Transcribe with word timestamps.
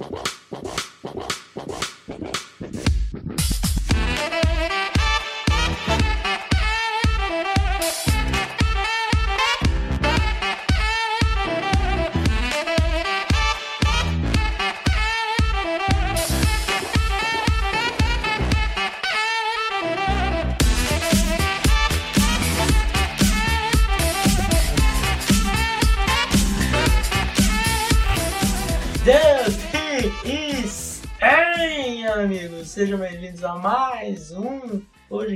Well. 0.00 0.39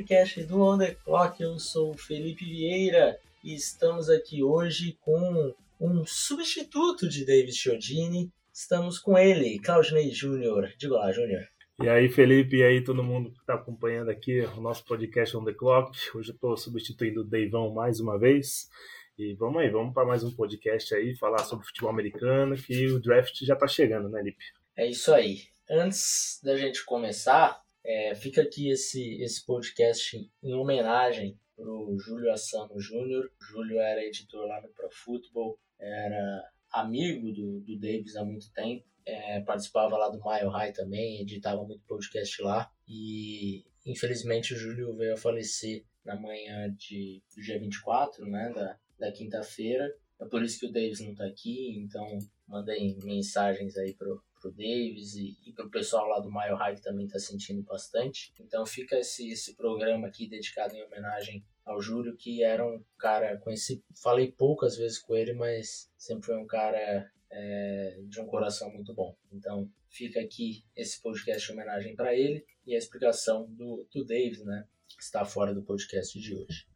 Podcast 0.05 0.45
do 0.45 0.61
On 0.61 0.77
The 0.77 0.95
Clock. 0.97 1.43
Eu 1.43 1.59
sou 1.59 1.93
o 1.93 1.97
Felipe 1.97 2.45
Vieira 2.45 3.19
e 3.43 3.55
estamos 3.55 4.11
aqui 4.11 4.43
hoje 4.43 4.99
com 5.01 5.55
um 5.81 6.05
substituto 6.05 7.09
de 7.09 7.25
David 7.25 7.57
Chiodini. 7.57 8.31
Estamos 8.53 8.98
com 8.98 9.17
ele, 9.17 9.59
Claudinei 9.61 10.11
Júnior. 10.11 10.71
Diga 10.77 10.97
lá, 10.97 11.11
Júnior. 11.11 11.48
E 11.83 11.89
aí, 11.89 12.11
Felipe, 12.11 12.59
e 12.59 12.62
aí 12.62 12.85
todo 12.85 13.03
mundo 13.03 13.33
que 13.33 13.39
está 13.39 13.55
acompanhando 13.55 14.11
aqui 14.11 14.41
o 14.41 14.61
nosso 14.61 14.85
podcast 14.85 15.35
On 15.39 15.45
The 15.45 15.55
Clock. 15.55 15.97
Hoje 16.15 16.31
eu 16.31 16.34
estou 16.34 16.55
substituindo 16.55 17.23
o 17.23 17.25
Deivão 17.25 17.73
mais 17.73 17.98
uma 17.98 18.19
vez. 18.19 18.69
E 19.17 19.33
vamos 19.34 19.62
aí, 19.62 19.71
vamos 19.71 19.95
para 19.95 20.07
mais 20.07 20.23
um 20.23 20.31
podcast 20.31 20.95
aí, 20.95 21.17
falar 21.17 21.45
sobre 21.45 21.65
futebol 21.65 21.89
americano, 21.89 22.57
que 22.57 22.89
o 22.89 23.01
draft 23.01 23.43
já 23.43 23.55
está 23.55 23.67
chegando, 23.67 24.11
né, 24.11 24.23
Lipe? 24.23 24.45
É 24.77 24.87
isso 24.87 25.15
aí 25.15 25.55
antes 25.71 26.41
da 26.43 26.57
gente 26.57 26.84
começar, 26.84 27.64
é, 27.84 28.14
fica 28.14 28.42
aqui 28.42 28.70
esse, 28.70 29.22
esse 29.22 29.45
podcast 29.45 30.31
em 30.42 30.55
homenagem 30.55 31.39
para 31.55 31.70
o 31.70 31.98
Júlio 31.98 32.33
Assano 32.33 32.81
Júnior. 32.81 33.31
Júlio 33.41 33.78
era 33.78 34.05
editor 34.05 34.47
lá 34.47 34.61
no 34.62 34.69
Pro 34.69 34.89
Football, 34.91 35.59
era 35.78 36.50
amigo 36.72 37.31
do, 37.33 37.61
do 37.61 37.78
Davis 37.78 38.17
há 38.17 38.25
muito 38.25 38.50
tempo, 38.53 38.84
é, 39.06 39.41
participava 39.41 39.97
lá 39.97 40.09
do 40.09 40.20
Mile 40.25 40.50
High 40.50 40.72
também, 40.72 41.20
editava 41.20 41.62
muito 41.64 41.84
podcast 41.86 42.42
lá. 42.42 42.72
E 42.89 43.64
infelizmente 43.87 44.55
o 44.55 44.56
Júlio 44.56 44.97
veio 44.97 45.12
a 45.12 45.19
falecer 45.19 45.84
na 46.05 46.16
manhã 46.16 46.75
de, 46.75 47.22
do 47.34 47.42
dia 47.42 47.59
24, 47.59 48.25
né, 48.27 48.53
da, 48.55 48.78
da 48.98 49.12
quinta-feira. 49.12 49.94
É 50.20 50.25
por 50.25 50.42
isso 50.42 50.59
que 50.59 50.66
o 50.66 50.72
Davis 50.72 51.00
não 51.00 51.12
está 51.12 51.27
aqui, 51.27 51.77
então 51.78 52.19
mandei 52.48 52.97
mensagens 53.03 53.77
aí 53.77 53.94
pro, 53.94 54.22
pro 54.45 54.53
Davis 54.53 55.14
e, 55.14 55.39
e 55.47 55.53
pro 55.55 55.70
pessoal 55.70 56.06
lá 56.06 56.20
do 56.20 56.31
Mile 56.31 56.55
High 56.55 56.75
que 56.75 56.83
também 56.83 57.06
está 57.06 57.19
sentindo 57.19 57.62
bastante. 57.62 58.34
Então 58.39 58.67
fica 58.67 58.98
esse, 58.98 59.31
esse 59.31 59.56
programa 59.56 60.06
aqui 60.06 60.28
dedicado 60.28 60.75
em 60.75 60.84
homenagem 60.84 61.42
ao 61.64 61.81
Júlio, 61.81 62.14
que 62.14 62.45
era 62.45 62.67
um 62.67 62.84
cara, 62.98 63.39
conheci, 63.39 63.83
falei 64.03 64.31
poucas 64.31 64.77
vezes 64.77 64.98
com 64.98 65.17
ele, 65.17 65.33
mas 65.33 65.91
sempre 65.97 66.27
foi 66.27 66.37
um 66.37 66.47
cara 66.47 67.11
é, 67.31 68.00
de 68.06 68.20
um 68.20 68.27
coração 68.27 68.70
muito 68.70 68.92
bom. 68.92 69.17
Então 69.33 69.70
fica 69.89 70.20
aqui 70.20 70.62
esse 70.77 71.00
podcast 71.00 71.47
de 71.47 71.53
homenagem 71.53 71.97
para 71.97 72.15
ele 72.15 72.45
e 72.67 72.75
a 72.75 72.78
explicação 72.78 73.47
do, 73.50 73.89
do 73.91 74.05
Davis, 74.05 74.45
né? 74.45 74.67
Que 74.87 75.03
está 75.03 75.25
fora 75.25 75.55
do 75.55 75.62
podcast 75.62 76.19
de 76.20 76.34
hoje. 76.34 76.67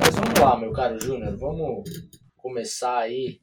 Mas 0.00 0.14
vamos 0.14 0.38
lá, 0.38 0.58
meu 0.58 0.72
caro 0.72 1.00
Júnior, 1.00 1.36
vamos 1.36 1.82
começar 2.36 2.98
aí 2.98 3.40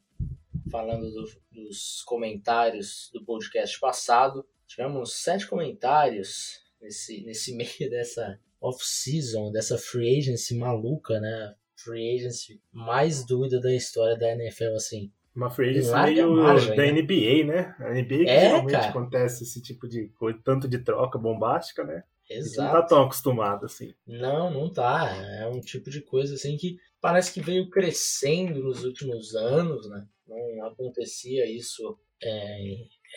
falando 0.73 1.11
do, 1.11 1.25
dos 1.51 2.01
comentários 2.01 3.11
do 3.13 3.23
podcast 3.23 3.79
passado. 3.79 4.43
Tivemos 4.65 5.13
sete 5.13 5.45
comentários 5.45 6.63
nesse, 6.81 7.23
nesse 7.23 7.53
meio 7.55 7.91
dessa 7.91 8.39
off-season, 8.59 9.51
dessa 9.51 9.77
free 9.77 10.17
agency 10.17 10.57
maluca, 10.57 11.19
né? 11.19 11.53
Free 11.75 12.15
agency 12.15 12.59
mais 12.71 13.23
doida 13.23 13.61
da 13.61 13.71
história 13.71 14.17
da 14.17 14.31
NFL, 14.31 14.73
assim. 14.75 15.11
Uma 15.35 15.51
free 15.51 15.69
agency 15.69 15.93
meio 15.93 16.31
margem, 16.31 16.75
da 16.75 16.83
né? 16.83 16.91
NBA, 16.91 17.45
né? 17.45 17.75
A 17.79 17.93
NBA 17.93 18.23
que 18.23 18.29
é, 18.29 18.47
realmente 18.47 18.71
cara. 18.71 18.89
acontece 18.89 19.43
esse 19.43 19.61
tipo 19.61 19.87
de 19.87 20.07
coisa, 20.17 20.39
tanto 20.43 20.67
de 20.67 20.79
troca 20.79 21.19
bombástica, 21.19 21.83
né? 21.83 22.03
Exato. 22.27 22.73
não 22.73 22.81
tá 22.81 22.87
tão 22.87 23.03
acostumado 23.03 23.65
assim. 23.65 23.93
Não, 24.07 24.49
não 24.49 24.71
tá. 24.71 25.13
É 25.39 25.45
um 25.45 25.59
tipo 25.59 25.91
de 25.91 26.01
coisa 26.01 26.33
assim 26.33 26.57
que 26.57 26.79
parece 26.99 27.31
que 27.31 27.41
veio 27.41 27.69
crescendo 27.69 28.63
nos 28.63 28.83
últimos 28.83 29.35
anos, 29.35 29.87
né? 29.87 30.07
Não 30.27 30.65
acontecia 30.65 31.45
isso. 31.49 31.97
É, 32.21 32.75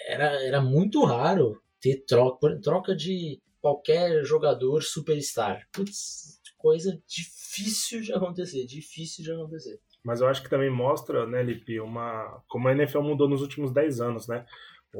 era, 0.09 0.45
era 0.45 0.61
muito 0.61 1.05
raro 1.05 1.61
ter 1.81 2.05
troca, 2.07 2.61
troca 2.61 2.97
de 2.97 3.41
qualquer 3.61 4.25
jogador 4.25 4.83
superstar. 4.83 5.67
Putz, 5.73 6.41
coisa 6.57 7.01
difícil 7.07 8.01
de 8.01 8.13
acontecer, 8.13 8.67
difícil 8.67 9.25
de 9.25 9.33
acontecer. 9.33 9.81
Mas 10.05 10.21
eu 10.21 10.29
acho 10.29 10.43
que 10.43 10.51
também 10.51 10.71
mostra, 10.71 11.27
né, 11.27 11.43
Lipe, 11.43 11.81
uma, 11.81 12.43
como 12.49 12.69
a 12.69 12.73
NFL 12.73 13.01
mudou 13.01 13.29
nos 13.29 13.43
últimos 13.43 13.73
10 13.73 14.01
anos, 14.01 14.29
né? 14.29 14.47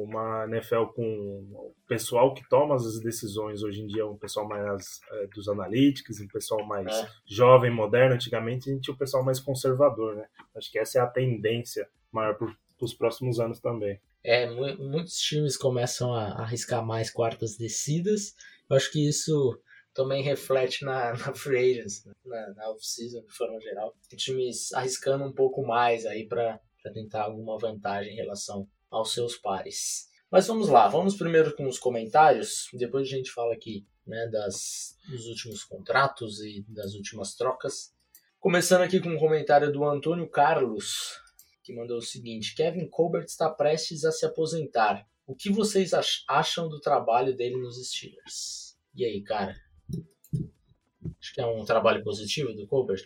Uma 0.03 0.45
NFL 0.45 0.87
com 0.95 1.03
o 1.53 1.75
pessoal 1.89 2.35
que 2.35 2.47
toma 2.49 2.75
as 2.75 3.01
decisões 3.01 3.63
hoje 3.63 3.81
em 3.81 3.87
dia 3.87 4.03
é 4.03 4.05
um 4.05 4.17
pessoal 4.17 4.47
mais 4.47 5.01
é, 5.11 5.27
dos 5.29 5.49
analíticos, 5.49 6.21
um 6.21 6.29
pessoal 6.29 6.65
mais 6.67 6.87
é. 6.87 7.09
jovem, 7.27 7.71
moderno. 7.71 8.15
Antigamente 8.15 8.69
a 8.69 8.73
gente 8.73 8.83
tinha 8.83 8.95
um 8.95 8.99
pessoal 8.99 9.25
mais 9.25 9.41
conservador, 9.41 10.17
né? 10.17 10.27
Acho 10.55 10.71
que 10.71 10.79
essa 10.79 10.99
é 10.99 11.03
a 11.03 11.07
tendência 11.07 11.89
maior 12.13 12.37
para 12.37 12.49
os 12.81 12.95
próximos 12.95 13.41
anos 13.41 13.61
também. 13.61 14.01
É, 14.25 14.51
muitos 14.51 15.19
times 15.19 15.57
começam 15.57 16.13
a 16.13 16.43
arriscar 16.43 16.85
mais 16.85 17.11
quartas 17.11 17.57
descidas. 17.57 18.35
Eu 18.69 18.77
acho 18.77 18.91
que 18.91 19.09
isso 19.09 19.59
também 19.95 20.23
reflete 20.23 20.85
na, 20.85 21.13
na 21.17 21.35
free 21.35 21.79
agents, 21.79 22.05
né? 22.05 22.13
na, 22.25 22.55
na 22.55 22.71
off-season 22.71 23.23
de 23.23 23.33
forma 23.33 23.61
geral. 23.61 23.97
Times 24.17 24.73
arriscando 24.73 25.25
um 25.25 25.33
pouco 25.33 25.67
mais 25.67 26.05
aí 26.05 26.27
para 26.29 26.61
tentar 26.93 27.23
alguma 27.23 27.59
vantagem 27.59 28.13
em 28.13 28.17
relação 28.17 28.69
aos 28.97 29.13
seus 29.13 29.37
pares. 29.37 30.09
Mas 30.31 30.47
vamos 30.47 30.69
lá, 30.69 30.89
vamos 30.89 31.17
primeiro 31.17 31.55
com 31.55 31.69
os 31.69 31.79
comentários, 31.79 32.69
depois 32.75 33.07
a 33.07 33.11
gente 33.11 33.31
fala 33.31 33.55
aqui 33.55 33.87
né, 34.07 34.29
das, 34.29 34.99
dos 35.09 35.27
últimos 35.27 35.65
contratos 35.65 36.41
e 36.41 36.65
das 36.69 36.95
últimas 36.95 37.35
trocas. 37.35 37.95
Começando 38.41 38.83
aqui 38.83 39.01
com 39.01 39.11
um 39.11 39.19
comentário 39.19 39.73
do 39.73 39.85
Antônio 39.85 40.29
Carlos, 40.29 41.21
que 41.63 41.75
mandou 41.75 41.99
o 41.99 42.03
seguinte: 42.03 42.55
Kevin 42.55 42.89
Colbert 42.89 43.25
está 43.25 43.49
prestes 43.49 44.05
a 44.05 44.13
se 44.13 44.27
aposentar. 44.27 45.07
O 45.27 45.35
que 45.35 45.51
vocês 45.51 45.93
acham 46.29 46.69
do 46.69 46.81
trabalho 46.81 47.37
dele 47.37 47.57
nos 47.57 47.85
Steelers? 47.89 48.79
E 48.95 49.05
aí, 49.05 49.23
cara? 49.23 49.57
Acho 51.21 51.35
que 51.35 51.41
é 51.41 51.47
um 51.47 51.65
trabalho 51.65 52.05
positivo 52.05 52.53
do 52.53 52.67
Colbert? 52.67 53.05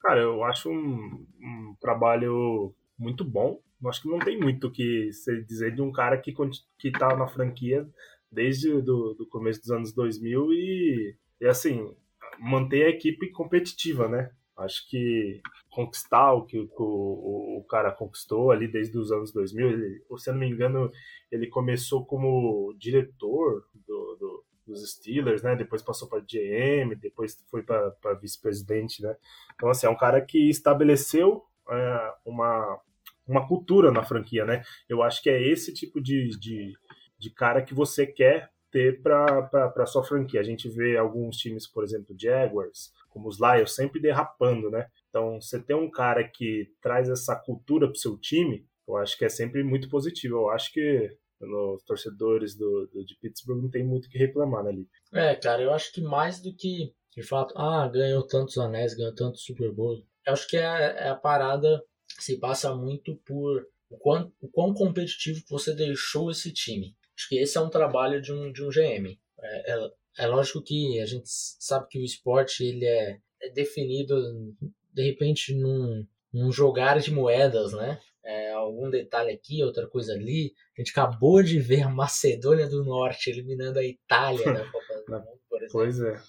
Cara, 0.00 0.20
eu 0.20 0.44
acho 0.44 0.70
um, 0.70 1.26
um 1.40 1.76
trabalho 1.80 2.74
muito 2.96 3.24
bom 3.24 3.60
acho 3.86 4.02
que 4.02 4.08
não 4.08 4.18
tem 4.18 4.38
muito 4.38 4.66
o 4.66 4.70
que 4.70 5.12
se 5.12 5.42
dizer 5.44 5.74
de 5.74 5.82
um 5.82 5.92
cara 5.92 6.18
que, 6.18 6.34
que 6.78 6.90
tá 6.90 7.16
na 7.16 7.28
franquia 7.28 7.88
desde 8.30 8.80
do, 8.82 9.14
do 9.14 9.26
começo 9.26 9.60
dos 9.60 9.70
anos 9.70 9.92
2000 9.92 10.52
e, 10.52 11.16
e 11.40 11.46
assim, 11.46 11.94
manter 12.38 12.84
a 12.84 12.90
equipe 12.90 13.30
competitiva, 13.30 14.08
né? 14.08 14.30
Acho 14.56 14.88
que 14.88 15.40
conquistar 15.70 16.32
o 16.32 16.44
que 16.44 16.58
o, 16.58 16.68
o, 16.78 17.58
o, 17.58 17.64
cara 17.64 17.92
conquistou 17.92 18.50
ali 18.50 18.66
desde 18.66 18.98
os 18.98 19.12
anos 19.12 19.32
2000, 19.32 19.70
ele, 19.70 20.04
se 20.16 20.28
eu 20.28 20.34
não 20.34 20.40
me 20.40 20.48
engano, 20.48 20.90
ele 21.30 21.46
começou 21.46 22.04
como 22.04 22.74
diretor 22.76 23.64
do, 23.86 24.16
do, 24.16 24.44
dos 24.66 24.90
Steelers, 24.94 25.42
né? 25.42 25.54
Depois 25.54 25.80
passou 25.80 26.08
para 26.08 26.18
GM, 26.18 26.96
depois 27.00 27.40
foi 27.48 27.62
para 27.62 28.14
vice-presidente, 28.20 29.00
né? 29.00 29.16
Então, 29.54 29.68
assim, 29.70 29.86
é 29.86 29.90
um 29.90 29.96
cara 29.96 30.20
que 30.20 30.50
estabeleceu 30.50 31.44
é, 31.70 32.14
uma, 32.24 32.80
uma 33.28 33.46
cultura 33.46 33.92
na 33.92 34.02
franquia, 34.02 34.44
né? 34.44 34.62
Eu 34.88 35.02
acho 35.02 35.22
que 35.22 35.28
é 35.28 35.40
esse 35.40 35.72
tipo 35.74 36.00
de, 36.00 36.30
de, 36.38 36.72
de 37.18 37.30
cara 37.30 37.62
que 37.62 37.74
você 37.74 38.06
quer 38.06 38.50
ter 38.70 39.02
para 39.02 39.86
sua 39.86 40.02
franquia. 40.02 40.40
A 40.40 40.44
gente 40.44 40.68
vê 40.68 40.96
alguns 40.96 41.36
times, 41.36 41.66
por 41.66 41.84
exemplo, 41.84 42.16
Jaguars, 42.18 42.92
como 43.08 43.28
os 43.28 43.38
Lions, 43.38 43.74
sempre 43.74 44.00
derrapando, 44.00 44.70
né? 44.70 44.86
Então, 45.08 45.40
você 45.40 45.60
ter 45.60 45.74
um 45.74 45.90
cara 45.90 46.24
que 46.24 46.70
traz 46.80 47.08
essa 47.08 47.36
cultura 47.36 47.86
para 47.86 47.94
o 47.94 47.98
seu 47.98 48.16
time, 48.18 48.66
eu 48.86 48.96
acho 48.96 49.16
que 49.16 49.24
é 49.24 49.28
sempre 49.28 49.62
muito 49.62 49.88
positivo. 49.88 50.36
Eu 50.36 50.50
acho 50.50 50.72
que 50.72 51.10
os 51.40 51.82
torcedores 51.84 52.56
do, 52.56 52.88
do, 52.92 53.04
de 53.04 53.16
Pittsburgh 53.20 53.62
não 53.62 53.70
tem 53.70 53.84
muito 53.84 54.06
o 54.06 54.10
que 54.10 54.18
reclamar 54.18 54.66
ali. 54.66 54.88
Né, 55.12 55.32
é, 55.32 55.34
cara, 55.36 55.62
eu 55.62 55.72
acho 55.72 55.92
que 55.92 56.00
mais 56.00 56.40
do 56.40 56.54
que, 56.54 56.92
de 57.14 57.22
fato, 57.22 57.54
ah, 57.56 57.88
ganhou 57.88 58.26
tantos 58.26 58.58
anéis, 58.58 58.94
ganhou 58.94 59.14
tantos 59.14 59.44
Super 59.44 59.72
Bowl, 59.72 60.02
eu 60.26 60.32
acho 60.32 60.46
que 60.48 60.56
é, 60.56 60.60
é 60.60 61.08
a 61.08 61.14
parada 61.14 61.82
se 62.18 62.38
passa 62.38 62.74
muito 62.74 63.16
por 63.24 63.66
o 63.90 63.96
quão, 63.98 64.32
o 64.40 64.48
quão 64.48 64.74
competitivo 64.74 65.42
você 65.48 65.74
deixou 65.74 66.30
esse 66.30 66.52
time. 66.52 66.96
Acho 67.16 67.28
que 67.28 67.38
esse 67.38 67.56
é 67.56 67.60
um 67.60 67.70
trabalho 67.70 68.20
de 68.20 68.32
um, 68.32 68.52
de 68.52 68.64
um 68.64 68.68
GM. 68.68 69.18
É, 69.40 69.72
é, 69.72 69.90
é 70.18 70.26
lógico 70.26 70.62
que 70.62 71.00
a 71.00 71.06
gente 71.06 71.26
sabe 71.26 71.88
que 71.88 71.98
o 71.98 72.04
esporte 72.04 72.64
ele 72.64 72.84
é, 72.84 73.18
é 73.42 73.50
definido 73.50 74.54
de 74.92 75.02
repente 75.02 75.54
num, 75.54 76.06
num 76.32 76.52
jogar 76.52 76.98
de 77.00 77.12
moedas, 77.12 77.72
né? 77.72 78.00
é, 78.28 78.52
algum 78.52 78.90
detalhe 78.90 79.32
aqui, 79.32 79.64
outra 79.64 79.86
coisa 79.88 80.12
ali. 80.12 80.52
A 80.76 80.80
gente 80.82 80.90
acabou 80.90 81.42
de 81.42 81.58
ver 81.58 81.80
a 81.80 81.88
Macedônia 81.88 82.68
do 82.68 82.84
Norte 82.84 83.30
eliminando 83.30 83.78
a 83.78 83.84
Itália 83.84 84.52
da 84.52 84.64
Copa 84.70 84.94
do 85.06 85.12
Mundo, 85.12 85.40
por 85.48 85.62
exemplo. 85.62 85.72
Pois 85.72 86.00
é. 86.02 86.20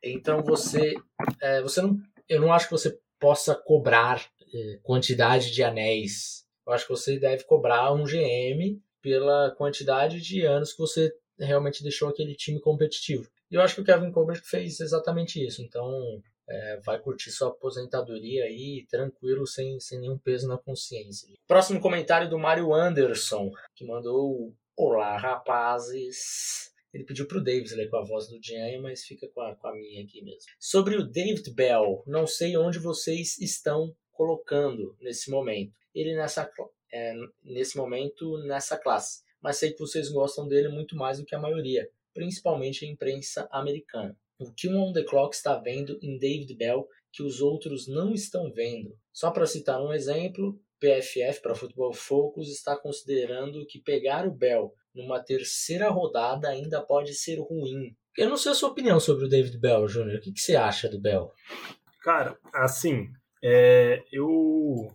Então 0.00 0.44
você, 0.44 0.94
é, 1.42 1.60
você 1.60 1.82
não, 1.82 1.98
eu 2.28 2.40
não 2.40 2.52
acho 2.52 2.66
que 2.66 2.72
você 2.72 2.96
possa 3.18 3.52
cobrar 3.52 4.24
quantidade 4.82 5.50
de 5.50 5.62
anéis. 5.62 6.44
Eu 6.66 6.72
acho 6.72 6.86
que 6.86 6.92
você 6.92 7.18
deve 7.18 7.44
cobrar 7.44 7.92
um 7.92 8.04
GM 8.04 8.80
pela 9.02 9.50
quantidade 9.50 10.20
de 10.20 10.44
anos 10.46 10.72
que 10.72 10.78
você 10.78 11.14
realmente 11.38 11.82
deixou 11.82 12.08
aquele 12.08 12.34
time 12.34 12.60
competitivo. 12.60 13.28
E 13.50 13.56
eu 13.56 13.60
acho 13.60 13.74
que 13.74 13.80
o 13.82 13.84
Kevin 13.84 14.10
Colbert 14.10 14.42
fez 14.42 14.80
exatamente 14.80 15.44
isso. 15.44 15.62
Então, 15.62 16.22
é, 16.48 16.80
vai 16.80 16.98
curtir 16.98 17.30
sua 17.30 17.48
aposentadoria 17.48 18.44
aí 18.44 18.86
tranquilo, 18.88 19.46
sem, 19.46 19.78
sem 19.80 20.00
nenhum 20.00 20.18
peso 20.18 20.48
na 20.48 20.58
consciência. 20.58 21.28
Próximo 21.46 21.80
comentário 21.80 22.28
do 22.28 22.38
Mário 22.38 22.72
Anderson, 22.72 23.50
que 23.74 23.84
mandou: 23.84 24.54
Olá, 24.76 25.16
rapazes. 25.16 26.72
Ele 26.92 27.04
pediu 27.04 27.26
pro 27.26 27.42
Davis 27.42 27.72
ler 27.72 27.90
com 27.90 27.96
a 27.96 28.04
voz 28.04 28.28
do 28.28 28.38
Diane, 28.38 28.78
mas 28.78 29.02
fica 29.02 29.26
com 29.28 29.40
a, 29.40 29.56
com 29.56 29.66
a 29.66 29.74
minha 29.74 30.04
aqui 30.04 30.22
mesmo. 30.22 30.42
Sobre 30.60 30.96
o 30.96 31.04
David 31.04 31.52
Bell, 31.52 32.04
não 32.06 32.24
sei 32.24 32.56
onde 32.56 32.78
vocês 32.78 33.36
estão 33.38 33.94
colocando 34.14 34.96
nesse 35.00 35.30
momento. 35.30 35.72
Ele 35.94 36.14
nessa, 36.14 36.50
é, 36.92 37.14
nesse 37.42 37.76
momento 37.76 38.38
nessa 38.44 38.78
classe. 38.78 39.22
Mas 39.40 39.58
sei 39.58 39.72
que 39.72 39.78
vocês 39.78 40.08
gostam 40.08 40.48
dele 40.48 40.68
muito 40.68 40.96
mais 40.96 41.18
do 41.18 41.24
que 41.24 41.34
a 41.34 41.40
maioria, 41.40 41.88
principalmente 42.14 42.84
a 42.84 42.88
imprensa 42.88 43.48
americana. 43.50 44.16
O 44.38 44.52
que 44.52 44.68
um 44.68 44.80
on 44.80 44.92
the 44.92 45.04
clock 45.04 45.34
está 45.34 45.56
vendo 45.56 45.98
em 46.02 46.18
David 46.18 46.54
Bell 46.54 46.88
que 47.12 47.22
os 47.22 47.40
outros 47.40 47.86
não 47.86 48.12
estão 48.12 48.50
vendo? 48.50 48.96
Só 49.12 49.30
para 49.30 49.46
citar 49.46 49.80
um 49.80 49.92
exemplo, 49.92 50.58
PFF 50.80 51.40
para 51.40 51.54
Futebol 51.54 51.92
Focus 51.92 52.48
está 52.48 52.76
considerando 52.76 53.64
que 53.66 53.80
pegar 53.80 54.26
o 54.26 54.34
Bell 54.34 54.74
numa 54.94 55.22
terceira 55.22 55.88
rodada 55.88 56.48
ainda 56.48 56.82
pode 56.82 57.14
ser 57.14 57.38
ruim. 57.38 57.96
Eu 58.16 58.28
não 58.28 58.36
sei 58.36 58.52
a 58.52 58.54
sua 58.54 58.70
opinião 58.70 59.00
sobre 59.00 59.24
o 59.24 59.28
David 59.28 59.58
Bell, 59.58 59.88
Júnior. 59.88 60.18
O 60.18 60.20
que, 60.20 60.32
que, 60.32 60.40
você 60.40 60.54
acha 60.54 60.88
do 60.88 61.00
Bell? 61.00 61.32
Cara, 62.00 62.38
assim, 62.52 63.08
é, 63.44 64.02
eu 64.10 64.90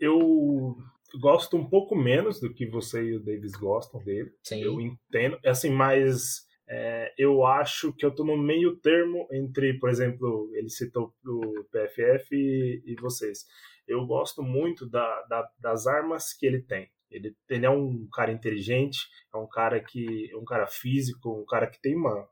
eu 0.00 0.76
gosto 1.20 1.56
um 1.56 1.68
pouco 1.68 1.94
menos 1.94 2.40
do 2.40 2.52
que 2.52 2.66
você 2.66 3.02
e 3.02 3.16
o 3.16 3.22
Davis 3.22 3.52
gostam 3.52 4.02
dele. 4.02 4.32
Sim. 4.42 4.62
Eu 4.62 4.80
entendo, 4.80 5.38
assim, 5.44 5.70
mas 5.70 6.46
é, 6.66 7.12
eu 7.18 7.44
acho 7.44 7.92
que 7.92 8.04
eu 8.04 8.10
estou 8.10 8.24
no 8.24 8.36
meio 8.36 8.76
termo 8.76 9.28
entre, 9.30 9.78
por 9.78 9.90
exemplo, 9.90 10.50
ele 10.54 10.70
citou 10.70 11.14
o 11.24 11.64
PFF 11.70 12.34
e, 12.34 12.82
e 12.86 12.96
vocês. 13.00 13.44
Eu 13.86 14.06
gosto 14.06 14.42
muito 14.42 14.88
da, 14.88 15.22
da, 15.28 15.48
das 15.60 15.86
armas 15.86 16.32
que 16.32 16.46
ele 16.46 16.62
tem. 16.62 16.90
Ele, 17.10 17.36
ele 17.48 17.66
é 17.66 17.70
um 17.70 18.08
cara 18.12 18.32
inteligente, 18.32 18.98
é 19.32 19.36
um 19.36 19.46
cara 19.46 19.80
que 19.80 20.30
é 20.32 20.36
um 20.36 20.44
cara 20.44 20.66
físico, 20.66 21.40
um 21.40 21.46
cara 21.46 21.66
que 21.66 21.80
tem 21.80 21.94
uma 21.94 22.26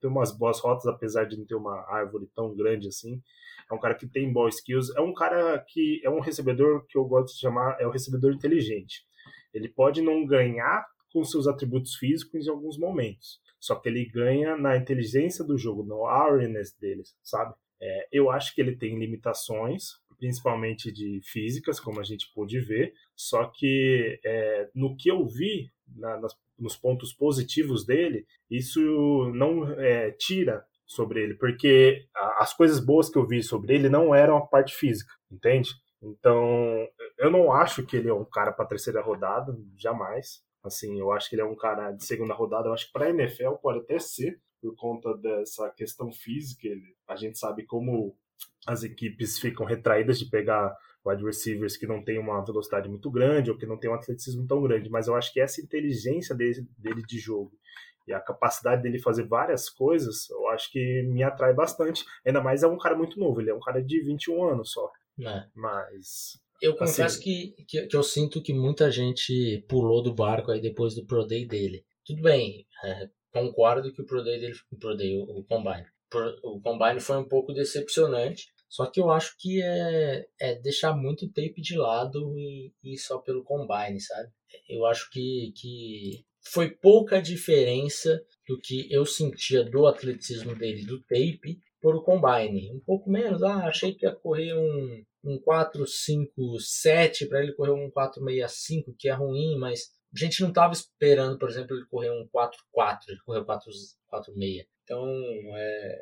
tem 0.00 0.08
umas 0.08 0.36
boas 0.36 0.60
rotas, 0.60 0.86
apesar 0.86 1.24
de 1.24 1.36
não 1.36 1.44
ter 1.44 1.56
uma 1.56 1.76
árvore 1.88 2.28
tão 2.34 2.54
grande 2.54 2.88
assim. 2.88 3.20
É 3.70 3.74
um 3.74 3.80
cara 3.80 3.94
que 3.94 4.06
tem 4.06 4.32
boas 4.32 4.56
skills. 4.56 4.94
É 4.96 5.00
um 5.00 5.12
cara 5.12 5.58
que 5.68 6.00
é 6.04 6.10
um 6.10 6.20
recebedor 6.20 6.86
que 6.86 6.96
eu 6.96 7.04
gosto 7.04 7.34
de 7.34 7.40
chamar 7.40 7.76
é 7.80 7.86
o 7.86 7.90
um 7.90 7.92
recebedor 7.92 8.32
inteligente. 8.32 9.06
Ele 9.52 9.68
pode 9.68 10.02
não 10.02 10.26
ganhar 10.26 10.86
com 11.12 11.24
seus 11.24 11.46
atributos 11.46 11.94
físicos 11.96 12.46
em 12.46 12.50
alguns 12.50 12.78
momentos, 12.78 13.40
só 13.58 13.74
que 13.74 13.88
ele 13.88 14.04
ganha 14.04 14.56
na 14.56 14.76
inteligência 14.76 15.44
do 15.44 15.56
jogo, 15.56 15.82
no 15.82 16.06
awareness 16.06 16.72
dele, 16.78 17.02
sabe? 17.22 17.54
É, 17.80 18.08
eu 18.12 18.30
acho 18.30 18.54
que 18.54 18.60
ele 18.60 18.76
tem 18.76 18.98
limitações, 18.98 19.92
principalmente 20.18 20.92
de 20.92 21.20
físicas, 21.24 21.80
como 21.80 22.00
a 22.00 22.04
gente 22.04 22.30
pôde 22.34 22.60
ver, 22.60 22.92
só 23.16 23.46
que 23.46 24.20
é, 24.24 24.68
no 24.74 24.96
que 24.96 25.10
eu 25.10 25.26
vi, 25.26 25.70
na, 25.96 26.20
nas, 26.20 26.36
nos 26.58 26.76
pontos 26.76 27.12
positivos 27.12 27.86
dele, 27.86 28.26
isso 28.50 28.80
não 29.34 29.70
é, 29.80 30.10
tira 30.12 30.64
sobre 30.88 31.22
ele, 31.22 31.34
porque 31.34 32.06
as 32.38 32.54
coisas 32.54 32.80
boas 32.80 33.10
que 33.10 33.18
eu 33.18 33.26
vi 33.26 33.42
sobre 33.42 33.74
ele 33.74 33.90
não 33.90 34.14
eram 34.14 34.38
a 34.38 34.46
parte 34.46 34.74
física, 34.74 35.12
entende? 35.30 35.70
Então, 36.02 36.88
eu 37.18 37.30
não 37.30 37.52
acho 37.52 37.84
que 37.84 37.96
ele 37.96 38.08
é 38.08 38.14
um 38.14 38.24
cara 38.24 38.52
para 38.52 38.64
terceira 38.64 39.02
rodada, 39.02 39.54
jamais. 39.76 40.42
Assim, 40.64 40.98
eu 40.98 41.12
acho 41.12 41.28
que 41.28 41.34
ele 41.34 41.42
é 41.42 41.44
um 41.44 41.56
cara 41.56 41.92
de 41.92 42.04
segunda 42.04 42.32
rodada. 42.32 42.68
Eu 42.68 42.72
acho 42.72 42.86
que 42.86 42.92
para 42.92 43.10
NFL 43.10 43.52
pode 43.60 43.80
até 43.80 43.98
ser, 43.98 44.40
por 44.60 44.74
conta 44.76 45.14
dessa 45.18 45.68
questão 45.70 46.10
física. 46.12 46.66
Ele, 46.66 46.96
a 47.06 47.16
gente 47.16 47.38
sabe 47.38 47.64
como 47.64 48.16
as 48.66 48.82
equipes 48.82 49.38
ficam 49.38 49.66
retraídas 49.66 50.18
de 50.18 50.26
pegar 50.26 50.74
wide 51.04 51.24
receivers 51.24 51.76
que 51.76 51.86
não 51.86 52.02
tem 52.02 52.18
uma 52.18 52.44
velocidade 52.44 52.88
muito 52.88 53.10
grande 53.10 53.50
ou 53.50 53.56
que 53.56 53.66
não 53.66 53.78
tem 53.78 53.90
um 53.90 53.94
atleticismo 53.94 54.46
tão 54.46 54.62
grande. 54.62 54.88
Mas 54.88 55.06
eu 55.08 55.14
acho 55.14 55.32
que 55.32 55.40
essa 55.40 55.60
inteligência 55.60 56.34
dele, 56.34 56.66
dele 56.78 57.02
de 57.02 57.18
jogo 57.18 57.52
e 58.08 58.12
a 58.14 58.20
capacidade 58.20 58.82
dele 58.82 58.98
fazer 58.98 59.26
várias 59.26 59.68
coisas, 59.68 60.28
eu 60.30 60.48
acho 60.48 60.70
que 60.72 61.02
me 61.02 61.22
atrai 61.22 61.52
bastante. 61.52 62.04
Ainda 62.26 62.42
mais 62.42 62.62
é 62.62 62.66
um 62.66 62.78
cara 62.78 62.96
muito 62.96 63.20
novo, 63.20 63.40
ele 63.40 63.50
é 63.50 63.54
um 63.54 63.60
cara 63.60 63.82
de 63.82 64.00
21 64.00 64.50
anos 64.50 64.72
só. 64.72 64.90
É. 65.20 65.44
Mas 65.54 66.40
eu 66.60 66.74
confesso 66.74 67.18
assim, 67.18 67.20
que, 67.20 67.64
que, 67.64 67.86
que, 67.86 67.96
eu 67.96 68.02
sinto 68.02 68.42
que 68.42 68.52
muita 68.52 68.90
gente 68.90 69.64
pulou 69.68 70.02
do 70.02 70.14
barco 70.14 70.50
aí 70.50 70.60
depois 70.60 70.94
do 70.94 71.04
Pro 71.04 71.26
Day 71.26 71.46
dele. 71.46 71.84
Tudo 72.04 72.22
bem, 72.22 72.66
é, 72.84 73.08
concordo 73.30 73.92
que 73.92 74.00
o 74.00 74.06
Pro 74.06 74.24
Day 74.24 74.40
dele, 74.40 74.54
o 74.72 74.76
Pro 74.76 74.96
Day, 74.96 75.14
o, 75.14 75.38
o 75.38 75.44
Combine, 75.44 75.86
o 76.42 76.60
Combine 76.60 77.00
foi 77.00 77.18
um 77.18 77.28
pouco 77.28 77.52
decepcionante, 77.52 78.48
só 78.68 78.86
que 78.86 79.00
eu 79.00 79.10
acho 79.10 79.36
que 79.38 79.62
é, 79.62 80.26
é 80.40 80.54
deixar 80.56 80.94
muito 80.94 81.28
tape 81.28 81.60
de 81.60 81.76
lado 81.76 82.36
e, 82.36 82.72
e 82.82 82.98
só 82.98 83.18
pelo 83.18 83.44
Combine, 83.44 84.00
sabe? 84.00 84.30
Eu 84.68 84.86
acho 84.86 85.10
que, 85.10 85.52
que 85.56 86.24
foi 86.44 86.70
pouca 86.70 87.20
diferença 87.20 88.22
do 88.46 88.58
que 88.58 88.90
eu 88.90 89.04
sentia 89.04 89.64
do 89.64 89.86
atleticismo 89.86 90.54
dele 90.54 90.84
do 90.84 91.00
tape 91.02 91.60
por 91.80 91.94
o 91.94 92.02
Combine. 92.02 92.72
Um 92.72 92.80
pouco 92.80 93.10
menos, 93.10 93.42
ah, 93.42 93.66
achei 93.66 93.94
que 93.94 94.06
ia 94.06 94.14
correr 94.14 94.54
um 94.54 95.04
um 95.24 95.38
457 95.38 97.26
para 97.26 97.42
ele 97.42 97.52
correr 97.52 97.72
um 97.72 97.90
465, 97.90 98.94
que 98.98 99.08
é 99.08 99.12
ruim, 99.12 99.58
mas 99.58 99.90
a 100.14 100.18
gente 100.18 100.40
não 100.40 100.48
estava 100.48 100.72
esperando, 100.72 101.38
por 101.38 101.50
exemplo, 101.50 101.76
ele 101.76 101.86
correr 101.86 102.10
um 102.10 102.26
44, 102.28 103.12
ele 103.12 103.20
correu 103.24 103.44
446. 103.44 104.66
Então, 104.84 105.06
é, 105.54 105.98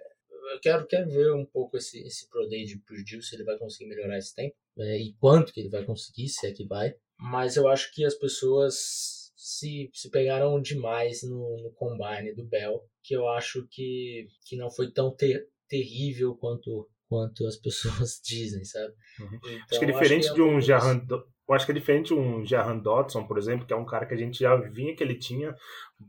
eu 0.53 0.61
quero, 0.61 0.87
quero 0.87 1.11
ver 1.11 1.33
um 1.33 1.45
pouco 1.45 1.77
esse, 1.77 1.99
esse 2.07 2.29
Pro 2.29 2.49
Day 2.49 2.65
de 2.65 2.79
Purdue, 2.79 3.23
se 3.23 3.35
ele 3.35 3.45
vai 3.45 3.59
conseguir 3.59 3.89
melhorar 3.89 4.17
esse 4.19 4.35
tempo, 4.35 4.55
é, 4.79 4.99
e 4.99 5.15
quanto 5.15 5.53
que 5.53 5.61
ele 5.61 5.71
vai 5.71 5.85
conseguir, 5.85 6.29
se 6.29 6.47
é 6.47 6.53
que 6.53 6.65
vai. 6.67 6.95
Mas 7.19 7.57
eu 7.57 7.67
acho 7.67 7.93
que 7.93 8.05
as 8.05 8.15
pessoas 8.15 9.16
se, 9.47 9.89
se 9.95 10.11
pegaram 10.11 10.61
demais 10.61 11.23
no, 11.23 11.63
no 11.63 11.71
combine 11.77 12.35
do 12.35 12.45
Bell, 12.45 12.81
que 13.01 13.15
eu 13.15 13.29
acho 13.29 13.65
que, 13.71 14.27
que 14.45 14.57
não 14.57 14.69
foi 14.69 14.91
tão 14.91 15.15
ter, 15.15 15.47
terrível 15.69 16.35
quanto 16.35 16.89
quanto 17.09 17.47
as 17.47 17.55
pessoas 17.55 18.21
dizem, 18.27 18.65
sabe? 18.65 18.93
Uhum. 19.21 19.37
Então, 19.37 19.61
acho 19.71 19.79
que 19.79 19.85
é 19.85 19.93
diferente 19.93 20.27
que 20.27 20.33
é 20.33 20.35
de 20.35 20.43
um 20.43 20.61
Jahan, 20.61 21.07
eu 21.09 21.55
acho 21.55 21.65
que 21.65 21.71
é 21.71 21.75
diferente 21.77 22.13
um 22.13 22.45
Jahan 22.45 22.79
Dodson, 22.79 23.25
por 23.25 23.39
exemplo, 23.39 23.65
que 23.65 23.73
é 23.73 23.77
um 23.77 23.87
cara 23.87 24.05
que 24.05 24.15
a 24.15 24.17
gente 24.17 24.41
já 24.41 24.57
vinha 24.57 24.97
que 24.97 25.05
ele 25.05 25.17
tinha 25.17 25.55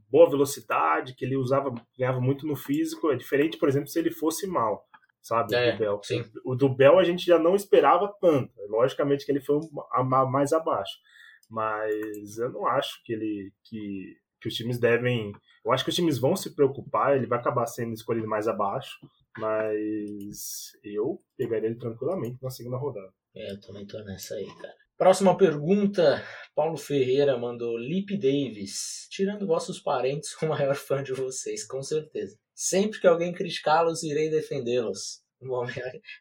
boa 0.09 0.27
velocidade, 0.27 1.13
que 1.13 1.23
ele 1.23 1.37
usava, 1.37 1.71
ganhava 1.95 2.19
muito 2.19 2.47
no 2.47 2.55
físico. 2.55 3.11
É 3.11 3.15
diferente, 3.15 3.59
por 3.59 3.69
exemplo, 3.69 3.87
se 3.87 3.99
ele 3.99 4.09
fosse 4.09 4.47
mal, 4.47 4.83
sabe? 5.21 5.53
É, 5.53 5.73
do 5.73 5.77
Bell. 5.77 5.99
Sim. 6.01 6.25
O 6.43 6.55
do 6.55 6.67
Bell 6.67 6.97
a 6.97 7.03
gente 7.03 7.23
já 7.23 7.37
não 7.37 7.55
esperava 7.55 8.11
tanto. 8.19 8.51
Logicamente 8.67 9.27
que 9.27 9.31
ele 9.31 9.41
foi 9.41 9.59
mais 10.31 10.51
abaixo. 10.53 10.97
Mas 11.49 12.37
eu 12.37 12.51
não 12.51 12.67
acho 12.67 13.01
que 13.03 13.13
ele 13.13 13.51
que, 13.63 14.15
que 14.41 14.47
os 14.49 14.55
times 14.55 14.79
devem. 14.79 15.31
Eu 15.65 15.71
acho 15.71 15.83
que 15.83 15.89
os 15.89 15.95
times 15.95 16.17
vão 16.17 16.35
se 16.35 16.55
preocupar, 16.55 17.15
ele 17.15 17.27
vai 17.27 17.39
acabar 17.39 17.65
sendo 17.65 17.93
escolhido 17.93 18.27
mais 18.27 18.47
abaixo. 18.47 18.97
Mas 19.37 20.71
eu 20.83 21.21
pegaria 21.37 21.69
ele 21.69 21.77
tranquilamente 21.77 22.37
na 22.41 22.49
segunda 22.49 22.77
rodada. 22.77 23.11
É, 23.35 23.51
eu 23.51 23.61
também 23.61 23.85
tô 23.85 23.99
nessa 24.03 24.35
aí, 24.35 24.47
cara. 24.55 24.73
Próxima 24.97 25.37
pergunta, 25.37 26.23
Paulo 26.55 26.75
Ferreira 26.75 27.37
mandou 27.37 27.77
Lip 27.77 28.17
Davis. 28.17 29.07
Tirando 29.11 29.45
vossos 29.45 29.79
parentes, 29.79 30.35
o 30.41 30.47
maior 30.47 30.75
fã 30.75 31.03
de 31.03 31.13
vocês, 31.13 31.63
com 31.65 31.83
certeza. 31.83 32.35
Sempre 32.55 32.99
que 32.99 33.05
alguém 33.05 33.31
criticá-los, 33.31 34.01
irei 34.01 34.31
defendê-los. 34.31 35.21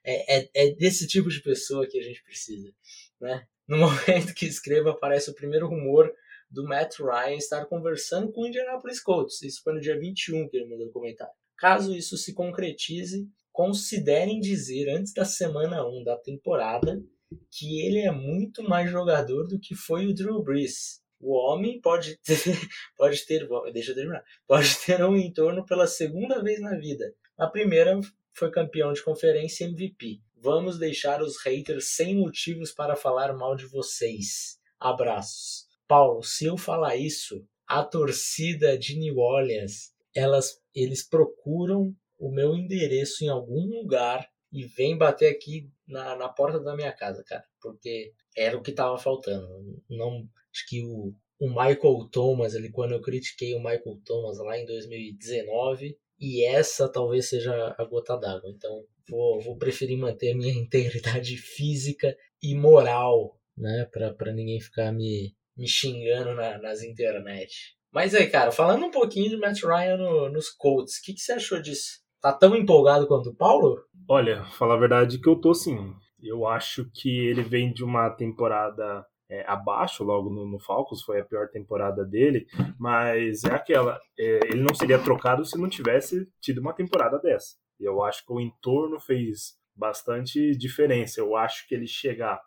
É, 0.04 0.38
é, 0.38 0.50
é 0.54 0.70
desse 0.74 1.06
tipo 1.06 1.28
de 1.28 1.42
pessoa 1.42 1.86
que 1.86 1.98
a 1.98 2.02
gente 2.02 2.22
precisa. 2.22 2.72
Né? 3.20 3.46
No 3.66 3.78
momento 3.78 4.34
que 4.34 4.46
escreva, 4.46 4.90
aparece 4.90 5.30
o 5.30 5.34
primeiro 5.34 5.68
rumor 5.68 6.12
do 6.50 6.64
Matt 6.64 6.98
Ryan 6.98 7.36
estar 7.36 7.66
conversando 7.66 8.30
com 8.32 8.42
o 8.42 8.46
Indianapolis 8.46 9.00
Colts. 9.00 9.42
Isso 9.42 9.62
foi 9.62 9.74
no 9.74 9.80
dia 9.80 9.98
21 9.98 10.48
que 10.48 10.56
ele 10.56 10.68
mandou 10.68 10.86
o 10.86 10.92
comentário. 10.92 11.32
Caso 11.56 11.94
isso 11.94 12.16
se 12.16 12.34
concretize, 12.34 13.28
considerem 13.52 14.38
dizer 14.40 14.90
antes 14.90 15.12
da 15.12 15.24
semana 15.24 15.86
1 15.86 16.04
da 16.04 16.16
temporada 16.16 17.02
que 17.50 17.80
ele 17.80 18.00
é 18.00 18.12
muito 18.12 18.62
mais 18.62 18.90
jogador 18.90 19.48
do 19.48 19.58
que 19.58 19.74
foi 19.74 20.06
o 20.06 20.14
Drew 20.14 20.42
Brees. 20.42 21.02
O 21.18 21.32
homem 21.32 21.80
pode 21.80 22.18
ter, 22.18 22.36
pode 22.96 23.24
ter, 23.26 23.48
deixa 23.72 23.92
eu 23.92 23.94
terminar, 23.94 24.22
pode 24.46 24.76
ter 24.84 25.02
um 25.02 25.16
entorno 25.16 25.64
pela 25.64 25.86
segunda 25.86 26.42
vez 26.42 26.60
na 26.60 26.76
vida. 26.78 27.12
A 27.38 27.46
primeira 27.46 27.98
foi 28.36 28.50
campeão 28.50 28.92
de 28.92 29.02
conferência 29.02 29.64
MVP. 29.64 30.20
Vamos 30.36 30.78
deixar 30.78 31.22
os 31.22 31.42
haters 31.42 31.94
sem 31.94 32.16
motivos 32.16 32.70
para 32.70 32.94
falar 32.94 33.34
mal 33.34 33.56
de 33.56 33.66
vocês. 33.66 34.58
Abraços. 34.78 35.66
Paulo, 35.88 36.22
se 36.22 36.44
eu 36.44 36.56
falar 36.56 36.96
isso, 36.96 37.46
a 37.66 37.82
torcida 37.82 38.76
de 38.76 38.98
New 38.98 39.18
Orleans, 39.18 39.92
elas, 40.14 40.60
eles 40.74 41.02
procuram 41.02 41.96
o 42.18 42.30
meu 42.30 42.54
endereço 42.54 43.24
em 43.24 43.28
algum 43.28 43.66
lugar 43.66 44.28
e 44.52 44.64
vem 44.64 44.96
bater 44.96 45.30
aqui 45.30 45.70
na, 45.86 46.16
na 46.16 46.28
porta 46.28 46.60
da 46.60 46.76
minha 46.76 46.92
casa, 46.92 47.24
cara, 47.24 47.44
porque 47.60 48.12
era 48.36 48.56
o 48.56 48.62
que 48.62 48.72
tava 48.72 48.98
faltando. 48.98 49.48
Não, 49.88 50.28
acho 50.52 50.66
que 50.68 50.82
o, 50.84 51.14
o 51.38 51.48
Michael 51.48 52.08
Thomas, 52.10 52.54
ali, 52.54 52.70
quando 52.70 52.92
eu 52.92 53.00
critiquei 53.00 53.54
o 53.54 53.58
Michael 53.62 54.00
Thomas 54.04 54.38
lá 54.38 54.58
em 54.58 54.66
2019, 54.66 55.98
e 56.18 56.44
essa 56.44 56.90
talvez 56.90 57.28
seja 57.28 57.74
a 57.78 57.84
gota 57.84 58.16
d'água. 58.16 58.50
Então, 58.50 58.84
vou, 59.08 59.40
vou 59.40 59.56
preferir 59.56 59.98
manter 59.98 60.32
a 60.32 60.36
minha 60.36 60.52
integridade 60.58 61.36
física 61.36 62.16
e 62.42 62.54
moral, 62.54 63.38
né, 63.56 63.88
para 63.92 64.32
ninguém 64.32 64.60
ficar 64.60 64.92
me, 64.92 65.34
me 65.56 65.66
xingando 65.66 66.34
na, 66.34 66.58
nas 66.58 66.82
internet. 66.82 67.76
Mas 67.92 68.14
aí, 68.14 68.28
cara, 68.28 68.52
falando 68.52 68.84
um 68.84 68.90
pouquinho 68.90 69.30
de 69.30 69.36
Matt 69.36 69.62
Ryan 69.62 69.96
no, 69.96 70.28
nos 70.28 70.50
Colts, 70.50 70.98
o 70.98 71.02
que, 71.02 71.14
que 71.14 71.20
você 71.20 71.32
achou 71.32 71.60
disso? 71.60 72.00
Tá 72.20 72.32
tão 72.32 72.54
empolgado 72.54 73.06
quanto 73.06 73.30
o 73.30 73.34
Paulo? 73.34 73.78
Olha, 74.08 74.44
falar 74.58 74.74
a 74.74 74.80
verdade 74.80 75.18
que 75.18 75.28
eu 75.28 75.40
tô 75.40 75.54
sim. 75.54 75.94
Eu 76.22 76.46
acho 76.46 76.90
que 76.92 77.08
ele 77.08 77.42
vem 77.42 77.72
de 77.72 77.84
uma 77.84 78.10
temporada 78.10 79.04
é, 79.28 79.44
abaixo 79.46 80.04
logo 80.04 80.30
no, 80.30 80.46
no, 80.46 80.58
Falcons, 80.58 81.02
foi 81.02 81.20
a 81.20 81.24
pior 81.24 81.48
temporada 81.48 82.04
dele, 82.04 82.46
mas 82.78 83.44
é 83.44 83.52
aquela, 83.52 83.98
é, 84.18 84.40
ele 84.50 84.62
não 84.62 84.74
seria 84.74 84.98
trocado 84.98 85.44
se 85.44 85.58
não 85.58 85.68
tivesse 85.68 86.28
tido 86.40 86.60
uma 86.60 86.72
temporada 86.72 87.18
dessa. 87.18 87.56
E 87.80 87.84
eu 87.84 88.02
acho 88.02 88.24
que 88.24 88.32
o 88.32 88.40
entorno 88.40 88.98
fez 89.00 89.58
bastante 89.74 90.56
diferença. 90.56 91.20
Eu 91.20 91.36
acho 91.36 91.66
que 91.68 91.74
ele 91.74 91.86
chegar 91.86 92.40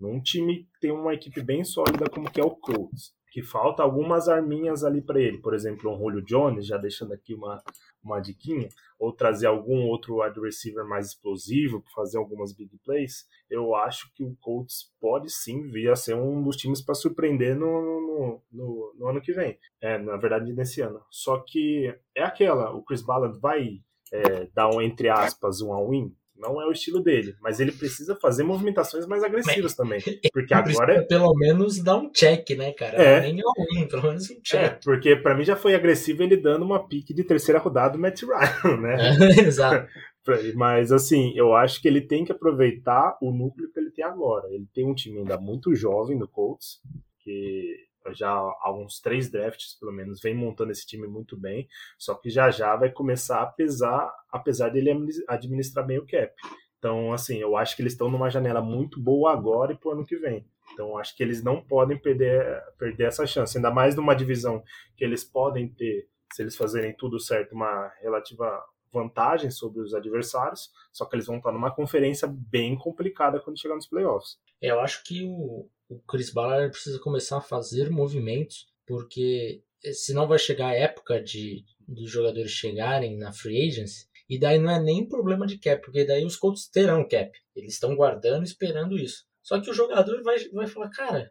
num 0.00 0.20
time 0.20 0.64
que 0.64 0.80
tem 0.80 0.90
uma 0.90 1.14
equipe 1.14 1.42
bem 1.42 1.62
sólida 1.64 2.10
como 2.10 2.30
que 2.30 2.40
é 2.40 2.44
o 2.44 2.50
Colts, 2.50 3.14
que 3.30 3.42
falta 3.42 3.82
algumas 3.82 4.28
arminhas 4.28 4.84
ali 4.84 5.00
para 5.00 5.20
ele, 5.20 5.38
por 5.38 5.54
exemplo, 5.54 5.92
um 5.92 5.98
Julio 5.98 6.24
Jones, 6.24 6.66
já 6.66 6.76
deixando 6.76 7.12
aqui 7.12 7.34
uma, 7.34 7.62
uma 8.04 8.20
diquinha, 8.20 8.68
ou 8.98 9.12
trazer 9.12 9.46
algum 9.46 9.86
outro 9.86 10.22
wide 10.22 10.40
receiver 10.40 10.84
mais 10.86 11.08
explosivo 11.08 11.80
para 11.82 11.92
fazer 11.92 12.18
algumas 12.18 12.52
big 12.52 12.76
plays, 12.84 13.26
eu 13.50 13.74
acho 13.74 14.12
que 14.14 14.24
o 14.24 14.36
Colts 14.40 14.92
pode 15.00 15.30
sim 15.30 15.68
vir 15.68 15.90
a 15.90 15.96
ser 15.96 16.14
um 16.14 16.42
dos 16.42 16.56
times 16.56 16.80
para 16.80 16.94
surpreender 16.94 17.56
no, 17.56 17.80
no, 17.80 18.42
no, 18.52 18.94
no, 18.98 19.08
ano 19.08 19.20
que 19.20 19.32
vem. 19.32 19.58
É, 19.80 19.98
na 19.98 20.16
verdade, 20.16 20.52
nesse 20.52 20.80
ano. 20.80 21.00
Só 21.10 21.38
que 21.38 21.94
é 22.14 22.22
aquela, 22.22 22.72
o 22.72 22.82
Chris 22.82 23.02
Ballard 23.02 23.38
vai 23.38 23.80
é, 24.12 24.46
dar 24.54 24.68
um, 24.70 24.80
entre 24.80 25.08
aspas, 25.08 25.60
um 25.60 25.72
all-in, 25.72 26.14
não 26.36 26.60
é 26.60 26.66
o 26.66 26.72
estilo 26.72 27.00
dele, 27.00 27.34
mas 27.40 27.60
ele 27.60 27.72
precisa 27.72 28.16
fazer 28.16 28.42
movimentações 28.42 29.06
mais 29.06 29.22
agressivas 29.22 29.74
também. 29.74 30.00
Porque 30.32 30.52
agora. 30.52 30.94
É 30.94 31.02
pelo 31.02 31.34
menos 31.34 31.82
dar 31.82 31.96
um 31.96 32.10
check, 32.10 32.50
né, 32.50 32.72
cara? 32.72 32.96
É. 32.96 33.20
Nem 33.20 33.40
all 33.40 33.88
pelo 33.88 34.02
menos 34.02 34.30
um 34.30 34.40
check. 34.42 34.60
É, 34.60 34.68
porque 34.82 35.16
para 35.16 35.34
mim 35.34 35.44
já 35.44 35.56
foi 35.56 35.74
agressivo 35.74 36.22
ele 36.22 36.36
dando 36.36 36.64
uma 36.64 36.86
pique 36.86 37.14
de 37.14 37.24
terceira 37.24 37.58
rodada 37.58 37.94
do 37.94 37.98
Matt 37.98 38.22
Ryan, 38.22 38.76
né? 38.80 38.94
É, 39.38 39.40
exato. 39.40 39.88
Mas 40.54 40.90
assim, 40.90 41.32
eu 41.36 41.54
acho 41.54 41.80
que 41.80 41.88
ele 41.88 42.00
tem 42.00 42.24
que 42.24 42.32
aproveitar 42.32 43.16
o 43.20 43.30
núcleo 43.30 43.70
que 43.72 43.78
ele 43.78 43.90
tem 43.90 44.04
agora. 44.04 44.48
Ele 44.50 44.66
tem 44.72 44.86
um 44.86 44.94
time 44.94 45.18
ainda 45.18 45.38
muito 45.38 45.74
jovem 45.74 46.16
no 46.16 46.26
Colts, 46.26 46.80
que 47.20 47.76
já 48.12 48.30
há 48.30 48.72
uns 48.72 49.00
três 49.00 49.30
drafts, 49.30 49.76
pelo 49.78 49.92
menos, 49.92 50.20
vem 50.20 50.34
montando 50.34 50.72
esse 50.72 50.86
time 50.86 51.06
muito 51.06 51.36
bem, 51.36 51.68
só 51.98 52.14
que 52.14 52.28
já 52.28 52.50
já 52.50 52.76
vai 52.76 52.90
começar 52.90 53.42
a 53.42 53.46
pesar, 53.46 54.12
apesar 54.30 54.68
dele 54.68 54.90
administrar 55.28 55.86
bem 55.86 55.98
o 55.98 56.06
cap. 56.06 56.32
Então, 56.78 57.12
assim, 57.12 57.38
eu 57.38 57.56
acho 57.56 57.74
que 57.74 57.82
eles 57.82 57.94
estão 57.94 58.10
numa 58.10 58.28
janela 58.28 58.60
muito 58.60 59.00
boa 59.00 59.32
agora 59.32 59.72
e 59.72 59.76
pro 59.76 59.92
ano 59.92 60.04
que 60.04 60.16
vem. 60.16 60.46
Então, 60.72 60.98
acho 60.98 61.16
que 61.16 61.22
eles 61.22 61.42
não 61.42 61.62
podem 61.62 61.96
perder, 61.96 62.62
perder 62.78 63.04
essa 63.04 63.26
chance, 63.26 63.56
ainda 63.56 63.70
mais 63.70 63.94
numa 63.94 64.14
divisão 64.14 64.62
que 64.96 65.04
eles 65.04 65.24
podem 65.24 65.68
ter, 65.68 66.08
se 66.32 66.42
eles 66.42 66.56
fazerem 66.56 66.94
tudo 66.94 67.18
certo, 67.18 67.54
uma 67.54 67.90
relativa 68.02 68.62
vantagem 68.94 69.50
sobre 69.50 69.80
os 69.80 69.92
adversários, 69.92 70.70
só 70.92 71.04
que 71.04 71.16
eles 71.16 71.26
vão 71.26 71.38
estar 71.38 71.52
numa 71.52 71.74
conferência 71.74 72.28
bem 72.28 72.78
complicada 72.78 73.40
quando 73.40 73.60
chegar 73.60 73.74
nos 73.74 73.88
playoffs. 73.88 74.38
Eu 74.62 74.78
acho 74.80 75.02
que 75.04 75.24
o, 75.24 75.68
o 75.88 75.98
Chris 76.08 76.32
Ballard 76.32 76.70
precisa 76.70 77.00
começar 77.00 77.38
a 77.38 77.42
fazer 77.42 77.90
movimentos, 77.90 78.66
porque 78.86 79.62
senão 79.92 80.28
vai 80.28 80.38
chegar 80.38 80.68
a 80.68 80.74
época 80.74 81.20
de 81.20 81.64
dos 81.86 82.10
jogadores 82.10 82.50
chegarem 82.50 83.18
na 83.18 83.32
free 83.32 83.68
agency, 83.68 84.06
e 84.28 84.38
daí 84.38 84.58
não 84.58 84.70
é 84.70 84.80
nem 84.80 85.06
problema 85.06 85.46
de 85.46 85.58
cap, 85.58 85.82
porque 85.84 86.04
daí 86.04 86.24
os 86.24 86.36
Colts 86.36 86.66
terão 86.68 87.06
cap. 87.06 87.30
Eles 87.54 87.74
estão 87.74 87.94
guardando, 87.94 88.44
esperando 88.44 88.96
isso. 88.96 89.26
Só 89.42 89.60
que 89.60 89.68
o 89.68 89.74
jogador 89.74 90.22
vai, 90.22 90.38
vai 90.48 90.66
falar, 90.66 90.88
cara, 90.88 91.30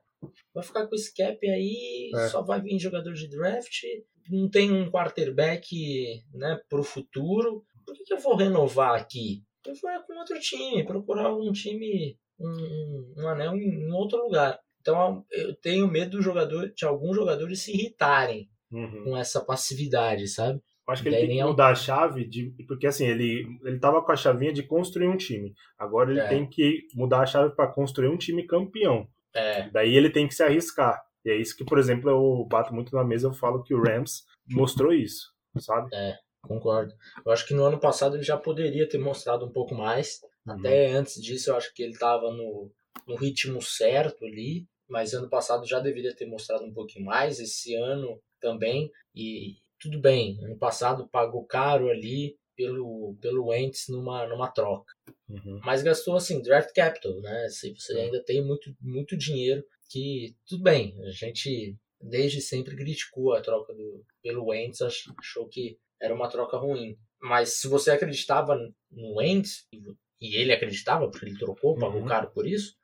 vai 0.53 0.63
ficar 0.63 0.87
com 0.87 0.95
esse 0.95 1.13
cap 1.13 1.37
aí, 1.47 2.11
é. 2.15 2.27
só 2.29 2.41
vai 2.41 2.61
vir 2.61 2.79
jogador 2.79 3.13
de 3.13 3.27
draft, 3.27 3.83
não 4.29 4.49
tem 4.49 4.71
um 4.71 4.89
quarterback 4.89 6.23
né, 6.33 6.59
para 6.69 6.79
o 6.79 6.83
futuro. 6.83 7.63
Por 7.85 7.95
que, 7.95 8.03
que 8.03 8.13
eu 8.13 8.19
vou 8.19 8.35
renovar 8.35 8.95
aqui? 8.95 9.43
Eu 9.65 9.73
vou 9.75 9.91
com 10.05 10.19
outro 10.19 10.39
time, 10.39 10.85
procurar 10.85 11.33
um 11.33 11.51
time 11.51 12.17
um, 12.39 13.13
um 13.17 13.27
anel 13.27 13.55
em, 13.55 13.87
em, 13.87 13.91
outro 13.91 14.23
lugar. 14.23 14.59
Então 14.81 15.25
eu 15.31 15.55
tenho 15.55 15.87
medo 15.87 16.17
do 16.17 16.21
jogador, 16.21 16.71
de 16.73 16.85
alguns 16.85 17.15
jogadores 17.15 17.61
se 17.61 17.71
irritarem 17.71 18.49
uhum. 18.71 19.03
com 19.05 19.17
essa 19.17 19.43
passividade, 19.43 20.27
sabe? 20.27 20.61
Eu 20.85 20.93
acho 20.93 21.01
que 21.01 21.07
ele 21.07 21.17
tem 21.17 21.29
que 21.29 21.39
é 21.39 21.45
mudar 21.45 21.69
a 21.69 21.75
chave, 21.75 22.27
de, 22.27 22.53
porque 22.67 22.87
assim, 22.87 23.05
ele, 23.05 23.45
ele 23.63 23.79
tava 23.79 24.01
com 24.01 24.11
a 24.11 24.17
chavinha 24.17 24.51
de 24.51 24.63
construir 24.63 25.07
um 25.07 25.15
time. 25.15 25.53
Agora 25.79 26.11
ele 26.11 26.19
é. 26.19 26.27
tem 26.27 26.45
que 26.45 26.87
mudar 26.93 27.21
a 27.21 27.25
chave 27.25 27.55
para 27.55 27.71
construir 27.71 28.09
um 28.09 28.17
time 28.17 28.45
campeão. 28.45 29.07
É. 29.35 29.69
Daí 29.69 29.95
ele 29.95 30.09
tem 30.09 30.27
que 30.27 30.35
se 30.35 30.43
arriscar. 30.43 31.01
E 31.25 31.31
é 31.31 31.35
isso 31.37 31.55
que, 31.55 31.63
por 31.63 31.79
exemplo, 31.79 32.09
eu 32.09 32.45
bato 32.49 32.73
muito 32.73 32.93
na 32.95 33.03
mesa, 33.03 33.27
eu 33.27 33.33
falo 33.33 33.63
que 33.63 33.73
o 33.73 33.81
Rams 33.81 34.25
mostrou 34.49 34.93
isso, 34.93 35.31
sabe? 35.57 35.89
É, 35.93 36.17
concordo. 36.41 36.93
Eu 37.25 37.31
acho 37.31 37.47
que 37.47 37.53
no 37.53 37.63
ano 37.63 37.79
passado 37.79 38.15
ele 38.15 38.23
já 38.23 38.37
poderia 38.37 38.87
ter 38.87 38.97
mostrado 38.97 39.45
um 39.45 39.51
pouco 39.51 39.73
mais, 39.73 40.19
Uhum. 40.45 40.59
Até 40.59 40.91
antes 40.91 41.21
disso, 41.21 41.49
eu 41.49 41.55
acho 41.55 41.73
que 41.73 41.83
ele 41.83 41.93
estava 41.93 42.31
no, 42.31 42.71
no 43.07 43.15
ritmo 43.15 43.61
certo 43.61 44.25
ali, 44.25 44.67
mas 44.87 45.13
ano 45.13 45.29
passado 45.29 45.65
já 45.65 45.79
deveria 45.79 46.15
ter 46.15 46.25
mostrado 46.25 46.65
um 46.65 46.73
pouquinho 46.73 47.05
mais, 47.05 47.39
esse 47.39 47.73
ano 47.75 48.21
também. 48.39 48.91
E 49.15 49.57
tudo 49.79 49.99
bem, 49.99 50.37
ano 50.43 50.57
passado 50.57 51.07
pagou 51.09 51.45
caro 51.45 51.89
ali 51.89 52.37
pelo, 52.55 53.15
pelo 53.21 53.47
Wentz 53.47 53.87
numa, 53.89 54.27
numa 54.27 54.49
troca. 54.49 54.93
Uhum. 55.29 55.59
Mas 55.63 55.83
gastou 55.83 56.15
assim, 56.15 56.41
draft 56.41 56.73
capital, 56.73 57.19
né? 57.21 57.47
Se 57.49 57.73
você 57.73 57.93
ainda 57.93 58.23
tem 58.23 58.43
muito, 58.43 58.75
muito 58.81 59.17
dinheiro, 59.17 59.63
que 59.89 60.35
tudo 60.47 60.63
bem, 60.63 60.95
a 61.03 61.11
gente 61.11 61.75
desde 62.01 62.41
sempre 62.41 62.75
criticou 62.75 63.33
a 63.33 63.41
troca 63.41 63.73
do, 63.73 64.03
pelo 64.21 64.47
Wentz, 64.47 64.81
achou 64.81 65.47
que 65.47 65.77
era 66.01 66.13
uma 66.13 66.29
troca 66.29 66.57
ruim. 66.57 66.97
Mas 67.21 67.61
se 67.61 67.67
você 67.67 67.91
acreditava 67.91 68.57
no 68.91 69.15
Wentz, 69.15 69.65
e 70.19 70.35
ele 70.35 70.51
acreditava, 70.51 71.09
porque 71.09 71.25
ele 71.25 71.37
trocou, 71.37 71.77
pagou 71.77 72.01
uhum. 72.01 72.07
caro 72.07 72.29
por 72.31 72.45
isso, 72.45 72.75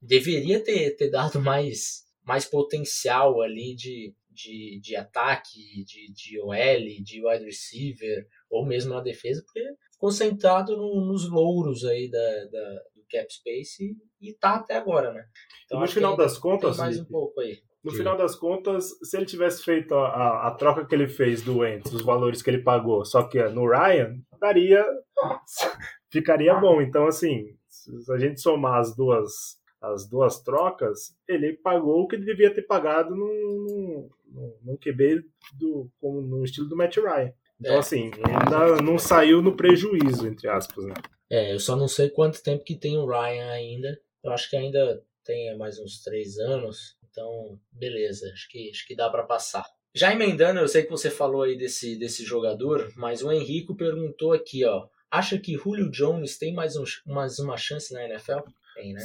deveria 0.00 0.62
ter, 0.62 0.96
ter 0.96 1.10
dado 1.10 1.40
mais, 1.40 2.04
mais 2.24 2.44
potencial 2.44 3.42
ali 3.42 3.74
de, 3.74 4.14
de, 4.30 4.80
de 4.80 4.96
ataque, 4.96 5.84
de, 5.84 6.12
de 6.12 6.40
OL, 6.40 7.02
de 7.02 7.24
wide 7.24 7.44
receiver, 7.44 8.26
ou 8.50 8.66
mesmo 8.66 8.94
na 8.94 9.00
defesa, 9.00 9.42
porque 9.44 9.62
ficou 9.92 10.10
sentado 10.10 10.76
no, 10.76 11.06
nos 11.06 11.28
louros 11.28 11.84
aí 11.84 12.10
da, 12.10 12.18
da, 12.18 12.74
do 12.94 13.04
cap 13.10 13.26
space 13.32 13.96
e, 14.20 14.34
tá 14.34 14.56
até 14.56 14.76
agora, 14.76 15.12
né? 15.12 15.24
Então, 15.64 15.80
no 15.80 15.88
final 15.88 16.16
das 16.16 16.38
contas, 16.38 16.78
mais 16.78 16.98
um 16.98 17.04
pouco 17.04 17.40
aí. 17.40 17.58
No 17.84 17.92
final 17.92 18.16
das 18.16 18.34
contas, 18.34 18.90
se 19.02 19.16
ele 19.16 19.24
tivesse 19.24 19.64
feito 19.64 19.94
a, 19.94 20.08
a, 20.08 20.48
a 20.48 20.50
troca 20.50 20.84
que 20.84 20.94
ele 20.94 21.08
fez 21.08 21.42
do 21.42 21.58
Wentz, 21.58 21.92
os 21.92 22.02
valores 22.02 22.42
que 22.42 22.50
ele 22.50 22.62
pagou, 22.62 23.04
só 23.04 23.22
que 23.22 23.42
no 23.48 23.66
Ryan, 23.66 24.16
daria 24.40 24.84
ficaria 26.12 26.54
bom. 26.54 26.82
Então, 26.82 27.06
assim, 27.06 27.46
se 27.68 28.12
a 28.12 28.18
gente 28.18 28.40
somar 28.40 28.80
as 28.80 28.94
duas, 28.94 29.32
as 29.80 30.08
duas 30.08 30.42
trocas, 30.42 31.14
ele 31.26 31.56
pagou 31.56 32.02
o 32.02 32.08
que 32.08 32.16
ele 32.16 32.26
devia 32.26 32.52
ter 32.52 32.62
pagado 32.62 33.14
no, 33.14 34.10
no, 34.26 34.58
no 34.62 34.78
QB 34.78 35.22
do, 35.58 35.88
como 36.00 36.20
no 36.20 36.44
estilo 36.44 36.68
do 36.68 36.76
Matt 36.76 36.96
Ryan. 36.96 37.32
Então, 37.60 37.74
é. 37.74 37.78
assim, 37.78 38.10
ainda 38.24 38.80
não 38.82 38.98
saiu 38.98 39.42
no 39.42 39.56
prejuízo, 39.56 40.26
entre 40.26 40.48
aspas, 40.48 40.84
né? 40.84 40.94
É, 41.30 41.52
eu 41.52 41.60
só 41.60 41.76
não 41.76 41.88
sei 41.88 42.08
quanto 42.08 42.42
tempo 42.42 42.64
que 42.64 42.76
tem 42.76 42.96
o 42.96 43.06
Ryan 43.06 43.50
ainda. 43.50 44.00
Eu 44.22 44.32
acho 44.32 44.48
que 44.48 44.56
ainda 44.56 45.02
tem 45.24 45.56
mais 45.58 45.78
uns 45.78 46.02
três 46.02 46.38
anos. 46.38 46.96
Então, 47.10 47.58
beleza, 47.72 48.30
acho 48.32 48.48
que, 48.48 48.70
acho 48.70 48.86
que 48.86 48.96
dá 48.96 49.10
para 49.10 49.24
passar. 49.24 49.66
Já 49.94 50.12
emendando, 50.12 50.60
eu 50.60 50.68
sei 50.68 50.84
que 50.84 50.90
você 50.90 51.10
falou 51.10 51.42
aí 51.42 51.56
desse, 51.56 51.96
desse 51.96 52.24
jogador, 52.24 52.92
mas 52.96 53.22
o 53.22 53.32
Henrico 53.32 53.76
perguntou 53.76 54.32
aqui, 54.32 54.64
ó. 54.64 54.86
Acha 55.10 55.38
que 55.38 55.56
Julio 55.56 55.90
Jones 55.90 56.38
tem 56.38 56.54
mais, 56.54 56.76
um, 56.76 56.84
mais 57.06 57.38
uma 57.38 57.56
chance 57.56 57.92
na 57.92 58.04
NFL? 58.04 58.40
Tem, 58.74 58.92
né? 58.92 59.02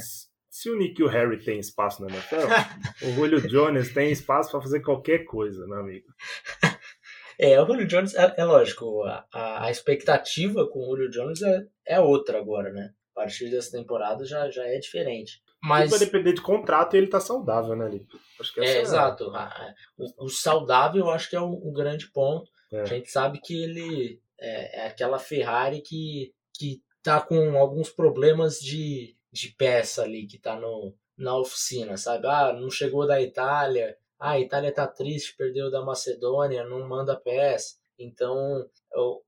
Se 0.50 0.70
o 0.70 0.78
Nick 0.78 1.00
e 1.00 1.04
o 1.04 1.08
Harry 1.08 1.42
têm 1.42 1.58
espaço 1.58 2.00
na 2.02 2.08
NFL, 2.08 3.06
o 3.06 3.10
Julio 3.12 3.40
Jones 3.48 3.92
tem 3.92 4.12
espaço 4.12 4.52
para 4.52 4.60
fazer 4.60 4.80
qualquer 4.80 5.24
coisa, 5.24 5.66
meu 5.66 5.78
amigo. 5.78 6.06
É, 7.38 7.60
o 7.60 7.66
Julio 7.66 7.86
Jones, 7.86 8.14
é, 8.14 8.34
é 8.36 8.44
lógico, 8.44 9.02
a, 9.04 9.26
a, 9.66 9.70
expectativa 9.70 10.66
com 10.68 10.80
o 10.80 10.96
Julio 10.96 11.10
Jones 11.10 11.42
é, 11.42 11.66
é 11.86 12.00
outra 12.00 12.38
agora, 12.38 12.72
né? 12.72 12.92
A 13.12 13.20
partir 13.20 13.50
dessa 13.50 13.72
temporada 13.72 14.24
já, 14.24 14.50
já 14.50 14.64
é 14.64 14.78
diferente. 14.78 15.42
Mas 15.62 15.90
vai 15.90 15.98
depender 15.98 16.34
de 16.34 16.42
contrato 16.42 16.94
e 16.94 16.98
ele 16.98 17.06
tá 17.06 17.20
saudável, 17.20 17.74
né, 17.74 17.88
Lipe? 17.88 18.18
é, 18.58 18.66
é 18.66 18.80
exato. 18.82 19.32
O, 19.96 20.26
o, 20.26 20.28
saudável 20.28 21.06
eu 21.06 21.10
acho 21.10 21.30
que 21.30 21.36
é 21.36 21.40
o, 21.40 21.52
o 21.52 21.72
grande 21.72 22.10
ponto. 22.10 22.50
É. 22.70 22.80
A 22.80 22.84
gente 22.84 23.10
sabe 23.10 23.40
que 23.40 23.62
ele 23.62 24.20
é, 24.38 24.80
é, 24.80 24.86
aquela 24.86 25.18
Ferrari 25.18 25.80
que, 25.80 26.34
que 26.52 26.82
tá 27.02 27.20
com 27.20 27.56
alguns 27.56 27.88
problemas 27.88 28.58
de, 28.58 29.16
de 29.32 29.48
peça 29.50 30.02
ali, 30.02 30.26
que 30.26 30.38
tá 30.38 30.56
no, 30.56 30.94
na 31.16 31.36
oficina, 31.38 31.96
sabe? 31.96 32.26
Ah, 32.26 32.52
não 32.52 32.70
chegou 32.70 33.06
da 33.06 33.20
Itália. 33.20 33.96
Ah, 34.24 34.30
a 34.30 34.40
Itália 34.40 34.72
tá 34.72 34.86
triste, 34.86 35.36
perdeu 35.36 35.70
da 35.70 35.84
Macedônia, 35.84 36.64
não 36.64 36.88
manda 36.88 37.14
peça. 37.14 37.74
Então, 37.98 38.66
o, 38.94 39.20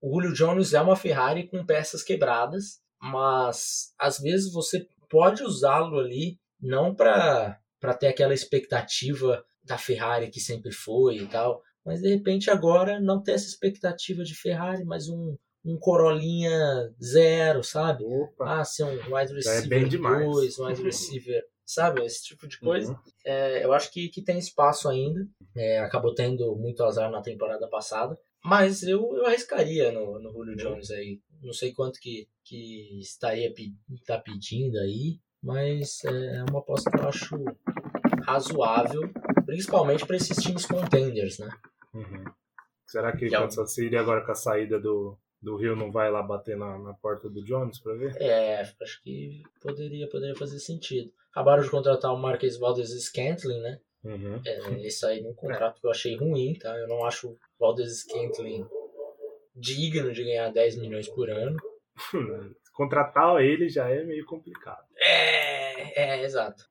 o, 0.00 0.14
Julio 0.14 0.32
Jones 0.32 0.72
é 0.72 0.80
uma 0.80 0.94
Ferrari 0.94 1.48
com 1.48 1.66
peças 1.66 2.04
quebradas, 2.04 2.80
mas 3.02 3.92
às 3.98 4.20
vezes 4.20 4.52
você 4.52 4.86
pode 5.10 5.42
usá-lo 5.42 5.98
ali 5.98 6.38
não 6.60 6.94
para 6.94 7.58
ter 7.98 8.06
aquela 8.06 8.32
expectativa 8.32 9.44
da 9.64 9.76
Ferrari 9.76 10.30
que 10.30 10.38
sempre 10.38 10.70
foi 10.70 11.16
e 11.16 11.26
tal, 11.26 11.60
mas 11.84 12.00
de 12.00 12.08
repente 12.08 12.48
agora 12.48 13.00
não 13.00 13.20
ter 13.20 13.32
essa 13.32 13.48
expectativa 13.48 14.22
de 14.22 14.36
Ferrari, 14.36 14.84
mas 14.84 15.08
um, 15.08 15.36
um 15.64 15.76
Corolinha 15.76 16.94
zero, 17.02 17.64
sabe? 17.64 18.04
Opa, 18.04 18.60
ah, 18.60 18.64
ser 18.64 18.84
um 18.84 19.12
wide 19.12 19.32
é 19.32 19.34
receiver 19.34 19.88
2, 19.88 20.58
um 20.60 20.66
wide 20.66 20.82
receiver, 20.84 21.42
sabe? 21.66 22.04
Esse 22.04 22.22
tipo 22.22 22.46
de 22.46 22.58
coisa. 22.58 22.92
Uhum. 22.92 22.98
É, 23.24 23.64
eu 23.64 23.72
acho 23.72 23.90
que, 23.90 24.08
que 24.08 24.22
tem 24.22 24.38
espaço 24.38 24.88
ainda. 24.88 25.26
É, 25.54 25.80
acabou 25.80 26.14
tendo 26.14 26.54
muito 26.56 26.84
azar 26.84 27.10
na 27.10 27.20
temporada 27.20 27.68
passada. 27.68 28.16
Mas 28.44 28.84
eu, 28.84 29.16
eu 29.16 29.26
arriscaria 29.26 29.90
no, 29.90 30.20
no 30.20 30.30
Julio 30.32 30.56
Jones 30.56 30.90
aí. 30.92 31.20
Não 31.42 31.52
sei 31.52 31.72
quanto 31.72 31.98
que, 31.98 32.28
que 32.44 33.00
estaria 33.00 33.52
tá 34.06 34.18
pedindo 34.18 34.78
aí, 34.78 35.18
mas 35.42 36.04
é, 36.04 36.36
é 36.36 36.44
uma 36.48 36.60
aposta 36.60 36.90
que 36.90 36.98
eu 36.98 37.08
acho 37.08 37.44
razoável, 38.24 39.02
principalmente 39.44 40.06
para 40.06 40.16
esses 40.16 40.36
times 40.36 40.64
contenders, 40.64 41.38
né? 41.38 41.50
Uhum. 41.92 42.24
Será 42.86 43.12
que, 43.12 43.28
que 43.28 43.34
é 43.34 43.38
Kansas 43.38 43.74
City 43.74 43.96
agora 43.96 44.24
com 44.24 44.32
a 44.32 44.36
saída 44.36 44.78
do, 44.78 45.18
do 45.42 45.56
Rio 45.56 45.74
não 45.74 45.90
vai 45.90 46.10
lá 46.10 46.22
bater 46.22 46.56
na, 46.56 46.78
na 46.78 46.94
porta 46.94 47.28
do 47.28 47.44
Jones 47.44 47.80
para 47.80 47.94
ver? 47.94 48.16
É, 48.20 48.60
acho 48.60 49.02
que 49.02 49.42
poderia, 49.60 50.08
poderia 50.08 50.36
fazer 50.36 50.58
sentido. 50.60 51.12
Acabaram 51.36 51.62
de 51.62 51.68
contratar 51.68 52.14
o 52.14 52.16
Marques 52.16 52.56
Valdez 52.56 52.88
Scantling, 52.88 53.60
né? 53.60 53.78
Uhum. 54.02 54.40
É, 54.42 54.86
esse 54.86 55.04
aí 55.04 55.20
num 55.20 55.34
contrato 55.34 55.78
que 55.78 55.86
eu 55.86 55.90
achei 55.90 56.16
ruim, 56.16 56.54
tá? 56.54 56.74
Eu 56.78 56.88
não 56.88 57.04
acho 57.04 57.28
o 57.28 57.38
Valdez 57.60 58.00
Scantling 58.00 58.66
digno 59.54 60.14
de 60.14 60.24
ganhar 60.24 60.50
10 60.50 60.78
milhões 60.78 61.06
por 61.10 61.28
ano. 61.28 61.58
Contratar 62.72 63.38
ele 63.42 63.68
já 63.68 63.86
é 63.86 64.02
meio 64.02 64.24
complicado. 64.24 64.82
É, 64.98 66.04
é 66.04 66.24
exato. 66.24 66.64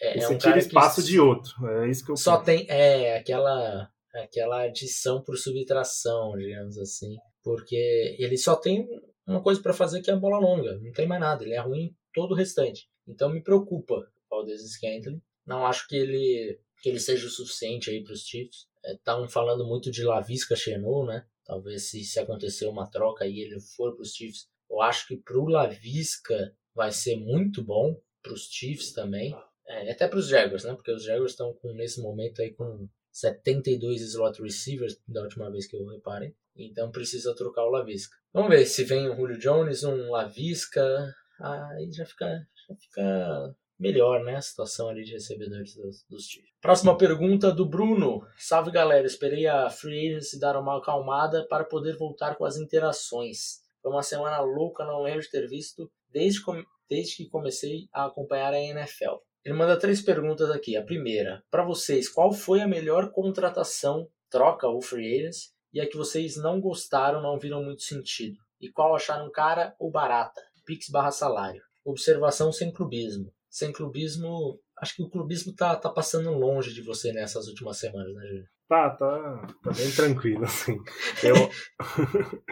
É, 0.00 0.18
Você 0.18 0.32
é 0.32 0.36
um 0.36 0.38
tira 0.38 0.58
espaço 0.58 1.02
de 1.02 1.20
outro. 1.20 1.52
É 1.68 1.90
isso 1.90 2.02
que 2.02 2.10
eu 2.10 2.16
Só 2.16 2.38
penso. 2.38 2.66
tem 2.66 2.66
é, 2.74 3.18
aquela, 3.18 3.90
aquela 4.14 4.62
adição 4.62 5.20
por 5.20 5.36
subtração, 5.36 6.32
digamos 6.34 6.78
assim. 6.78 7.14
Porque 7.44 8.16
ele 8.18 8.38
só 8.38 8.56
tem 8.56 8.88
uma 9.26 9.42
coisa 9.42 9.60
para 9.60 9.74
fazer 9.74 10.00
que 10.00 10.10
é 10.10 10.14
a 10.14 10.18
bola 10.18 10.38
longa. 10.38 10.78
Não 10.78 10.92
tem 10.92 11.06
mais 11.06 11.20
nada. 11.20 11.44
Ele 11.44 11.52
é 11.52 11.60
ruim 11.60 11.94
todo 12.12 12.32
o 12.32 12.34
restante. 12.34 12.88
Então 13.06 13.30
me 13.30 13.42
preocupa 13.42 13.94
o 13.94 14.06
Valdez 14.30 14.62
Scantling. 14.62 15.22
Não 15.46 15.66
acho 15.66 15.86
que 15.88 15.96
ele 15.96 16.60
que 16.80 16.88
ele 16.88 17.00
seja 17.00 17.26
o 17.26 17.30
suficiente 17.30 17.90
aí 17.90 18.02
para 18.04 18.12
os 18.12 18.20
Chiefs. 18.20 18.68
Estavam 18.84 19.24
é, 19.24 19.28
falando 19.28 19.66
muito 19.66 19.90
de 19.90 20.04
Lavisca 20.04 20.54
Chenou, 20.54 21.04
né? 21.04 21.26
Talvez 21.44 21.90
se, 21.90 22.04
se 22.04 22.20
acontecer 22.20 22.66
uma 22.66 22.88
troca 22.88 23.26
e 23.26 23.40
ele 23.40 23.58
for 23.58 23.94
para 23.94 24.02
os 24.02 24.14
Chiefs, 24.14 24.48
eu 24.70 24.80
acho 24.80 25.08
que 25.08 25.16
para 25.16 25.38
o 25.38 25.48
Lavisca 25.48 26.54
vai 26.74 26.92
ser 26.92 27.16
muito 27.16 27.64
bom 27.64 28.00
para 28.22 28.32
os 28.32 28.48
Chiefs 28.48 28.92
também. 28.92 29.34
É, 29.66 29.90
até 29.90 30.06
para 30.06 30.18
os 30.18 30.28
Jaguars, 30.28 30.64
né? 30.64 30.74
Porque 30.74 30.92
os 30.92 31.02
Jaguars 31.02 31.32
estão 31.32 31.56
nesse 31.74 32.00
momento 32.00 32.40
aí 32.40 32.52
com 32.52 32.88
72 33.10 34.00
slot 34.02 34.40
receivers 34.40 35.00
da 35.06 35.22
última 35.22 35.50
vez 35.50 35.66
que 35.66 35.76
eu 35.76 35.86
reparei. 35.86 36.34
Então 36.54 36.90
precisa 36.90 37.34
trocar 37.34 37.64
o 37.64 37.70
Lavisca. 37.70 38.16
Vamos 38.32 38.50
ver 38.50 38.64
se 38.66 38.84
vem 38.84 39.08
o 39.08 39.16
Julio 39.16 39.38
Jones, 39.38 39.84
um 39.84 40.10
Lavisca. 40.10 41.14
Aí 41.40 41.90
já 41.92 42.04
fica, 42.04 42.26
já 42.26 42.74
fica 42.76 43.56
melhor, 43.78 44.24
né? 44.24 44.36
A 44.36 44.42
situação 44.42 44.88
ali 44.88 45.04
de 45.04 45.12
recebedores 45.12 45.74
dos, 45.74 46.04
dos 46.08 46.26
times. 46.26 46.50
Próxima 46.60 46.96
pergunta 46.96 47.52
do 47.52 47.64
Bruno. 47.64 48.26
Salve 48.36 48.70
galera, 48.70 49.06
esperei 49.06 49.46
a 49.46 49.70
Free 49.70 50.08
Agency 50.08 50.40
dar 50.40 50.56
uma 50.56 50.78
acalmada 50.78 51.46
para 51.46 51.64
poder 51.64 51.96
voltar 51.96 52.34
com 52.36 52.44
as 52.44 52.56
interações. 52.56 53.60
Foi 53.80 53.92
uma 53.92 54.02
semana 54.02 54.40
louca, 54.40 54.84
não 54.84 55.02
lembro 55.02 55.22
de 55.22 55.30
ter 55.30 55.46
visto 55.46 55.90
desde, 56.10 56.40
desde 56.88 57.16
que 57.16 57.28
comecei 57.28 57.88
a 57.92 58.06
acompanhar 58.06 58.52
a 58.52 58.60
NFL. 58.60 59.18
Ele 59.44 59.54
manda 59.54 59.78
três 59.78 60.02
perguntas 60.02 60.50
aqui. 60.50 60.76
A 60.76 60.84
primeira, 60.84 61.42
para 61.50 61.64
vocês, 61.64 62.08
qual 62.08 62.32
foi 62.32 62.60
a 62.60 62.66
melhor 62.66 63.12
contratação, 63.12 64.08
troca 64.28 64.66
ou 64.66 64.82
free 64.82 65.20
agency, 65.20 65.50
e 65.72 65.80
a 65.80 65.88
que 65.88 65.96
vocês 65.96 66.36
não 66.36 66.60
gostaram, 66.60 67.22
não 67.22 67.38
viram 67.38 67.62
muito 67.62 67.82
sentido? 67.82 68.38
E 68.60 68.68
qual 68.68 68.96
acharam 68.96 69.30
cara 69.30 69.74
ou 69.78 69.90
barata? 69.90 70.42
Pix 70.68 70.90
barra 70.90 71.10
salário. 71.10 71.62
Observação 71.82 72.52
sem 72.52 72.70
clubismo 72.70 73.32
sem 73.50 73.72
clubismo, 73.72 74.60
acho 74.80 74.94
que 74.94 75.02
o 75.02 75.10
clubismo 75.10 75.54
tá, 75.54 75.74
tá 75.74 75.88
passando 75.88 76.30
longe 76.30 76.72
de 76.72 76.82
você 76.82 77.12
nessas 77.12 77.48
últimas 77.48 77.78
semanas, 77.78 78.14
né, 78.14 78.26
Júlio? 78.26 78.44
Tá, 78.68 78.90
tá, 78.90 79.46
tá 79.62 79.70
bem 79.72 79.90
tranquilo, 79.90 80.44
assim. 80.44 80.78
Eu, 81.22 81.34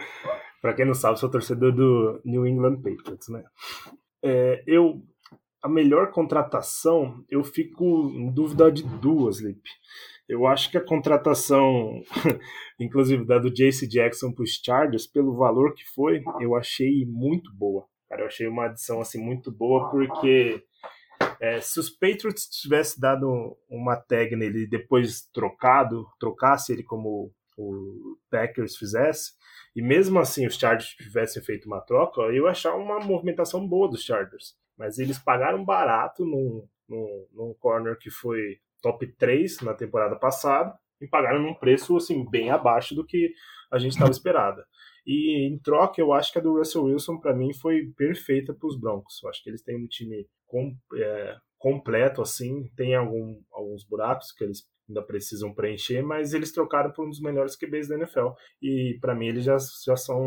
pra 0.61 0.73
quem 0.73 0.85
não 0.85 0.95
sabe, 0.95 1.19
sou 1.19 1.29
torcedor 1.29 1.71
do 1.71 2.19
New 2.25 2.45
England 2.47 2.81
Patriots, 2.81 3.29
né? 3.29 3.43
É, 4.23 4.63
eu, 4.65 5.03
a 5.61 5.69
melhor 5.69 6.11
contratação, 6.11 7.23
eu 7.29 7.43
fico 7.43 8.09
em 8.09 8.31
dúvida 8.33 8.71
de 8.71 8.83
duas, 8.83 9.39
Lipe. 9.39 9.69
Eu 10.27 10.45
acho 10.45 10.71
que 10.71 10.77
a 10.77 10.83
contratação, 10.83 12.01
inclusive 12.81 13.23
da 13.23 13.37
do 13.37 13.51
JC 13.51 13.87
Jackson 13.87 14.33
para 14.33 14.43
os 14.43 14.59
Chargers, 14.61 15.07
pelo 15.07 15.37
valor 15.37 15.73
que 15.73 15.85
foi, 15.93 16.21
eu 16.41 16.55
achei 16.55 17.05
muito 17.05 17.53
boa. 17.53 17.87
Cara, 18.09 18.21
eu 18.21 18.27
achei 18.27 18.47
uma 18.47 18.65
adição 18.65 19.01
assim 19.01 19.19
muito 19.19 19.51
boa 19.51 19.89
porque 19.89 20.63
é, 21.39 21.59
se 21.61 21.79
os 21.79 21.89
Patriots 21.89 22.47
tivessem 22.47 22.99
dado 22.99 23.57
uma 23.69 23.95
tag 23.95 24.35
nele 24.35 24.63
e 24.63 24.69
depois 24.69 25.27
trocado, 25.33 26.07
trocasse 26.19 26.71
ele 26.71 26.83
como 26.83 27.31
o 27.57 28.17
Packers 28.29 28.77
fizesse, 28.77 29.33
e 29.75 29.81
mesmo 29.81 30.19
assim 30.19 30.45
os 30.45 30.55
Chargers 30.55 30.95
tivessem 30.95 31.41
feito 31.43 31.65
uma 31.65 31.81
troca, 31.81 32.21
eu 32.21 32.45
ia 32.45 32.49
achar 32.49 32.75
uma 32.75 32.99
movimentação 32.99 33.67
boa 33.67 33.89
dos 33.89 34.03
Chargers. 34.03 34.55
Mas 34.77 34.99
eles 34.99 35.17
pagaram 35.17 35.65
barato 35.65 36.23
num, 36.23 36.67
num, 36.87 37.27
num 37.33 37.53
corner 37.59 37.97
que 37.97 38.11
foi 38.11 38.59
top 38.81 39.07
3 39.07 39.61
na 39.61 39.73
temporada 39.73 40.15
passada 40.15 40.77
e 41.01 41.07
pagaram 41.07 41.41
num 41.41 41.53
preço 41.53 41.97
assim 41.97 42.27
bem 42.29 42.51
abaixo 42.51 42.93
do 42.95 43.05
que 43.05 43.33
a 43.71 43.79
gente 43.79 43.93
estava 43.93 44.11
esperada. 44.11 44.65
E 45.07 45.47
em 45.47 45.57
troca, 45.57 46.01
eu 46.01 46.11
acho 46.11 46.33
que 46.33 46.37
a 46.37 46.41
do 46.41 46.57
Russell 46.57 46.83
Wilson, 46.83 47.17
para 47.17 47.33
mim, 47.33 47.53
foi 47.53 47.93
perfeita 47.95 48.53
para 48.53 48.67
os 48.67 48.77
Broncos. 48.77 49.23
Eu 49.23 49.29
acho 49.29 49.41
que 49.41 49.49
eles 49.49 49.63
têm 49.63 49.77
um 49.77 49.87
time 49.87 50.27
com, 50.45 50.75
é, 50.95 51.37
completo, 51.57 52.21
assim. 52.21 52.69
Tem 52.75 52.93
algum, 52.93 53.41
alguns 53.49 53.85
buracos 53.85 54.33
que 54.33 54.43
eles 54.43 54.67
ainda 54.87 55.01
precisam 55.01 55.53
preencher, 55.53 56.01
mas 56.01 56.33
eles 56.33 56.51
trocaram 56.51 56.91
por 56.91 57.05
um 57.05 57.09
dos 57.09 57.21
melhores 57.21 57.55
QBs 57.55 57.87
da 57.87 57.95
NFL. 57.95 58.31
E 58.61 58.97
para 58.99 59.15
mim, 59.15 59.27
eles 59.27 59.45
já, 59.45 59.55
já 59.85 59.95
são 59.95 60.21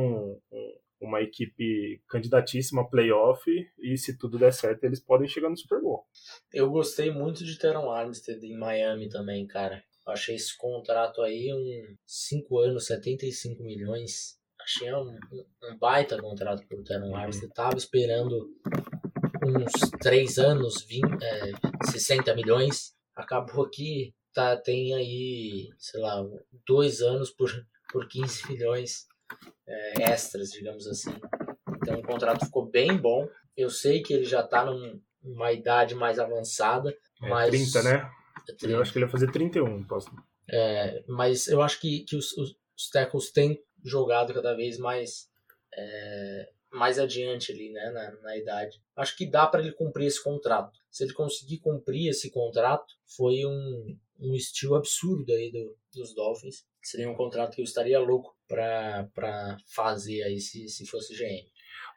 um, 0.50 0.74
uma 0.98 1.20
equipe 1.20 2.02
candidatíssima 2.08 2.80
a 2.80 2.88
playoff. 2.88 3.44
E 3.78 3.98
se 3.98 4.16
tudo 4.16 4.38
der 4.38 4.52
certo, 4.54 4.84
eles 4.84 5.00
podem 5.00 5.28
chegar 5.28 5.50
no 5.50 5.58
Super 5.58 5.82
Bowl. 5.82 6.06
Eu 6.54 6.70
gostei 6.70 7.10
muito 7.10 7.44
de 7.44 7.58
Teron 7.58 7.90
Armstead 7.90 8.42
em 8.46 8.56
Miami 8.56 9.10
também, 9.10 9.46
cara. 9.46 9.84
Achei 10.08 10.36
esse 10.36 10.56
contrato 10.56 11.20
aí 11.20 11.52
um 11.52 11.96
5 12.06 12.58
anos, 12.58 12.86
75 12.86 13.62
milhões 13.62 14.39
Achei 14.70 14.94
um, 14.94 15.18
um 15.64 15.78
baita 15.78 16.16
contrato 16.16 16.64
pro 16.68 16.84
Teron 16.84 17.16
Armstead. 17.16 17.52
Tava 17.52 17.76
esperando 17.76 18.48
uns 19.44 19.72
3 20.00 20.38
anos, 20.38 20.84
20, 20.84 21.04
é, 21.20 21.52
60 21.90 22.32
milhões. 22.36 22.94
Acabou 23.16 23.68
que 23.68 24.14
tá, 24.32 24.56
tem 24.56 24.94
aí, 24.94 25.70
sei 25.76 26.00
lá, 26.00 26.24
2 26.68 27.00
anos 27.02 27.30
por, 27.30 27.50
por 27.92 28.06
15 28.06 28.52
milhões 28.52 29.08
é, 29.66 30.12
extras, 30.12 30.50
digamos 30.50 30.86
assim. 30.86 31.14
Então 31.82 31.98
o 31.98 32.06
contrato 32.06 32.44
ficou 32.44 32.70
bem 32.70 32.96
bom. 32.96 33.28
Eu 33.56 33.70
sei 33.70 34.02
que 34.02 34.14
ele 34.14 34.24
já 34.24 34.40
tá 34.44 34.64
num, 34.64 35.00
numa 35.20 35.52
idade 35.52 35.96
mais 35.96 36.20
avançada. 36.20 36.96
É, 37.20 37.28
mas... 37.28 37.50
30, 37.50 37.82
né? 37.82 38.10
É 38.48 38.52
30. 38.52 38.74
Eu 38.76 38.80
acho 38.80 38.92
que 38.92 38.98
ele 38.98 39.06
vai 39.06 39.12
fazer 39.12 39.32
31, 39.32 39.84
posso. 39.84 40.08
É, 40.48 41.02
mas 41.08 41.48
eu 41.48 41.60
acho 41.60 41.80
que, 41.80 42.04
que 42.04 42.14
os, 42.14 42.32
os, 42.36 42.54
os 42.76 42.88
tackles 42.88 43.32
têm 43.32 43.60
jogado 43.84 44.34
cada 44.34 44.54
vez 44.54 44.78
mais 44.78 45.28
é, 45.74 46.48
mais 46.72 46.98
adiante 46.98 47.52
ali, 47.52 47.70
né, 47.70 47.90
na, 47.90 48.10
na 48.22 48.36
idade. 48.36 48.80
Acho 48.96 49.16
que 49.16 49.28
dá 49.28 49.46
para 49.46 49.60
ele 49.60 49.72
cumprir 49.72 50.06
esse 50.06 50.22
contrato. 50.22 50.78
Se 50.90 51.04
ele 51.04 51.12
conseguir 51.12 51.58
cumprir 51.58 52.08
esse 52.08 52.30
contrato, 52.30 52.94
foi 53.16 53.44
um, 53.44 53.96
um 54.20 54.34
estilo 54.34 54.76
absurdo 54.76 55.32
aí 55.32 55.50
do, 55.50 55.76
dos 55.94 56.14
Dolphins. 56.14 56.64
Seria 56.82 57.10
um 57.10 57.14
contrato 57.14 57.54
que 57.54 57.60
eu 57.60 57.64
estaria 57.64 57.98
louco 57.98 58.34
para 58.48 59.56
fazer 59.74 60.22
aí 60.22 60.40
se, 60.40 60.68
se 60.68 60.86
fosse 60.86 61.14
GM. 61.14 61.48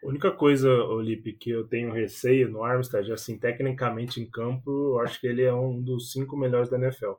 A 0.04 0.08
única 0.08 0.32
coisa, 0.32 0.70
Olipe, 0.70 1.34
que 1.34 1.50
eu 1.50 1.68
tenho 1.68 1.94
receio 1.94 2.50
no 2.50 2.64
Armstead, 2.64 3.12
assim, 3.12 3.40
tecnicamente 3.40 4.20
em 4.20 4.30
campo, 4.30 4.70
eu 4.70 5.00
acho 5.00 5.20
que 5.20 5.28
ele 5.28 5.44
é 5.44 5.54
um 5.54 5.82
dos 5.82 6.12
cinco 6.12 6.36
melhores 6.36 6.70
da 6.70 6.78
NFL. 6.78 7.14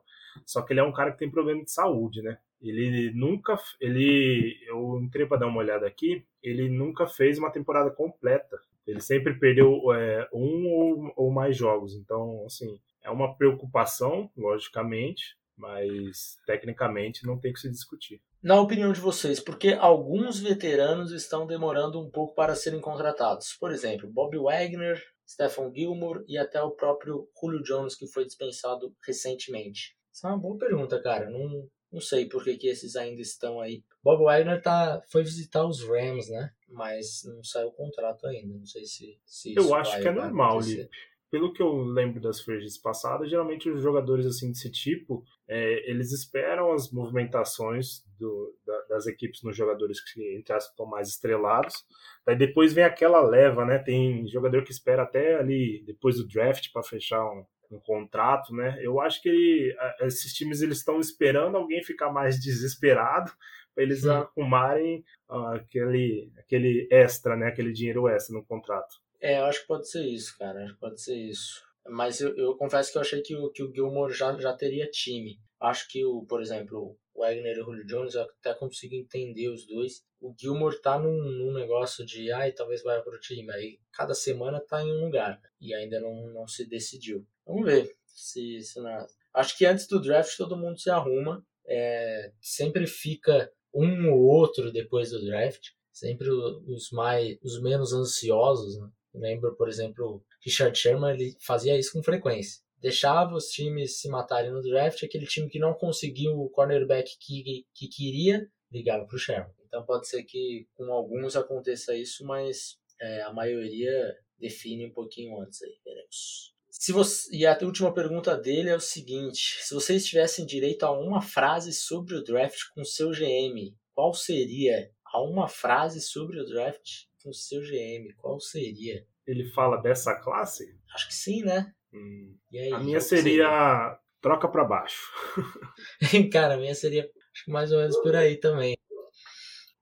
Só 0.45 0.61
que 0.61 0.73
ele 0.73 0.81
é 0.81 0.83
um 0.83 0.93
cara 0.93 1.11
que 1.11 1.17
tem 1.17 1.31
problema 1.31 1.63
de 1.63 1.71
saúde, 1.71 2.21
né? 2.21 2.37
Ele 2.61 3.11
nunca, 3.13 3.57
ele, 3.79 4.57
eu 4.67 4.99
entrei 5.01 5.25
para 5.25 5.37
dar 5.37 5.47
uma 5.47 5.59
olhada 5.59 5.85
aqui, 5.85 6.25
ele 6.41 6.69
nunca 6.69 7.05
fez 7.07 7.37
uma 7.37 7.51
temporada 7.51 7.91
completa. 7.91 8.57
Ele 8.87 9.01
sempre 9.01 9.37
perdeu 9.39 9.91
é, 9.93 10.27
um 10.31 10.67
ou, 10.67 11.13
ou 11.15 11.31
mais 11.31 11.57
jogos. 11.57 11.95
Então, 11.95 12.43
assim, 12.45 12.79
é 13.03 13.09
uma 13.09 13.35
preocupação, 13.35 14.29
logicamente, 14.37 15.37
mas 15.57 16.37
tecnicamente 16.45 17.25
não 17.25 17.39
tem 17.39 17.53
que 17.53 17.59
se 17.59 17.69
discutir. 17.69 18.21
Na 18.43 18.59
opinião 18.59 18.91
de 18.91 18.99
vocês, 18.99 19.39
por 19.39 19.57
que 19.57 19.73
alguns 19.73 20.39
veteranos 20.39 21.11
estão 21.11 21.47
demorando 21.47 21.99
um 21.99 22.09
pouco 22.11 22.35
para 22.35 22.55
serem 22.55 22.79
contratados? 22.79 23.53
Por 23.59 23.71
exemplo, 23.71 24.07
Bob 24.07 24.37
Wagner, 24.37 25.01
Stephen 25.27 25.73
Gilmore 25.73 26.23
e 26.27 26.37
até 26.37 26.61
o 26.61 26.71
próprio 26.71 27.27
Julio 27.41 27.63
Jones, 27.63 27.95
que 27.95 28.07
foi 28.07 28.25
dispensado 28.25 28.93
recentemente. 29.05 29.95
Essa 30.13 30.27
é 30.27 30.31
uma 30.31 30.39
boa 30.39 30.57
pergunta, 30.57 31.01
cara. 31.01 31.29
Não, 31.29 31.67
não 31.95 32.01
sei 32.01 32.27
por 32.27 32.43
que, 32.43 32.57
que 32.57 32.67
esses 32.67 32.97
ainda 32.97 33.21
estão 33.21 33.61
aí. 33.61 33.81
Bob 34.03 34.21
Wagner 34.25 34.61
tá, 34.61 35.01
foi 35.09 35.23
visitar 35.23 35.65
os 35.65 35.81
Rams, 35.81 36.29
né? 36.29 36.51
Mas 36.67 37.23
não 37.23 37.41
saiu 37.41 37.69
o 37.69 37.71
contrato 37.71 38.27
ainda. 38.27 38.53
Não 38.53 38.65
sei 38.65 38.83
se. 38.83 39.17
se 39.25 39.55
Eu 39.55 39.73
acho 39.73 39.99
que 40.01 40.07
é 40.07 40.11
normal, 40.11 40.59
Lipe 40.59 40.89
pelo 41.35 41.51
que 41.51 41.61
eu 41.61 41.83
lembro 41.83 42.21
das 42.21 42.39
frentes 42.39 42.77
passadas, 42.77 43.29
geralmente 43.29 43.69
os 43.69 43.83
jogadores 43.83 44.25
assim 44.25 44.49
desse 44.49 44.71
tipo, 44.71 45.21
é, 45.47 45.89
eles 45.89 46.13
esperam 46.13 46.71
as 46.71 46.89
movimentações 46.91 48.05
do, 48.17 48.55
da, 48.65 48.81
das 48.89 49.05
equipes 49.05 49.43
nos 49.43 49.57
jogadores 49.57 49.99
que 49.99 50.37
entre 50.37 50.53
aspas, 50.53 50.71
estão 50.71 50.85
mais 50.85 51.09
estrelados. 51.09 51.83
Daí 52.25 52.37
depois 52.37 52.71
vem 52.71 52.85
aquela 52.85 53.21
leva, 53.21 53.65
né? 53.65 53.79
Tem 53.79 54.25
jogador 54.27 54.63
que 54.63 54.71
espera 54.71 55.03
até 55.03 55.35
ali 55.35 55.83
depois 55.85 56.15
do 56.15 56.25
draft 56.25 56.71
para 56.71 56.83
fechar 56.83 57.21
um, 57.25 57.45
um, 57.75 57.79
contrato, 57.79 58.53
né? 58.53 58.77
Eu 58.81 58.99
acho 58.99 59.21
que 59.21 59.29
ele, 59.29 59.75
esses 60.01 60.33
times 60.33 60.61
eles 60.61 60.79
estão 60.79 60.99
esperando 60.99 61.57
alguém 61.57 61.83
ficar 61.83 62.11
mais 62.11 62.39
desesperado 62.39 63.31
para 63.73 63.83
eles 63.83 64.01
Sim. 64.01 64.09
arrumarem 64.09 65.03
uh, 65.29 65.55
aquele, 65.55 66.31
aquele 66.37 66.87
extra, 66.91 67.35
né? 67.35 67.47
Aquele 67.47 67.73
dinheiro 67.73 68.07
extra 68.07 68.35
no 68.35 68.45
contrato. 68.45 68.95
É, 69.19 69.39
eu 69.39 69.45
acho 69.45 69.61
que 69.61 69.67
pode 69.67 69.89
ser 69.89 70.05
isso, 70.05 70.37
cara. 70.37 70.63
Acho 70.63 70.73
que 70.73 70.79
pode 70.79 71.01
ser 71.01 71.15
isso. 71.15 71.63
Mas 71.87 72.19
eu, 72.19 72.35
eu 72.35 72.55
confesso 72.55 72.91
que 72.91 72.97
eu 72.97 73.01
achei 73.01 73.21
que 73.21 73.35
o, 73.35 73.49
que 73.51 73.63
o 73.63 73.73
Gilmore 73.73 74.13
já, 74.13 74.35
já 74.39 74.53
teria 74.53 74.89
time. 74.89 75.39
Acho 75.59 75.87
que, 75.89 76.03
o, 76.05 76.25
por 76.25 76.41
exemplo, 76.41 76.97
o 77.13 77.21
Wagner 77.21 77.57
e 77.57 77.61
o 77.61 77.65
Julio 77.65 77.85
Jones, 77.85 78.15
eu 78.15 78.23
até 78.23 78.53
consigo 78.53 78.95
entender 78.95 79.49
os 79.49 79.65
dois. 79.65 80.03
O 80.19 80.33
Gilmore 80.37 80.81
tá 80.81 80.99
num, 80.99 81.23
num 81.23 81.53
negócio 81.53 82.05
de, 82.05 82.31
ai, 82.31 82.51
talvez 82.51 82.83
vá 82.83 82.99
pro 83.01 83.19
time. 83.19 83.51
Aí 83.51 83.79
cada 83.91 84.13
semana 84.13 84.59
tá 84.59 84.83
em 84.83 84.91
um 84.91 85.05
lugar. 85.05 85.39
E 85.61 85.73
ainda 85.73 85.99
não, 85.99 86.27
não 86.33 86.47
se 86.47 86.67
decidiu. 86.67 87.25
Vamos 87.45 87.65
ver 87.65 87.95
se, 88.05 88.61
se 88.61 88.79
nada. 88.81 89.07
Acho 89.33 89.57
que 89.57 89.65
antes 89.65 89.87
do 89.87 90.01
draft 90.01 90.35
todo 90.37 90.57
mundo 90.57 90.79
se 90.79 90.89
arruma. 90.89 91.45
É, 91.67 92.31
sempre 92.41 92.87
fica 92.87 93.51
um 93.73 94.11
ou 94.11 94.21
outro 94.21 94.71
depois 94.71 95.11
do 95.11 95.23
draft. 95.25 95.69
Sempre 95.91 96.29
os 96.29 96.91
mais 96.91 97.37
os 97.41 97.61
menos 97.61 97.93
ansiosos, 97.93 98.77
né? 98.77 98.89
lembro, 99.13 99.55
por 99.55 99.69
exemplo, 99.69 100.23
Richard 100.43 100.77
Sherman 100.77 101.13
ele 101.13 101.37
fazia 101.39 101.77
isso 101.77 101.93
com 101.93 102.03
frequência. 102.03 102.61
Deixava 102.79 103.33
os 103.33 103.47
times 103.47 103.99
se 103.99 104.09
matarem 104.09 104.51
no 104.51 104.61
draft, 104.61 105.03
aquele 105.03 105.25
time 105.25 105.49
que 105.49 105.57
não 105.57 105.73
conseguiu 105.73 106.39
o 106.39 106.49
cornerback 106.49 107.17
que, 107.19 107.65
que 107.73 107.87
queria, 107.87 108.47
ligava 108.71 109.05
para 109.05 109.15
o 109.15 109.19
Sherman. 109.19 109.53
Então 109.65 109.85
pode 109.85 110.07
ser 110.07 110.23
que 110.23 110.67
com 110.73 110.91
alguns 110.91 111.35
aconteça 111.35 111.95
isso, 111.95 112.25
mas 112.25 112.77
é, 112.99 113.21
a 113.23 113.33
maioria 113.33 114.15
define 114.37 114.85
um 114.85 114.91
pouquinho 114.91 115.39
antes 115.41 115.61
aí, 115.63 115.79
veremos. 115.83 116.54
Se 116.77 116.91
você, 116.91 117.33
e 117.33 117.45
a 117.45 117.57
última 117.61 117.93
pergunta 117.93 118.35
dele 118.35 118.69
é 118.69 118.75
o 118.75 118.81
seguinte: 118.81 119.63
se 119.63 119.73
vocês 119.73 120.05
tivessem 120.05 120.45
direito 120.45 120.83
a 120.83 120.91
uma 120.91 121.21
frase 121.21 121.73
sobre 121.73 122.15
o 122.15 122.23
draft 122.23 122.59
com 122.73 122.83
seu 122.83 123.11
GM, 123.11 123.73
qual 123.93 124.13
seria 124.13 124.91
a 125.05 125.21
uma 125.21 125.47
frase 125.47 126.01
sobre 126.01 126.39
o 126.39 126.45
draft 126.45 127.05
com 127.23 127.29
o 127.29 127.33
seu 127.33 127.61
GM, 127.61 128.13
qual 128.17 128.39
seria? 128.39 129.07
Ele 129.25 129.49
fala 129.51 129.77
dessa 129.77 130.13
classe? 130.15 130.77
Acho 130.93 131.07
que 131.07 131.15
sim, 131.15 131.43
né? 131.43 131.73
Hum. 131.93 132.37
Aí, 132.53 132.73
a 132.73 132.79
minha 132.79 132.99
seria, 132.99 133.23
seria, 133.23 133.99
troca 134.21 134.47
para 134.47 134.65
baixo. 134.65 135.01
Cara, 136.31 136.55
a 136.55 136.57
minha 136.57 136.75
seria 136.75 137.03
acho 137.03 137.45
que 137.45 137.51
mais 137.51 137.71
ou 137.71 137.79
menos 137.79 137.97
por 138.01 138.15
aí 138.15 138.37
também. 138.37 138.75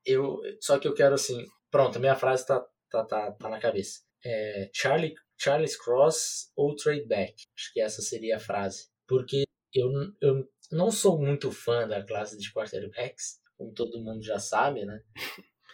Eu, 0.06 0.40
só 0.62 0.78
que 0.78 0.88
eu 0.88 0.94
quero 0.94 1.16
assim, 1.16 1.46
pronto, 1.72 1.98
a 1.98 2.00
minha 2.00 2.16
frase 2.16 2.46
tá, 2.46 2.64
tá, 2.90 3.04
tá, 3.04 3.32
tá 3.32 3.50
na 3.50 3.60
cabeça. 3.60 4.02
É, 4.24 4.70
Charlie, 4.74 5.16
Charles 5.38 5.76
Cross 5.76 6.52
ou 6.56 6.76
trade 6.76 7.06
back. 7.06 7.34
Acho 7.56 7.74
que 7.74 7.82
essa 7.82 8.02
seria 8.02 8.38
a 8.38 8.40
frase. 8.40 8.88
Porque 9.08 9.44
eu, 9.74 9.90
eu 10.22 10.48
não 10.72 10.92
sou 10.92 11.20
muito 11.20 11.52
fã 11.52 11.88
da 11.88 12.04
classe 12.04 12.38
de 12.38 12.52
quarterbacks, 12.52 13.40
como 13.58 13.74
todo 13.74 14.02
mundo 14.02 14.24
já 14.24 14.40
sabe, 14.40 14.86
né? 14.86 15.02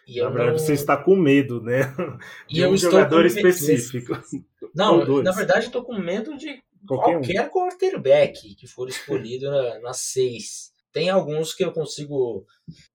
E 0.07 0.19
na 0.21 0.29
verdade, 0.29 0.51
não... 0.51 0.57
você 0.57 0.73
está 0.73 0.97
com 0.97 1.15
medo, 1.15 1.61
né? 1.61 1.81
De 2.47 2.65
um 2.65 2.75
jogador 2.75 3.25
específico. 3.25 4.13
Não, 4.73 5.05
na 5.21 5.31
verdade, 5.31 5.67
estou 5.67 5.83
com 5.83 5.97
medo 5.97 6.35
de 6.37 6.61
qualquer, 6.87 7.13
qualquer 7.13 7.45
um. 7.45 7.49
quarterback 7.49 8.55
que 8.55 8.67
for 8.67 8.89
escolhido 8.89 9.49
na, 9.51 9.79
na 9.79 9.93
seis. 9.93 10.71
Tem 10.91 11.09
alguns 11.09 11.53
que 11.53 11.63
eu 11.63 11.71
consigo 11.71 12.45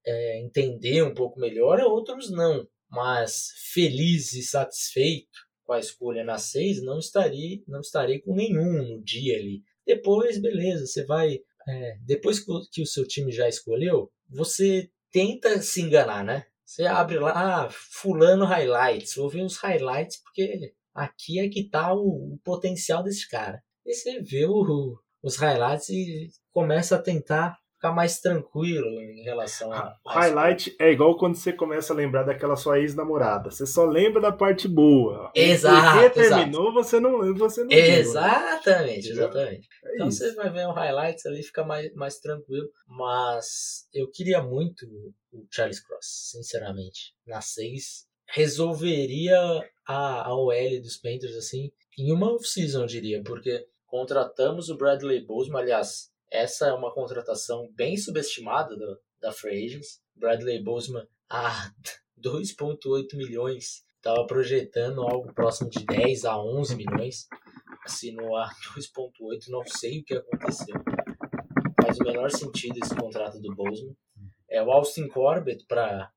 é, 0.05 0.40
entender 0.40 1.03
um 1.03 1.14
pouco 1.14 1.38
melhor, 1.38 1.79
outros 1.81 2.31
não. 2.31 2.66
Mas 2.90 3.50
feliz 3.72 4.33
e 4.33 4.42
satisfeito 4.42 5.44
com 5.64 5.72
a 5.72 5.79
escolha 5.79 6.24
na 6.24 6.38
seis, 6.38 6.83
não 6.83 6.98
estarei, 6.98 7.62
não 7.66 7.81
estarei 7.81 8.20
com 8.20 8.35
nenhum 8.35 8.96
no 8.96 9.03
dia 9.03 9.37
ali. 9.37 9.62
Depois, 9.87 10.40
beleza, 10.40 10.87
você 10.87 11.05
vai. 11.05 11.38
É, 11.66 11.96
depois 12.03 12.40
que 12.70 12.83
o 12.83 12.87
seu 12.87 13.07
time 13.07 13.33
já 13.33 13.48
escolheu, 13.48 14.11
você 14.29 14.90
tenta 15.11 15.61
se 15.62 15.81
enganar, 15.81 16.24
né? 16.24 16.44
Você 16.64 16.85
abre 16.85 17.18
lá, 17.18 17.33
ah, 17.64 17.68
fulano 17.70 18.44
highlights, 18.44 19.14
vou 19.14 19.29
ver 19.29 19.42
os 19.42 19.57
highlights 19.59 20.20
porque 20.22 20.72
aqui 20.94 21.38
é 21.38 21.48
que 21.48 21.68
tá 21.68 21.94
o, 21.94 22.35
o 22.35 22.38
potencial 22.42 23.03
desse 23.03 23.29
cara. 23.29 23.62
E 23.85 23.94
você 23.94 24.20
vê 24.20 24.46
o, 24.46 24.98
os 25.22 25.37
highlights 25.37 25.88
e 25.90 26.31
começa 26.50 26.96
a 26.96 27.03
tentar 27.03 27.59
ficar 27.85 27.92
mais 27.92 28.18
tranquilo 28.18 28.87
em 29.03 29.23
relação 29.23 29.70
a. 29.70 29.94
O 30.05 30.09
highlight 30.09 30.75
é 30.81 30.90
igual 30.90 31.18
quando 31.18 31.37
você 31.37 31.53
começa 31.53 31.92
a 31.92 31.97
lembrar 31.97 32.23
daquela 32.23 32.57
sua 32.57 32.81
ex-namorada. 32.81 33.51
Você 33.51 33.66
só 33.66 33.85
lembra 33.85 34.23
da 34.23 34.33
parte 34.33 34.66
boa. 34.66 35.31
Exato. 35.35 35.99
Porque 35.99 36.11
terminou, 36.11 36.70
exato. 36.70 36.73
você 36.73 37.01
não 37.01 37.35
você 37.35 37.62
não 37.62 37.70
Exatamente, 37.70 39.03
viu, 39.03 39.12
exatamente. 39.12 39.68
É 39.85 39.94
então 39.94 40.09
isso. 40.09 40.18
você 40.18 40.35
vai 40.35 40.51
ver 40.51 40.66
o 40.66 40.73
highlights 40.73 41.27
ali, 41.27 41.42
fica 41.42 41.64
mais, 41.64 41.92
mais 41.94 42.18
tranquilo. 42.18 42.68
Mas 42.88 43.87
eu 43.92 44.11
queria 44.11 44.42
muito 44.42 44.87
o 45.33 45.47
Charles 45.51 45.81
Cross, 45.81 46.31
sinceramente. 46.33 47.14
Na 47.27 47.42
6, 47.42 48.07
resolveria 48.29 49.38
a, 49.87 50.29
a 50.29 50.35
OL 50.35 50.81
dos 50.81 50.97
Panthers 50.97 51.37
assim 51.37 51.70
em 51.99 52.12
uma 52.12 52.33
off-season, 52.33 52.81
eu 52.83 52.87
diria, 52.87 53.23
porque 53.23 53.66
contratamos 53.87 54.68
o 54.68 54.77
Bradley 54.77 55.25
Bozeman, 55.25 55.61
aliás, 55.61 56.12
essa 56.35 56.66
é 56.66 56.73
uma 56.73 56.92
contratação 56.92 57.70
bem 57.75 57.97
subestimada 57.97 58.77
do, 58.77 59.01
da 59.20 59.31
Free 59.31 59.66
Agents. 59.66 60.03
Bradley 60.16 60.61
Bozeman 60.62 61.07
a 61.31 61.70
2,8 62.20 63.16
milhões. 63.16 63.85
Estava 63.97 64.27
projetando 64.27 65.03
algo 65.03 65.33
próximo 65.33 65.70
de 65.70 65.87
10 65.87 66.25
a 66.25 66.37
11 66.37 66.75
milhões. 66.75 67.29
Assinou 67.85 68.37
a 68.37 68.51
2,8. 68.77 69.49
Não 69.49 69.64
sei 69.64 70.01
o 70.01 70.05
que 70.05 70.14
aconteceu. 70.14 70.75
Faz 71.81 71.99
o 71.99 72.05
menor 72.05 72.29
sentido 72.33 72.81
esse 72.83 72.97
contrato 72.97 73.40
do 73.40 73.55
Bozeman. 73.55 73.97
É, 74.51 74.61
o 74.61 74.73
Austin 74.73 75.07
Corbett 75.07 75.64
para 75.66 76.12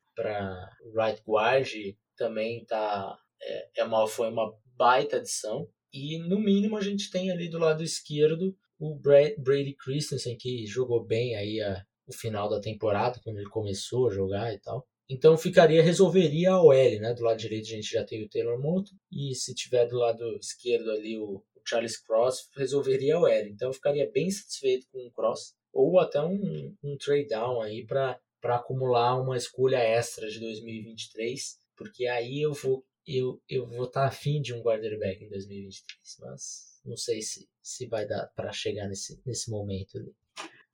right 0.95 1.21
guard 1.27 1.69
também 2.15 2.65
tá, 2.65 3.15
é, 3.39 3.81
é 3.81 3.83
uma, 3.83 4.07
foi 4.07 4.31
uma 4.31 4.51
baita 4.75 5.17
adição. 5.17 5.67
E 5.93 6.17
no 6.17 6.39
mínimo 6.39 6.75
a 6.75 6.81
gente 6.81 7.11
tem 7.11 7.31
ali 7.31 7.47
do 7.47 7.59
lado 7.59 7.83
esquerdo 7.83 8.57
o 8.79 8.95
Brady 8.95 9.75
Christensen, 9.75 10.37
que 10.37 10.65
jogou 10.65 11.03
bem 11.03 11.35
aí 11.35 11.61
a, 11.61 11.83
o 12.05 12.13
final 12.13 12.49
da 12.49 12.59
temporada, 12.59 13.19
quando 13.23 13.37
ele 13.37 13.49
começou 13.49 14.07
a 14.07 14.13
jogar 14.13 14.53
e 14.53 14.59
tal. 14.59 14.87
Então 15.09 15.37
ficaria, 15.37 15.81
resolveria 15.81 16.51
a 16.51 16.61
OL, 16.61 16.99
né? 16.99 17.13
Do 17.13 17.23
lado 17.23 17.37
direito 17.37 17.65
a 17.65 17.75
gente 17.75 17.91
já 17.91 18.03
tem 18.03 18.23
o 18.23 18.29
Taylor 18.29 18.59
Moto, 18.59 18.91
e 19.11 19.33
se 19.33 19.53
tiver 19.55 19.85
do 19.87 19.97
lado 19.97 20.37
esquerdo 20.37 20.91
ali 20.91 21.17
o, 21.17 21.37
o 21.37 21.61
Charles 21.65 21.97
Cross, 21.97 22.49
resolveria 22.55 23.15
a 23.15 23.21
OL. 23.21 23.47
Então 23.47 23.71
ficaria 23.71 24.09
bem 24.11 24.29
satisfeito 24.29 24.85
com 24.91 24.99
o 24.99 25.11
Cross, 25.11 25.55
ou 25.71 25.99
até 25.99 26.21
um, 26.21 26.75
um 26.83 26.97
trade 26.97 27.27
down 27.27 27.61
aí 27.61 27.85
para 27.85 28.19
acumular 28.43 29.19
uma 29.21 29.37
escolha 29.37 29.77
extra 29.77 30.27
de 30.27 30.39
2023, 30.39 31.57
porque 31.75 32.07
aí 32.07 32.41
eu 32.41 32.53
vou 32.53 32.83
eu, 33.07 33.41
eu 33.47 33.65
vou 33.65 33.85
estar 33.85 34.01
tá 34.01 34.07
afim 34.07 34.41
de 34.41 34.53
um 34.53 34.61
quarterback 34.61 35.23
em 35.23 35.29
2023, 35.29 36.17
mas 36.19 36.76
não 36.87 36.97
sei 36.97 37.21
se, 37.21 37.47
se 37.61 37.87
vai 37.87 38.07
dar 38.07 38.27
para 38.35 38.51
chegar 38.51 38.87
nesse, 38.87 39.21
nesse 39.25 39.51
momento 39.51 39.97
ali. 39.97 40.13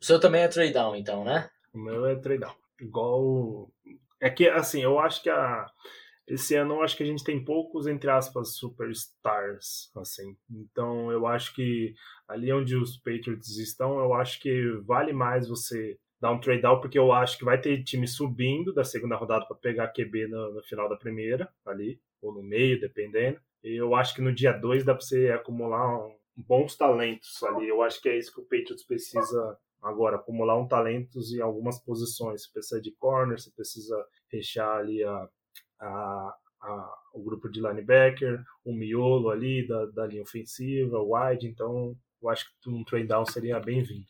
O 0.01 0.05
seu 0.05 0.19
também 0.19 0.41
é 0.41 0.47
trade 0.47 0.73
down, 0.73 0.95
então, 0.95 1.23
né? 1.23 1.49
O 1.73 1.79
meu 1.79 2.05
é 2.05 2.15
trade 2.15 2.41
down. 2.41 2.55
Igual. 2.79 3.71
É 4.21 4.29
que, 4.29 4.47
assim, 4.47 4.81
eu 4.81 4.99
acho 4.99 5.21
que 5.23 5.29
a, 5.29 5.65
esse 6.27 6.55
ano 6.55 6.75
eu 6.75 6.83
acho 6.83 6.95
que 6.95 7.03
a 7.03 7.05
gente 7.05 7.23
tem 7.23 7.43
poucos, 7.43 7.87
entre 7.87 8.09
aspas, 8.09 8.55
superstars, 8.55 9.91
assim. 9.95 10.37
Então 10.49 11.11
eu 11.11 11.27
acho 11.27 11.53
que 11.53 11.93
ali 12.27 12.51
onde 12.51 12.75
os 12.75 12.97
Patriots 12.97 13.57
estão, 13.57 13.99
eu 13.99 14.13
acho 14.13 14.39
que 14.39 14.71
vale 14.85 15.11
mais 15.11 15.47
você 15.47 15.97
dar 16.23 16.31
um 16.31 16.39
trade 16.39 16.61
down, 16.61 16.79
porque 16.79 16.97
eu 16.97 17.11
acho 17.11 17.37
que 17.37 17.43
vai 17.43 17.59
ter 17.59 17.83
time 17.83 18.07
subindo 18.07 18.73
da 18.73 18.85
segunda 18.85 19.17
rodada 19.17 19.45
para 19.45 19.57
pegar 19.57 19.89
QB 19.89 20.27
no, 20.27 20.53
no, 20.53 20.63
final 20.63 20.87
da 20.87 20.95
primeira, 20.95 21.51
ali, 21.65 21.99
ou 22.21 22.33
no 22.33 22.41
meio, 22.41 22.79
dependendo. 22.79 23.41
E 23.61 23.75
eu 23.75 23.93
acho 23.93 24.15
que 24.15 24.21
no 24.21 24.33
dia 24.33 24.53
2 24.53 24.85
dá 24.85 24.95
para 24.95 25.03
você 25.03 25.31
acumular 25.31 25.85
um, 25.97 26.15
bons 26.37 26.77
talentos 26.77 27.43
ali. 27.43 27.67
Eu 27.67 27.81
acho 27.81 28.01
que 28.01 28.07
é 28.07 28.17
isso 28.17 28.33
que 28.33 28.39
o 28.39 28.45
Patriots 28.45 28.85
precisa 28.85 29.59
agora, 29.81 30.15
acumular 30.15 30.57
um 30.57 30.65
talentos 30.65 31.33
em 31.33 31.41
algumas 31.41 31.77
posições. 31.83 32.43
Você 32.43 32.53
precisa 32.53 32.81
de 32.81 32.91
corner, 32.91 33.37
você 33.37 33.51
precisa 33.51 34.01
rechear 34.31 34.77
ali 34.77 35.03
a, 35.03 35.27
a, 35.81 36.35
a, 36.61 36.95
o 37.15 37.21
grupo 37.21 37.49
de 37.49 37.59
linebacker, 37.59 38.41
o 38.63 38.73
miolo 38.73 39.29
ali 39.29 39.67
da, 39.67 39.87
da 39.87 40.07
linha 40.07 40.23
ofensiva, 40.23 41.03
wide, 41.03 41.47
então 41.47 41.93
eu 42.21 42.29
acho 42.29 42.45
que 42.61 42.69
um 42.69 42.81
trade 42.85 43.07
down 43.07 43.25
seria 43.25 43.59
bem-vindo. 43.59 44.07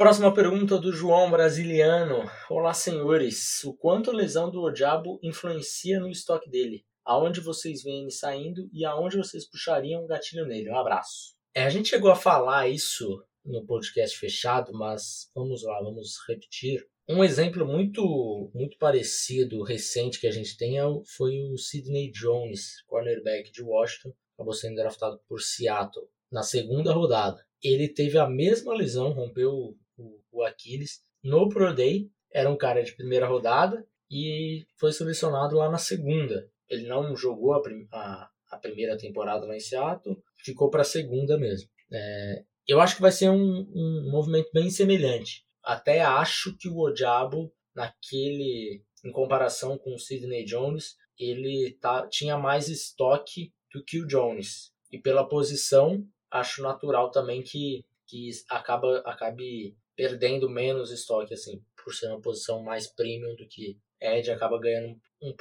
Próxima 0.00 0.32
pergunta 0.32 0.78
do 0.78 0.90
João 0.94 1.30
Brasiliano. 1.30 2.24
Olá, 2.48 2.72
senhores. 2.72 3.62
O 3.64 3.74
quanto 3.74 4.10
a 4.10 4.14
lesão 4.14 4.50
do 4.50 4.62
Odiabo 4.62 5.20
influencia 5.22 6.00
no 6.00 6.08
estoque 6.08 6.48
dele? 6.48 6.86
Aonde 7.04 7.38
vocês 7.38 7.82
veem 7.82 8.00
ele 8.00 8.10
saindo 8.10 8.66
e 8.72 8.82
aonde 8.82 9.18
vocês 9.18 9.46
puxariam 9.46 10.02
o 10.02 10.06
gatilho 10.06 10.46
nele? 10.46 10.70
Um 10.70 10.78
abraço. 10.78 11.34
É, 11.54 11.64
a 11.64 11.68
gente 11.68 11.90
chegou 11.90 12.10
a 12.10 12.16
falar 12.16 12.66
isso 12.66 13.22
no 13.44 13.66
podcast 13.66 14.16
fechado, 14.16 14.72
mas 14.72 15.30
vamos 15.34 15.62
lá, 15.64 15.78
vamos 15.82 16.16
repetir. 16.26 16.82
Um 17.06 17.22
exemplo 17.22 17.66
muito 17.66 18.50
muito 18.54 18.78
parecido, 18.78 19.62
recente 19.62 20.18
que 20.18 20.26
a 20.26 20.32
gente 20.32 20.56
tem 20.56 20.78
é 20.78 20.82
foi 21.14 21.42
o 21.42 21.58
Sidney 21.58 22.10
Jones, 22.10 22.82
cornerback 22.86 23.52
de 23.52 23.62
Washington, 23.62 24.14
acabou 24.32 24.54
sendo 24.54 24.76
draftado 24.76 25.20
por 25.28 25.42
Seattle 25.42 26.08
na 26.32 26.42
segunda 26.42 26.90
rodada. 26.90 27.44
Ele 27.62 27.86
teve 27.86 28.16
a 28.16 28.26
mesma 28.26 28.74
lesão, 28.74 29.12
rompeu 29.12 29.76
o, 30.00 30.20
o 30.32 30.42
Aquiles 30.42 31.00
no 31.22 31.48
Pro 31.48 31.74
Day, 31.74 32.10
era 32.32 32.50
um 32.50 32.56
cara 32.56 32.82
de 32.82 32.92
primeira 32.92 33.26
rodada 33.26 33.86
e 34.10 34.66
foi 34.78 34.92
selecionado 34.92 35.56
lá 35.56 35.70
na 35.70 35.78
segunda. 35.78 36.48
Ele 36.68 36.86
não 36.86 37.14
jogou 37.16 37.54
a, 37.54 37.62
a, 37.92 38.30
a 38.50 38.56
primeira 38.56 38.96
temporada 38.96 39.46
lá 39.46 39.54
em 39.54 39.60
Seattle, 39.60 40.16
ficou 40.36 40.70
para 40.70 40.82
a 40.82 40.84
segunda 40.84 41.36
mesmo. 41.36 41.68
É, 41.92 42.44
eu 42.66 42.80
acho 42.80 42.96
que 42.96 43.02
vai 43.02 43.12
ser 43.12 43.28
um, 43.28 43.68
um 43.74 44.10
movimento 44.10 44.50
bem 44.52 44.70
semelhante. 44.70 45.44
Até 45.62 46.00
acho 46.00 46.56
que 46.56 46.68
o 46.68 46.78
Odiabo, 46.78 47.52
naquele, 47.74 48.82
em 49.04 49.12
comparação 49.12 49.76
com 49.76 49.94
o 49.94 49.98
Sidney 49.98 50.44
Jones, 50.44 50.96
ele 51.18 51.76
tá, 51.80 52.06
tinha 52.08 52.38
mais 52.38 52.68
estoque 52.68 53.52
do 53.72 53.84
que 53.84 54.00
o 54.00 54.06
Jones. 54.06 54.72
E 54.90 54.98
pela 54.98 55.28
posição, 55.28 56.04
acho 56.30 56.62
natural 56.62 57.10
também 57.10 57.42
que, 57.42 57.84
que 58.06 58.30
acaba, 58.48 58.98
acabe 59.00 59.76
perdendo 60.00 60.48
menos 60.48 60.90
estoque, 60.90 61.34
assim, 61.34 61.62
por 61.84 61.94
ser 61.94 62.06
uma 62.06 62.22
posição 62.22 62.62
mais 62.62 62.86
premium 62.86 63.36
do 63.36 63.46
que 63.46 63.78
Ed, 64.00 64.30
acaba 64.30 64.58
ganhando 64.58 64.98
um, 65.20 65.34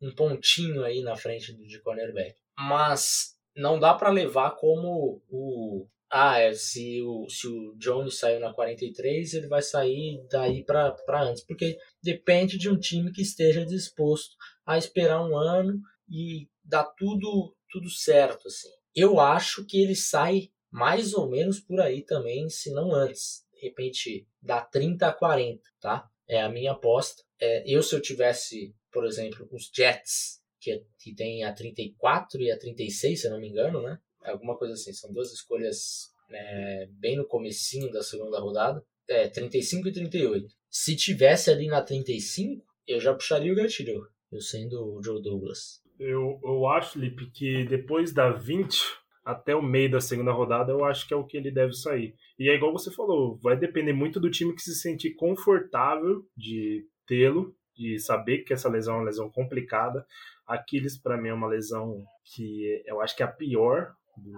um 0.00 0.14
pontinho 0.14 0.82
aí 0.82 1.02
na 1.02 1.14
frente 1.14 1.52
de 1.52 1.78
cornerback. 1.80 2.34
Mas 2.56 3.36
não 3.54 3.78
dá 3.78 3.92
para 3.92 4.08
levar 4.08 4.52
como 4.52 5.22
o 5.28 5.86
ah, 6.10 6.38
é, 6.38 6.54
se 6.54 7.02
o, 7.02 7.28
se 7.28 7.46
o 7.46 7.74
Jones 7.76 8.18
saiu 8.18 8.40
na 8.40 8.54
43, 8.54 9.34
ele 9.34 9.48
vai 9.48 9.60
sair 9.60 10.24
daí 10.30 10.64
para 10.64 11.22
antes. 11.22 11.44
Porque 11.44 11.76
depende 12.02 12.56
de 12.56 12.70
um 12.70 12.78
time 12.78 13.12
que 13.12 13.20
esteja 13.20 13.66
disposto 13.66 14.34
a 14.64 14.78
esperar 14.78 15.20
um 15.20 15.36
ano 15.36 15.78
e 16.08 16.48
dar 16.64 16.84
tudo, 16.84 17.54
tudo 17.68 17.90
certo. 17.90 18.48
Assim. 18.48 18.70
Eu 18.94 19.20
acho 19.20 19.66
que 19.66 19.82
ele 19.82 19.94
sai 19.94 20.48
mais 20.70 21.12
ou 21.12 21.28
menos 21.28 21.60
por 21.60 21.80
aí 21.80 22.02
também, 22.02 22.48
se 22.48 22.72
não 22.72 22.94
antes. 22.94 23.45
De 23.56 23.66
repente, 23.66 24.26
dá 24.40 24.60
30 24.60 25.08
a 25.08 25.12
40, 25.12 25.60
tá? 25.80 26.08
É 26.28 26.42
a 26.42 26.48
minha 26.48 26.72
aposta. 26.72 27.22
É, 27.40 27.64
eu, 27.66 27.82
se 27.82 27.94
eu 27.94 28.00
tivesse, 28.00 28.74
por 28.92 29.06
exemplo, 29.06 29.48
os 29.50 29.70
Jets, 29.74 30.40
que, 30.60 30.84
que 30.98 31.14
tem 31.14 31.44
a 31.44 31.52
34 31.52 32.40
e 32.40 32.50
a 32.50 32.58
36, 32.58 33.20
se 33.20 33.26
eu 33.26 33.30
não 33.30 33.40
me 33.40 33.48
engano, 33.48 33.82
né? 33.82 33.98
alguma 34.30 34.56
coisa 34.56 34.74
assim. 34.74 34.92
São 34.92 35.12
duas 35.12 35.32
escolhas 35.32 36.12
né, 36.28 36.86
bem 36.90 37.16
no 37.16 37.26
comecinho 37.26 37.90
da 37.90 38.02
segunda 38.02 38.38
rodada. 38.40 38.82
É, 39.08 39.28
35 39.28 39.88
e 39.88 39.92
38. 39.92 40.46
Se 40.68 40.96
tivesse 40.96 41.50
ali 41.50 41.68
na 41.68 41.80
35, 41.80 42.64
eu 42.86 43.00
já 43.00 43.14
puxaria 43.14 43.52
o 43.52 43.56
gatilho, 43.56 44.08
eu 44.32 44.40
sendo 44.40 44.96
o 44.96 45.02
Joe 45.02 45.22
Douglas. 45.22 45.80
Eu, 45.98 46.40
eu 46.42 46.66
acho, 46.66 46.98
Lipe, 46.98 47.30
que 47.30 47.64
depois 47.64 48.12
da 48.12 48.30
20 48.30 48.82
até 49.26 49.56
o 49.56 49.60
meio 49.60 49.90
da 49.90 50.00
segunda 50.00 50.30
rodada, 50.30 50.70
eu 50.70 50.84
acho 50.84 51.06
que 51.08 51.12
é 51.12 51.16
o 51.16 51.24
que 51.24 51.36
ele 51.36 51.50
deve 51.50 51.72
sair. 51.72 52.14
E 52.38 52.48
é 52.48 52.54
igual 52.54 52.72
você 52.72 52.92
falou, 52.92 53.36
vai 53.42 53.56
depender 53.56 53.92
muito 53.92 54.20
do 54.20 54.30
time 54.30 54.54
que 54.54 54.62
se 54.62 54.76
sentir 54.76 55.14
confortável 55.14 56.24
de 56.36 56.86
tê-lo, 57.08 57.52
de 57.76 57.98
saber 57.98 58.44
que 58.44 58.52
essa 58.52 58.68
lesão 58.68 58.94
é 58.94 58.98
uma 58.98 59.06
lesão 59.06 59.28
complicada. 59.28 60.06
Aquiles, 60.46 60.96
para 60.96 61.16
mim, 61.16 61.30
é 61.30 61.34
uma 61.34 61.48
lesão 61.48 62.04
que 62.24 62.80
eu 62.86 63.00
acho 63.00 63.16
que 63.16 63.22
é 63.24 63.26
a 63.26 63.32
pior 63.32 63.92
do, 64.16 64.32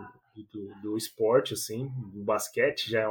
do, 0.54 0.80
do, 0.80 0.96
esporte, 0.96 1.52
assim, 1.52 1.90
do 2.10 2.24
basquete 2.24 2.90
já 2.90 3.02
é 3.02 3.06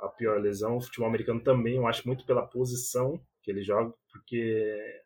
a 0.00 0.08
pior 0.08 0.40
lesão, 0.40 0.78
o 0.78 0.80
futebol 0.80 1.08
americano 1.08 1.40
também, 1.40 1.76
eu 1.76 1.86
acho 1.86 2.06
muito 2.08 2.26
pela 2.26 2.46
posição 2.46 3.20
que 3.40 3.52
ele 3.52 3.62
joga, 3.62 3.94
porque 4.12 5.00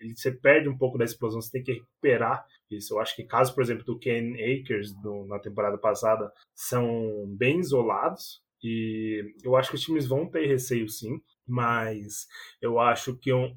ele, 0.00 0.16
você 0.16 0.32
perde 0.32 0.68
um 0.68 0.76
pouco 0.76 0.98
da 0.98 1.04
explosão, 1.04 1.40
você 1.40 1.50
tem 1.50 1.62
que 1.62 1.72
recuperar 1.72 2.44
isso. 2.70 2.94
Eu 2.94 3.00
acho 3.00 3.14
que 3.16 3.24
casos, 3.24 3.54
por 3.54 3.62
exemplo, 3.62 3.84
do 3.84 3.98
Ken 3.98 4.34
Akers 4.34 4.92
do, 4.94 5.24
na 5.26 5.38
temporada 5.38 5.78
passada 5.78 6.30
são 6.54 7.26
bem 7.36 7.60
isolados, 7.60 8.42
e 8.62 9.34
eu 9.44 9.56
acho 9.56 9.70
que 9.70 9.76
os 9.76 9.82
times 9.82 10.06
vão 10.06 10.28
ter 10.28 10.46
receio 10.46 10.88
sim, 10.88 11.20
mas 11.46 12.26
eu 12.60 12.80
acho 12.80 13.16
que 13.16 13.32
um, 13.32 13.54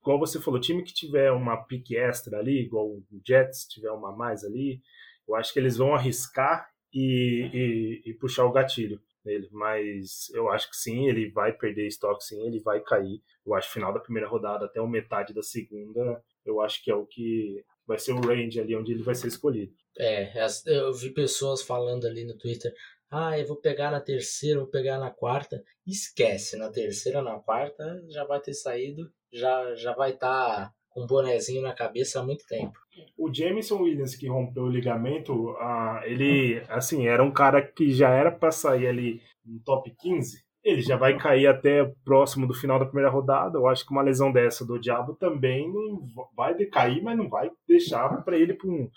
igual 0.00 0.18
você 0.18 0.40
falou, 0.40 0.60
time 0.60 0.82
que 0.82 0.94
tiver 0.94 1.32
uma 1.32 1.56
pique 1.56 1.96
extra 1.96 2.38
ali, 2.38 2.62
igual 2.62 2.86
o 2.86 3.04
Jets 3.26 3.66
tiver 3.66 3.90
uma 3.90 4.16
mais 4.16 4.44
ali, 4.44 4.80
eu 5.26 5.34
acho 5.34 5.52
que 5.52 5.58
eles 5.58 5.76
vão 5.76 5.94
arriscar 5.94 6.68
e, 6.92 7.50
e, 8.04 8.10
e, 8.10 8.14
puxar 8.14 8.44
o 8.44 8.52
gatilho 8.52 9.00
nele. 9.28 9.48
Mas 9.52 10.28
eu 10.32 10.48
acho 10.48 10.70
que 10.70 10.76
sim, 10.76 11.08
ele 11.08 11.30
vai 11.30 11.52
perder 11.52 11.86
estoque, 11.86 12.24
sim, 12.24 12.46
ele 12.46 12.60
vai 12.60 12.80
cair. 12.80 13.20
Eu 13.46 13.54
acho 13.54 13.70
final 13.70 13.92
da 13.92 14.00
primeira 14.00 14.28
rodada 14.28 14.64
até 14.64 14.80
o 14.80 14.88
metade 14.88 15.34
da 15.34 15.42
segunda, 15.42 16.22
eu 16.44 16.60
acho 16.60 16.82
que 16.82 16.90
é 16.90 16.94
o 16.94 17.06
que 17.06 17.64
vai 17.86 17.98
ser 17.98 18.12
o 18.12 18.20
range 18.20 18.60
ali 18.60 18.74
onde 18.74 18.92
ele 18.92 19.02
vai 19.02 19.14
ser 19.14 19.28
escolhido. 19.28 19.72
É, 19.98 20.32
eu 20.66 20.92
vi 20.92 21.10
pessoas 21.10 21.62
falando 21.62 22.06
ali 22.06 22.24
no 22.24 22.36
Twitter. 22.36 22.72
Ah, 23.10 23.38
eu 23.38 23.46
vou 23.46 23.56
pegar 23.56 23.90
na 23.90 24.00
terceira, 24.00 24.60
vou 24.60 24.68
pegar 24.68 24.98
na 24.98 25.10
quarta. 25.10 25.62
Esquece, 25.86 26.56
na 26.56 26.70
terceira, 26.70 27.22
na 27.22 27.38
quarta 27.38 28.02
já 28.08 28.24
vai 28.24 28.40
ter 28.40 28.52
saído, 28.52 29.10
já, 29.32 29.74
já 29.74 29.94
vai 29.94 30.10
estar 30.10 30.68
tá 30.68 30.74
um 30.98 31.06
bonezinho 31.06 31.62
na 31.62 31.72
cabeça 31.72 32.20
há 32.20 32.22
muito 32.22 32.44
tempo. 32.46 32.78
O 33.16 33.32
Jameson 33.32 33.82
Williams 33.82 34.16
que 34.16 34.28
rompeu 34.28 34.64
o 34.64 34.70
ligamento, 34.70 35.50
ah, 35.58 36.02
ele 36.04 36.62
assim, 36.68 37.06
era 37.06 37.22
um 37.22 37.30
cara 37.30 37.62
que 37.62 37.92
já 37.92 38.10
era 38.10 38.30
para 38.30 38.50
sair 38.50 38.86
ali 38.86 39.22
no 39.44 39.60
top 39.60 39.94
15. 39.98 40.44
Ele 40.64 40.82
já 40.82 40.96
vai 40.96 41.16
cair 41.16 41.46
até 41.46 41.84
próximo 42.04 42.46
do 42.46 42.52
final 42.52 42.78
da 42.78 42.84
primeira 42.84 43.10
rodada. 43.10 43.56
Eu 43.56 43.66
acho 43.66 43.86
que 43.86 43.92
uma 43.92 44.02
lesão 44.02 44.32
dessa 44.32 44.66
do 44.66 44.78
Diabo 44.78 45.14
também 45.14 45.72
não 45.72 46.04
vai 46.36 46.54
decair, 46.54 47.02
mas 47.02 47.16
não 47.16 47.28
vai 47.28 47.50
deixar 47.66 48.22
para 48.22 48.36
ele 48.36 48.54
para 48.54 48.68
um, 48.68 48.90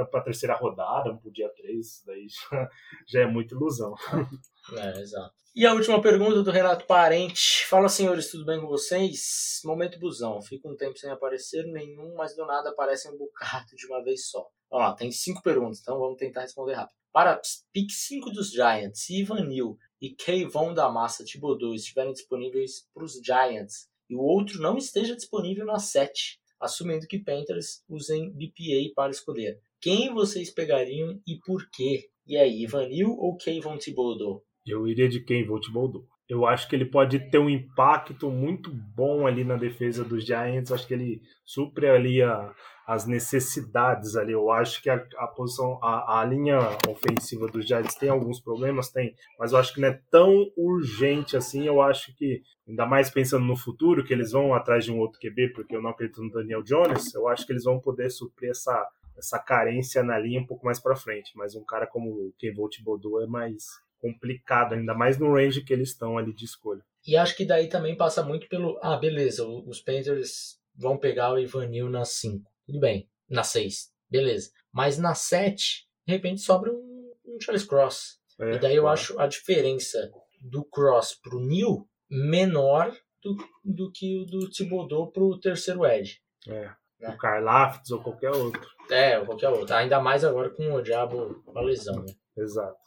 a 0.00 0.20
terceira 0.20 0.54
rodada, 0.54 1.14
para 1.14 1.28
o 1.28 1.32
dia 1.32 1.50
3. 1.56 2.02
Daí 2.06 2.26
já, 2.28 2.70
já 3.06 3.20
é 3.22 3.26
muita 3.26 3.54
ilusão. 3.54 3.94
É, 4.76 5.00
exato. 5.00 5.34
E 5.54 5.66
a 5.66 5.72
última 5.72 6.00
pergunta 6.00 6.42
do 6.42 6.50
Renato 6.50 6.86
Parente. 6.86 7.66
Fala, 7.66 7.88
senhores, 7.88 8.30
tudo 8.30 8.44
bem 8.44 8.60
com 8.60 8.66
vocês? 8.66 9.60
Momento 9.64 9.98
busão. 9.98 10.40
Fica 10.40 10.68
um 10.68 10.76
tempo 10.76 10.98
sem 10.98 11.10
aparecer 11.10 11.64
nenhum, 11.66 12.14
mas 12.14 12.36
do 12.36 12.46
nada 12.46 12.70
aparece 12.70 13.08
um 13.08 13.16
bocado 13.16 13.74
de 13.74 13.86
uma 13.86 14.02
vez 14.02 14.28
só. 14.28 14.46
Vamos 14.70 14.86
lá, 14.86 14.94
tem 14.94 15.10
cinco 15.10 15.42
perguntas, 15.42 15.80
então 15.80 15.98
vamos 15.98 16.18
tentar 16.18 16.42
responder 16.42 16.74
rápido. 16.74 16.98
Para 17.10 17.40
pick 17.72 17.90
5 17.90 18.30
dos 18.30 18.52
Giants, 18.52 19.08
Ivan 19.08 19.46
Neal 19.46 19.76
e 20.00 20.14
Kayvon 20.14 20.74
da 20.74 20.90
Massa 20.90 21.24
Thibodeau 21.24 21.74
estiverem 21.74 22.12
disponíveis 22.12 22.86
para 22.92 23.02
os 23.02 23.14
Giants 23.14 23.88
e 24.08 24.14
o 24.14 24.20
outro 24.20 24.60
não 24.60 24.76
esteja 24.76 25.16
disponível 25.16 25.64
na 25.64 25.78
7, 25.78 26.38
assumindo 26.60 27.06
que 27.06 27.18
Panthers 27.18 27.82
usem 27.88 28.30
BPA 28.30 28.92
para 28.94 29.10
escolher, 29.10 29.60
quem 29.80 30.12
vocês 30.12 30.50
pegariam 30.50 31.20
e 31.26 31.38
por 31.38 31.68
quê? 31.70 32.10
E 32.26 32.36
aí, 32.36 32.62
Ivan 32.62 32.88
Neal 32.88 33.10
ou 33.10 33.36
Kayvon 33.36 33.78
Thibodeau? 33.78 34.44
Eu 34.70 34.86
iria 34.86 35.08
de? 35.08 35.24
Vou 35.44 35.60
te 35.60 35.70
Boldo. 35.70 36.04
Eu 36.28 36.46
acho 36.46 36.68
que 36.68 36.76
ele 36.76 36.84
pode 36.84 37.18
ter 37.30 37.38
um 37.38 37.48
impacto 37.48 38.30
muito 38.30 38.70
bom 38.70 39.26
ali 39.26 39.44
na 39.44 39.56
defesa 39.56 40.04
dos 40.04 40.26
Giants. 40.26 40.70
Acho 40.70 40.86
que 40.86 40.92
ele 40.92 41.22
supre 41.42 41.88
ali 41.88 42.22
a, 42.22 42.54
as 42.88 43.06
necessidades 43.06 44.14
ali. 44.14 44.32
Eu 44.32 44.50
acho 44.50 44.82
que 44.82 44.88
a, 44.88 44.96
a 45.16 45.26
posição, 45.26 45.78
a, 45.82 46.20
a, 46.20 46.24
linha 46.24 46.58
ofensiva 46.88 47.46
dos 47.46 47.66
Giants 47.66 47.94
tem 47.94 48.08
alguns 48.08 48.40
problemas, 48.40 48.90
tem, 48.90 49.14
mas 49.38 49.52
eu 49.52 49.58
acho 49.58 49.74
que 49.74 49.80
não 49.80 49.88
é 49.88 50.00
tão 50.10 50.50
urgente 50.56 51.36
assim. 51.36 51.66
Eu 51.66 51.82
acho 51.82 52.14
que, 52.16 52.42
ainda 52.66 52.84
mais 52.84 53.10
pensando 53.10 53.44
no 53.44 53.56
futuro, 53.56 54.04
que 54.04 54.12
eles 54.12 54.32
vão 54.32 54.54
atrás 54.54 54.86
de 54.86 54.92
um 54.92 54.98
outro 54.98 55.20
QB, 55.20 55.52
porque 55.54 55.76
eu 55.76 55.82
não 55.82 55.90
acredito 55.90 56.22
no 56.22 56.30
Daniel 56.30 56.62
Jones, 56.62 57.14
eu 57.14 57.28
acho 57.28 57.46
que 57.46 57.52
eles 57.52 57.64
vão 57.64 57.78
poder 57.80 58.10
suprir 58.10 58.50
essa, 58.50 58.86
essa 59.18 59.38
carência 59.38 60.02
na 60.02 60.18
linha 60.18 60.40
um 60.40 60.46
pouco 60.46 60.64
mais 60.64 60.78
para 60.78 60.96
frente. 60.96 61.32
Mas 61.36 61.54
um 61.54 61.64
cara 61.64 61.86
como 61.86 62.10
o 62.10 62.34
Kevin 62.38 62.68
Thibodeau 62.68 63.22
é 63.22 63.26
mais 63.26 63.64
complicado, 64.00 64.74
ainda 64.74 64.94
mais 64.94 65.18
no 65.18 65.32
range 65.34 65.62
que 65.62 65.72
eles 65.72 65.90
estão 65.90 66.18
ali 66.18 66.32
de 66.32 66.44
escolha. 66.44 66.82
E 67.06 67.16
acho 67.16 67.36
que 67.36 67.44
daí 67.44 67.68
também 67.68 67.96
passa 67.96 68.22
muito 68.22 68.48
pelo. 68.48 68.78
Ah, 68.82 68.96
beleza, 68.96 69.46
os 69.46 69.80
Panthers 69.80 70.58
vão 70.74 70.96
pegar 70.96 71.32
o 71.32 71.38
Ivanil 71.38 71.88
na 71.88 72.04
5. 72.04 72.50
Tudo 72.66 72.80
bem. 72.80 73.08
Na 73.28 73.42
6. 73.42 73.92
Beleza. 74.10 74.50
Mas 74.72 74.98
na 74.98 75.14
7, 75.14 75.86
de 76.06 76.12
repente 76.12 76.40
sobra 76.40 76.72
um, 76.72 77.12
um 77.26 77.40
Charles 77.40 77.64
Cross. 77.64 78.18
É, 78.38 78.52
e 78.52 78.58
daí 78.58 78.76
eu 78.76 78.86
acho 78.86 79.18
a 79.18 79.26
diferença 79.26 80.10
do 80.40 80.64
Cross 80.64 81.14
pro 81.20 81.40
Neil 81.40 81.88
menor 82.08 82.94
do, 83.22 83.36
do 83.64 83.90
que 83.90 84.20
o 84.20 84.24
do 84.24 84.48
Thibodeau 84.48 85.10
pro 85.10 85.38
terceiro 85.38 85.84
Edge. 85.84 86.20
É. 86.46 86.70
Né? 87.00 87.10
O 87.10 87.16
Karlaftis 87.16 87.90
ou 87.90 88.02
qualquer 88.02 88.30
outro. 88.30 88.68
É, 88.90 89.18
ou 89.18 89.26
qualquer 89.26 89.48
outro. 89.48 89.74
Ainda 89.74 90.00
mais 90.00 90.24
agora 90.24 90.50
com 90.50 90.72
o 90.72 90.82
Diabo 90.82 91.42
com 91.44 91.58
a 91.58 91.62
lesão, 91.62 92.02
né? 92.02 92.12
Exato. 92.36 92.78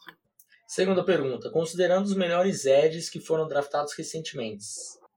Segunda 0.72 1.04
pergunta. 1.04 1.50
Considerando 1.50 2.06
os 2.06 2.16
melhores 2.16 2.64
edges 2.64 3.10
que 3.10 3.20
foram 3.20 3.46
draftados 3.46 3.92
recentemente, 3.92 4.64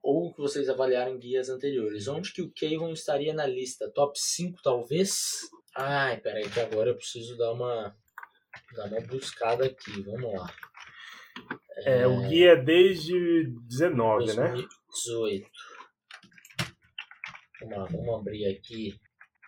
ou 0.03 0.33
que 0.33 0.41
vocês 0.41 0.67
avaliaram 0.67 1.13
em 1.13 1.17
guias 1.17 1.47
anteriores, 1.47 2.09
onde 2.09 2.33
que 2.33 2.41
o 2.41 2.51
Kayvon 2.51 2.91
estaria 2.91 3.33
na 3.33 3.47
lista? 3.47 3.89
Top 3.89 4.19
5, 4.19 4.61
talvez? 4.61 5.49
Ai, 5.73 6.19
peraí, 6.19 6.49
que 6.49 6.59
agora 6.59 6.89
eu 6.89 6.97
preciso 6.97 7.37
dar 7.37 7.53
uma, 7.53 7.95
dar 8.75 8.87
uma 8.87 8.99
buscada 8.99 9.65
aqui. 9.67 10.01
Vamos 10.01 10.33
lá. 10.33 10.53
É, 11.85 12.01
é 12.01 12.07
o 12.07 12.27
guia 12.27 12.51
é 12.51 12.55
desde 12.57 13.49
19, 13.69 14.25
2018. 14.25 14.41
né? 14.41 14.67
2018. 14.89 15.49
Vamos 17.61 17.77
lá, 17.77 17.85
vamos 17.85 18.19
abrir 18.19 18.45
aqui 18.47 18.99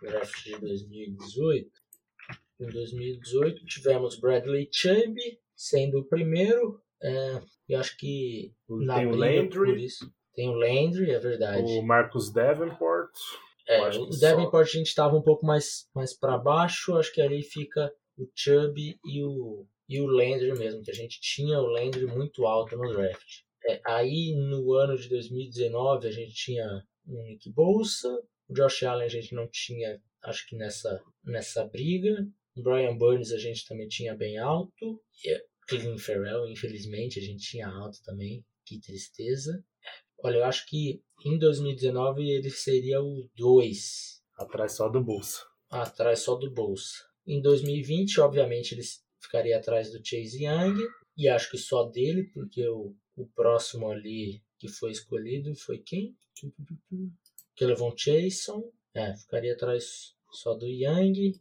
o 0.02 0.06
draft 0.06 0.41
de 0.41 0.58
2018. 0.58 1.70
Em 2.62 2.67
2018 2.67 3.65
tivemos 3.65 4.17
Bradley 4.17 4.70
Chubb 4.72 5.20
sendo 5.58 6.00
o 6.00 6.06
primeiro. 6.06 6.80
É, 7.02 7.41
eu 7.67 7.80
acho 7.80 7.98
que 7.98 8.54
na 8.70 8.98
tem 8.98 9.08
o 9.08 9.15
Landry. 9.15 9.50
por 9.50 9.78
isso. 9.78 10.12
Tem 10.34 10.48
o 10.48 10.54
Landry, 10.54 11.12
é 11.12 11.20
verdade. 11.20 11.63
O 11.63 11.82
Marcus 11.82 12.32
Davenport. 12.32 13.10
É, 13.67 13.89
o 13.89 14.10
Davenport 14.20 14.67
só. 14.67 14.78
a 14.78 14.80
gente 14.80 14.88
estava 14.88 15.17
um 15.17 15.22
pouco 15.22 15.46
mais, 15.46 15.89
mais 15.93 16.17
para 16.17 16.38
baixo, 16.38 16.96
acho 16.96 17.12
que 17.12 17.22
ali 17.22 17.41
fica 17.41 17.91
o 18.17 18.30
Chubb 18.34 18.98
e 19.04 19.24
o, 19.24 19.65
e 19.89 20.00
o 20.00 20.06
Landry 20.06 20.58
mesmo, 20.58 20.82
que 20.84 20.91
a 20.91 20.93
gente 20.93 21.20
tinha 21.20 21.60
o 21.60 21.67
Landry 21.67 22.06
muito 22.06 22.46
alto 22.46 22.78
no 22.78 22.89
draft. 22.89 23.41
É, 23.65 23.82
aí 23.86 24.34
no 24.36 24.74
ano 24.74 24.96
de 24.96 25.10
2019 25.10 26.08
a 26.08 26.12
gente 26.12 26.34
tinha 26.34 26.65
o 27.06 27.22
Nick 27.24 27.52
Bolsa, 27.52 28.10
o 28.48 28.54
Josh 28.54 28.84
Allen 28.84 29.06
a 29.06 29.10
gente 29.10 29.36
não 29.36 29.48
tinha, 29.48 30.02
acho 30.24 30.48
que 30.48 30.56
nessa, 30.56 31.02
nessa 31.24 31.65
briga. 31.65 32.26
Brian 32.62 32.98
Burns 32.98 33.32
a 33.32 33.38
gente 33.38 33.65
também 33.67 33.88
tinha 33.88 34.15
bem 34.15 34.38
alto. 34.38 35.02
E 35.24 35.41
Cleveland 35.67 36.02
Farrell, 36.02 36.48
infelizmente, 36.48 37.20
a 37.20 37.22
gente 37.22 37.43
tinha 37.43 37.67
alto 37.67 38.00
também. 38.04 38.43
Que 38.65 38.80
tristeza. 38.80 39.63
Olha, 40.20 40.38
eu 40.38 40.43
acho 40.46 40.65
que 40.67 41.02
em 41.26 41.38
2019 41.38 42.30
ele 42.30 42.50
seria 42.50 43.02
o 43.02 43.30
2. 43.36 44.22
Atrás 44.36 44.74
só 44.74 44.89
do 44.89 45.04
Bolsa. 45.04 45.46
Atrás 45.70 46.20
só 46.20 46.36
do 46.36 46.52
Bolsa. 46.52 47.06
Em 47.26 47.41
2020, 47.41 48.22
obviamente, 48.22 48.74
ele 48.74 48.84
ficaria 49.22 49.58
atrás 49.58 49.91
do 49.91 50.04
Chase 50.04 50.43
Young. 50.43 50.76
E 51.17 51.28
acho 51.28 51.50
que 51.50 51.58
só 51.58 51.84
dele, 51.84 52.30
porque 52.34 52.67
o, 52.67 52.96
o 53.15 53.28
próximo 53.28 53.89
ali 53.89 54.41
que 54.60 54.67
foi 54.67 54.91
escolhido 54.91 55.56
foi 55.56 55.80
quem? 55.80 56.15
Que 57.56 57.65
levou 57.65 57.91
um 57.91 57.96
Jason. 57.96 58.72
É, 58.93 59.15
ficaria 59.15 59.54
atrás 59.54 60.15
só 60.32 60.54
do 60.54 60.67
Young. 60.67 61.34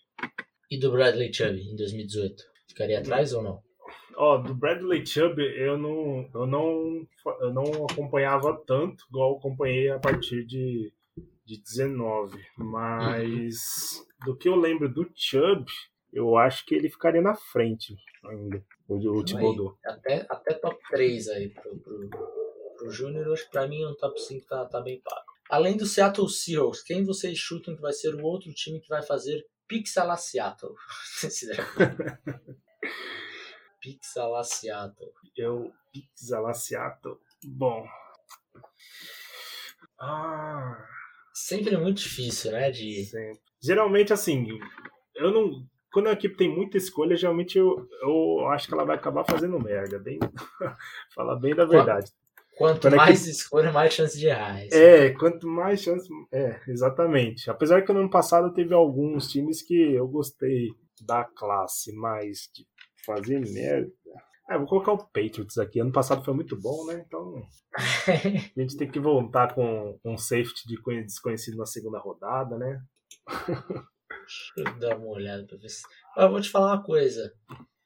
E 0.71 0.79
do 0.79 0.91
Bradley 0.91 1.33
Chubb 1.33 1.59
em 1.59 1.75
2018? 1.75 2.43
Ficaria 2.67 2.99
atrás 2.99 3.33
ou 3.33 3.43
não? 3.43 3.61
Ó, 4.15 4.35
oh, 4.35 4.37
do 4.37 4.55
Bradley 4.55 5.05
Chubb 5.05 5.41
eu 5.41 5.77
não, 5.77 6.29
eu 6.33 6.47
não, 6.47 7.07
eu 7.41 7.53
não 7.53 7.85
acompanhava 7.89 8.57
tanto, 8.65 9.03
igual 9.09 9.37
acompanhei 9.37 9.89
a 9.89 9.99
partir 9.99 10.45
de, 10.45 10.93
de 11.45 11.61
19. 11.61 12.39
Mas 12.57 13.99
uhum. 13.99 14.25
do 14.27 14.37
que 14.37 14.47
eu 14.47 14.55
lembro 14.55 14.87
do 14.87 15.09
Chubb, 15.13 15.65
eu 16.13 16.37
acho 16.37 16.65
que 16.65 16.73
ele 16.73 16.89
ficaria 16.89 17.21
na 17.21 17.35
frente 17.35 17.93
ainda, 18.23 18.63
o, 18.87 18.95
o 18.95 19.23
Thibodeau. 19.25 19.77
Até, 19.85 20.25
até 20.29 20.53
top 20.53 20.77
3 20.89 21.27
aí 21.27 21.49
pro, 21.49 21.77
pro, 21.79 22.09
pro 22.75 22.91
Júnior, 22.91 23.35
que 23.37 23.49
pra 23.51 23.67
mim 23.67 23.83
o 23.83 23.95
top 23.95 24.19
5 24.19 24.47
tá, 24.47 24.65
tá 24.65 24.81
bem 24.81 25.01
pago. 25.01 25.25
Além 25.49 25.77
do 25.77 25.85
Seattle 25.85 26.29
Seahawks, 26.29 26.81
quem 26.81 27.03
vocês 27.03 27.37
chutam 27.37 27.75
que 27.75 27.81
vai 27.81 27.93
ser 27.93 28.15
o 28.15 28.23
outro 28.23 28.53
time 28.53 28.79
que 28.79 28.89
vai 28.89 29.03
fazer 29.03 29.45
Pixela 29.67 30.17
Seattle? 30.17 30.73
Pixela 33.81 34.43
Seattle. 34.43 35.11
Eu, 35.37 35.71
Pixela 35.91 36.53
Seattle. 36.53 37.17
Bom. 37.43 37.85
Ah. 39.99 40.83
Sempre 41.33 41.77
muito 41.77 42.01
difícil, 42.01 42.51
né? 42.51 42.71
De... 42.71 43.05
Sempre. 43.05 43.41
Geralmente, 43.61 44.13
assim, 44.13 44.47
eu 45.15 45.31
não 45.31 45.67
quando 45.95 46.07
a 46.07 46.11
equipe 46.11 46.35
tem 46.35 46.53
muita 46.53 46.75
escolha, 46.75 47.15
geralmente 47.15 47.57
eu, 47.57 47.87
eu 48.01 48.49
acho 48.49 48.67
que 48.67 48.73
ela 48.73 48.83
vai 48.83 48.97
acabar 48.97 49.23
fazendo 49.23 49.57
merda. 49.57 49.97
Bem, 49.97 50.19
falar 51.15 51.37
bem 51.37 51.55
da 51.55 51.63
verdade. 51.63 52.11
Quanto 52.57 52.81
quando 52.81 52.95
mais 52.95 53.21
equipe... 53.21 53.31
escolha, 53.31 53.71
mais 53.71 53.93
chance 53.93 54.17
de 54.17 54.27
errar. 54.27 54.61
É, 54.71 55.09
quanto 55.11 55.47
mais 55.47 55.81
chance. 55.81 56.07
É, 56.31 56.59
exatamente. 56.67 57.49
Apesar 57.49 57.81
que 57.81 57.91
no 57.91 57.99
ano 57.99 58.09
passado 58.09 58.53
teve 58.53 58.73
alguns 58.73 59.29
times 59.29 59.61
que 59.61 59.93
eu 59.93 60.07
gostei 60.07 60.69
da 61.01 61.25
classe, 61.25 61.93
mas 61.93 62.49
de 62.53 62.65
fazer 63.05 63.39
merda. 63.39 63.91
É, 64.49 64.57
vou 64.57 64.67
colocar 64.67 64.93
o 64.93 64.97
Patriots 64.97 65.57
aqui. 65.57 65.79
Ano 65.79 65.91
passado 65.91 66.23
foi 66.23 66.33
muito 66.33 66.55
bom, 66.55 66.85
né? 66.85 67.03
Então 67.05 67.43
a 68.55 68.61
gente 68.61 68.77
tem 68.77 68.89
que 68.89 68.99
voltar 68.99 69.53
com 69.53 69.99
um 70.05 70.17
safety 70.17 70.67
de 70.67 70.77
desconhecido 71.03 71.57
na 71.57 71.65
segunda 71.65 71.99
rodada, 71.99 72.57
né? 72.57 72.81
Deixa 73.27 74.53
eu 74.57 74.79
dar 74.79 74.97
uma 74.97 75.07
olhada 75.07 75.45
pra 75.45 75.57
ver 75.57 75.69
se. 75.69 75.83
eu 76.15 76.29
vou 76.29 76.39
te 76.39 76.49
falar 76.49 76.73
uma 76.73 76.83
coisa. 76.83 77.33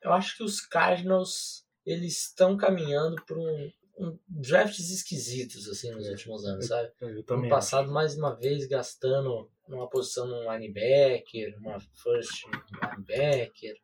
Eu 0.01 0.13
acho 0.13 0.37
que 0.37 0.43
os 0.43 0.61
Cardinals 0.61 1.65
eles 1.85 2.27
estão 2.27 2.55
caminhando 2.55 3.15
por 3.25 3.37
um, 3.37 3.71
um, 3.99 4.17
drafts 4.27 4.89
esquisitos 4.89 5.67
assim 5.67 5.91
nos 5.91 6.07
últimos 6.07 6.45
anos, 6.45 6.67
sabe? 6.67 6.89
Eu, 7.01 7.23
eu 7.27 7.37
no 7.37 7.49
passado, 7.49 7.85
acho. 7.85 7.93
mais 7.93 8.17
uma 8.17 8.33
vez, 8.33 8.65
gastando 8.65 9.51
numa 9.67 9.89
posição 9.89 10.25
no 10.25 10.51
linebacker, 10.51 11.55
uma 11.59 11.79
first 11.79 12.45
linebacker. 12.81 13.75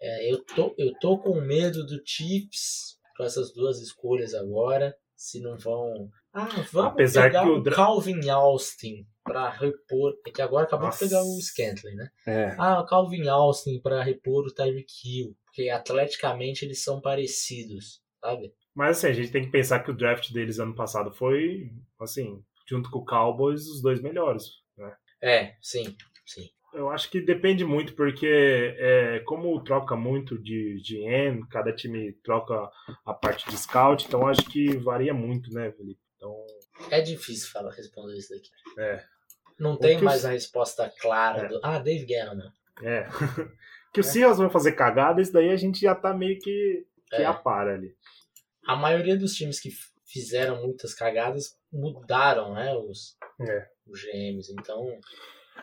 É, 0.00 0.32
eu, 0.32 0.44
tô, 0.44 0.74
eu 0.78 0.92
tô 0.98 1.18
com 1.18 1.40
medo 1.40 1.84
do 1.84 2.00
Chiefs 2.04 2.98
com 3.16 3.24
essas 3.24 3.52
duas 3.52 3.80
escolhas 3.80 4.34
agora. 4.34 4.96
Se 5.14 5.40
não 5.40 5.58
vão. 5.58 6.08
Ah, 6.32 6.46
vamos 6.72 6.92
Apesar 6.92 7.24
pegar 7.24 7.42
que 7.42 7.48
o, 7.48 7.58
o 7.58 7.64
Calvin 7.64 8.28
Austin 8.28 9.04
para 9.24 9.50
repor. 9.50 10.14
É 10.24 10.30
que 10.30 10.40
agora 10.40 10.64
acabou 10.64 10.86
Nossa. 10.86 11.04
de 11.04 11.10
pegar 11.10 11.24
o 11.24 11.40
Scantling, 11.40 11.96
né? 11.96 12.08
É. 12.24 12.54
Ah, 12.56 12.80
o 12.80 12.86
Calvin 12.86 13.26
Austin 13.26 13.80
para 13.80 14.02
repor 14.02 14.46
o 14.46 14.54
Tyreek 14.54 14.92
Hill. 15.04 15.36
Porque 15.44 15.68
atleticamente 15.68 16.64
eles 16.64 16.84
são 16.84 17.00
parecidos, 17.00 18.00
sabe? 18.20 18.54
Mas 18.78 18.98
assim, 18.98 19.08
a 19.08 19.12
gente 19.12 19.32
tem 19.32 19.42
que 19.42 19.50
pensar 19.50 19.80
que 19.80 19.90
o 19.90 19.94
draft 19.94 20.30
deles 20.30 20.60
ano 20.60 20.72
passado 20.72 21.10
foi, 21.10 21.68
assim, 22.00 22.40
junto 22.64 22.88
com 22.92 23.00
o 23.00 23.04
Cowboys, 23.04 23.66
os 23.66 23.82
dois 23.82 24.00
melhores, 24.00 24.44
né? 24.76 24.94
É, 25.20 25.56
sim, 25.60 25.96
sim. 26.24 26.48
Eu 26.72 26.88
acho 26.88 27.10
que 27.10 27.20
depende 27.20 27.64
muito, 27.64 27.96
porque 27.96 28.76
é, 28.78 29.18
como 29.26 29.60
troca 29.64 29.96
muito 29.96 30.38
de 30.40 30.80
GM, 30.80 31.44
cada 31.50 31.72
time 31.72 32.12
troca 32.22 32.70
a 33.04 33.12
parte 33.12 33.50
de 33.50 33.58
scout, 33.58 34.06
então 34.06 34.28
acho 34.28 34.42
que 34.42 34.76
varia 34.76 35.12
muito, 35.12 35.52
né, 35.52 35.72
Felipe? 35.72 36.00
Então... 36.14 36.32
É 36.88 37.00
difícil 37.00 37.50
falar, 37.50 37.72
responder 37.72 38.16
isso 38.16 38.32
daqui. 38.32 38.48
É. 38.78 39.04
Não 39.58 39.76
tem 39.76 40.00
mais 40.00 40.24
a 40.24 40.30
resposta 40.30 40.88
clara 41.00 41.46
é. 41.46 41.48
do. 41.48 41.60
Ah, 41.64 41.80
Dave 41.80 42.06
Gettleman. 42.06 42.52
É. 42.80 43.08
que 43.92 43.98
o 43.98 44.02
é. 44.02 44.04
Seahawks 44.04 44.38
vão 44.38 44.48
fazer 44.48 44.70
cagada, 44.70 45.20
isso 45.20 45.32
daí 45.32 45.50
a 45.50 45.56
gente 45.56 45.80
já 45.80 45.96
tá 45.96 46.14
meio 46.14 46.38
que, 46.38 46.86
que 47.10 47.22
é. 47.22 47.26
apara 47.26 47.74
ali. 47.74 47.92
A 48.68 48.76
maioria 48.76 49.16
dos 49.16 49.32
times 49.32 49.58
que 49.58 49.70
fizeram 50.04 50.60
muitas 50.60 50.92
cagadas 50.92 51.58
mudaram, 51.72 52.52
né? 52.52 52.76
Os, 52.76 53.16
é. 53.40 53.66
os 53.86 54.02
GMs. 54.02 54.52
Então. 54.52 54.98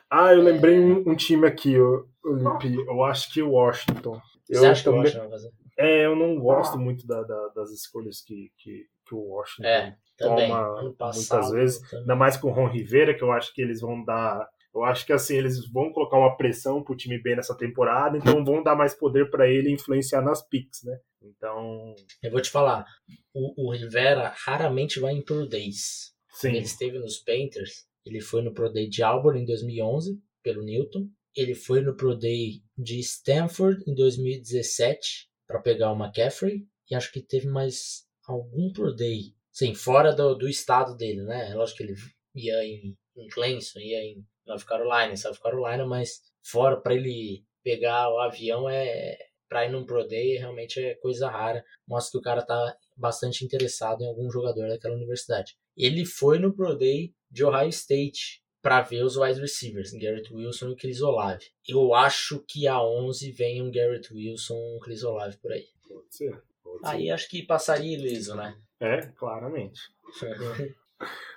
Ah, 0.09 0.33
eu 0.33 0.41
lembrei 0.41 0.79
um, 0.79 1.11
um, 1.11 1.15
time 1.15 1.47
aqui, 1.47 1.79
o 1.79 2.07
Lipe. 2.25 2.75
Eu 2.75 3.03
acho 3.03 3.31
que 3.31 3.43
o 3.43 3.51
Washington. 3.51 4.19
Você 4.43 4.57
eu 4.57 4.71
acha 4.71 4.83
também... 4.83 5.03
que 5.03 5.07
o 5.07 5.19
Washington 5.19 5.19
vai 5.19 5.29
fazer? 5.29 5.51
É, 5.77 6.05
eu 6.05 6.15
não 6.15 6.39
gosto 6.39 6.79
muito 6.79 7.05
da, 7.05 7.21
da, 7.21 7.47
das 7.49 7.69
escolhas 7.69 8.21
que, 8.21 8.51
que, 8.57 8.87
que, 9.05 9.13
o 9.13 9.19
Washington 9.19 9.67
é, 9.67 9.95
também. 10.17 10.47
toma 10.49 10.93
passado, 10.97 11.41
muitas 11.41 11.51
vezes. 11.51 11.81
Também. 11.81 11.99
Ainda 11.99 12.15
mais 12.15 12.37
com 12.37 12.47
o 12.49 12.51
Ron 12.51 12.69
Rivera, 12.69 13.13
que 13.13 13.23
eu 13.23 13.31
acho 13.31 13.53
que 13.53 13.61
eles 13.61 13.81
vão 13.81 14.03
dar. 14.03 14.49
Eu 14.75 14.83
acho 14.83 15.05
que 15.05 15.13
assim, 15.13 15.37
eles 15.37 15.71
vão 15.71 15.93
colocar 15.93 16.17
uma 16.17 16.35
pressão 16.35 16.83
pro 16.83 16.97
time 16.97 17.17
bem 17.21 17.35
nessa 17.35 17.55
temporada, 17.55 18.17
então 18.17 18.43
vão 18.43 18.61
dar 18.61 18.75
mais 18.75 18.93
poder 18.93 19.29
para 19.29 19.49
ele 19.49 19.71
influenciar 19.71 20.21
nas 20.21 20.45
picks, 20.45 20.83
né? 20.83 20.99
Então. 21.21 21.95
Eu 22.21 22.31
vou 22.31 22.41
te 22.41 22.49
falar, 22.49 22.85
o, 23.33 23.67
o 23.67 23.71
Rivera 23.71 24.33
raramente 24.35 24.99
vai 24.99 25.13
em 25.13 25.23
Pro 25.23 25.47
Days. 25.47 26.13
Sim. 26.31 26.49
Ele 26.49 26.65
esteve 26.65 26.99
nos 26.99 27.17
Panthers, 27.19 27.85
ele 28.05 28.19
foi 28.19 28.41
no 28.41 28.53
Pro 28.53 28.71
Day 28.71 28.87
de 28.87 29.01
Auburn 29.01 29.41
em 29.41 29.45
2011, 29.45 30.19
pelo 30.43 30.61
Newton. 30.61 31.09
Ele 31.35 31.55
foi 31.55 31.81
no 31.81 31.95
Pro 31.95 32.15
Day 32.15 32.61
de 32.77 32.99
Stanford 32.99 33.83
em 33.87 33.95
2017 33.95 35.29
para 35.47 35.59
pegar 35.59 35.91
o 35.91 35.97
McCaffrey. 35.97 36.67
E 36.89 36.95
acho 36.95 37.11
que 37.11 37.21
teve 37.21 37.47
mais 37.47 38.05
algum 38.27 38.71
Pro 38.71 38.93
Day. 38.93 39.33
Sim, 39.51 39.73
fora 39.73 40.13
do, 40.13 40.35
do 40.35 40.47
estado 40.47 40.95
dele, 40.95 41.23
né? 41.23 41.53
Lógico 41.55 41.77
que 41.77 41.83
ele 41.83 41.95
ia 42.35 42.63
em, 42.63 42.95
em 43.17 43.27
Clemson, 43.29 43.79
ia 43.79 44.03
em 44.03 44.25
North 44.45 44.65
Carolina, 44.65 45.13
em 45.13 45.17
South 45.17 45.39
Carolina, 45.41 45.85
mas 45.85 46.21
fora 46.43 46.79
para 46.79 46.93
ele 46.93 47.43
pegar 47.63 48.09
o 48.09 48.19
avião 48.19 48.69
é 48.69 49.17
para 49.47 49.65
ir 49.65 49.71
num 49.71 49.85
Pro 49.85 50.07
Day 50.07 50.37
realmente 50.37 50.79
é 50.79 50.95
coisa 50.95 51.29
rara. 51.29 51.63
Mostra 51.87 52.11
que 52.11 52.17
o 52.17 52.21
cara 52.21 52.41
tá 52.41 52.75
bastante 52.95 53.45
interessado 53.45 54.01
em 54.01 54.07
algum 54.07 54.29
jogador 54.29 54.67
daquela 54.67 54.95
universidade. 54.95 55.55
Ele 55.75 56.05
foi 56.05 56.39
no 56.39 56.53
Pro 56.53 56.75
Day 56.75 57.13
de 57.29 57.43
Ohio 57.43 57.69
State 57.69 58.41
para 58.61 58.81
ver 58.81 59.03
os 59.03 59.15
wide 59.15 59.39
receivers, 59.39 59.91
Garrett 59.91 60.33
Wilson 60.33 60.71
e 60.71 60.75
Chris 60.75 61.01
Olave. 61.01 61.45
Eu 61.67 61.93
acho 61.93 62.43
que 62.47 62.67
a 62.67 62.81
11 62.81 63.31
vem 63.31 63.61
um 63.61 63.71
Garrett 63.71 64.11
Wilson 64.11 64.55
e 64.55 64.75
um 64.75 64.79
Chris 64.79 65.03
Olave 65.03 65.37
por 65.37 65.51
aí. 65.51 65.67
Pode 65.87 66.15
ser. 66.15 66.43
Pode 66.63 66.79
aí 66.83 67.03
ser. 67.03 67.11
acho 67.11 67.29
que 67.29 67.43
passaria 67.43 67.95
ileso, 67.95 68.35
né? 68.35 68.57
É, 68.79 69.01
claramente. 69.15 69.79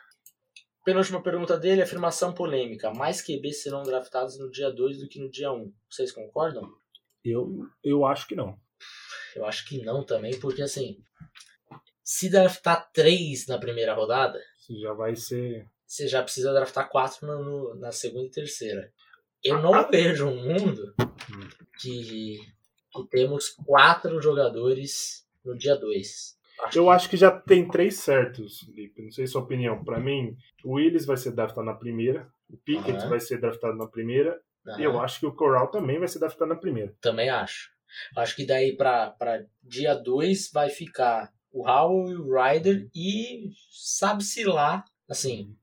Penúltima 0.88 1.22
pergunta 1.22 1.58
dele, 1.58 1.82
afirmação 1.82 2.32
polêmica. 2.32 2.90
Mais 2.90 3.20
QBs 3.20 3.62
serão 3.62 3.82
draftados 3.82 4.38
no 4.38 4.50
dia 4.50 4.70
2 4.70 5.00
do 5.00 5.06
que 5.06 5.20
no 5.20 5.30
dia 5.30 5.52
1. 5.52 5.70
Vocês 5.86 6.10
concordam? 6.10 6.66
Eu, 7.22 7.66
eu 7.84 8.06
acho 8.06 8.26
que 8.26 8.34
não. 8.34 8.58
Eu 9.36 9.44
acho 9.44 9.68
que 9.68 9.84
não 9.84 10.02
também, 10.02 10.40
porque 10.40 10.62
assim, 10.62 10.98
se 12.02 12.30
draftar 12.30 12.90
3 12.90 13.48
na 13.48 13.58
primeira 13.58 13.92
rodada, 13.92 14.40
você 14.56 14.80
já 14.80 14.94
vai 14.94 15.14
ser. 15.14 15.68
Você 15.86 16.08
já 16.08 16.22
precisa 16.22 16.54
draftar 16.54 16.88
4 16.88 17.26
no, 17.26 17.44
no, 17.44 17.74
na 17.74 17.92
segunda 17.92 18.24
e 18.24 18.30
terceira. 18.30 18.90
Eu 19.44 19.60
não 19.60 19.74
ah, 19.74 19.82
vejo 19.82 20.26
um 20.26 20.42
mundo 20.42 20.94
hum. 20.98 21.48
que, 21.78 22.38
que 22.90 23.08
temos 23.10 23.50
quatro 23.50 24.22
jogadores 24.22 25.28
no 25.44 25.54
dia 25.54 25.76
2. 25.76 26.37
Acho 26.60 26.78
eu 26.78 26.84
que... 26.84 26.90
acho 26.90 27.10
que 27.10 27.16
já 27.16 27.30
tem 27.30 27.68
três 27.68 27.96
certos, 27.96 28.60
Felipe. 28.60 29.02
Não 29.02 29.10
sei 29.10 29.26
sua 29.26 29.42
opinião. 29.42 29.84
Para 29.84 30.00
mim, 30.00 30.36
o 30.64 30.74
Willis 30.74 31.06
vai 31.06 31.16
ser 31.16 31.32
draftado 31.32 31.64
na 31.64 31.74
primeira, 31.74 32.28
o 32.48 32.56
Pickett 32.56 33.02
uhum. 33.02 33.08
vai 33.08 33.20
ser 33.20 33.40
draftado 33.40 33.76
na 33.76 33.86
primeira, 33.86 34.40
uhum. 34.66 34.80
e 34.80 34.84
eu 34.84 35.00
acho 35.00 35.20
que 35.20 35.26
o 35.26 35.34
Corral 35.34 35.68
também 35.68 35.98
vai 35.98 36.08
ser 36.08 36.18
draftado 36.18 36.48
na 36.48 36.56
primeira. 36.56 36.94
Também 37.00 37.28
acho. 37.28 37.70
Acho 38.16 38.36
que 38.36 38.46
daí 38.46 38.76
para 38.76 39.14
dia 39.62 39.94
2 39.94 40.50
vai 40.52 40.68
ficar 40.68 41.32
o 41.50 41.66
Howell 41.68 42.10
e 42.10 42.16
o 42.16 42.34
Ryder 42.34 42.88
e 42.94 43.50
sabe-se 43.70 44.44
lá, 44.44 44.84
assim, 45.08 45.56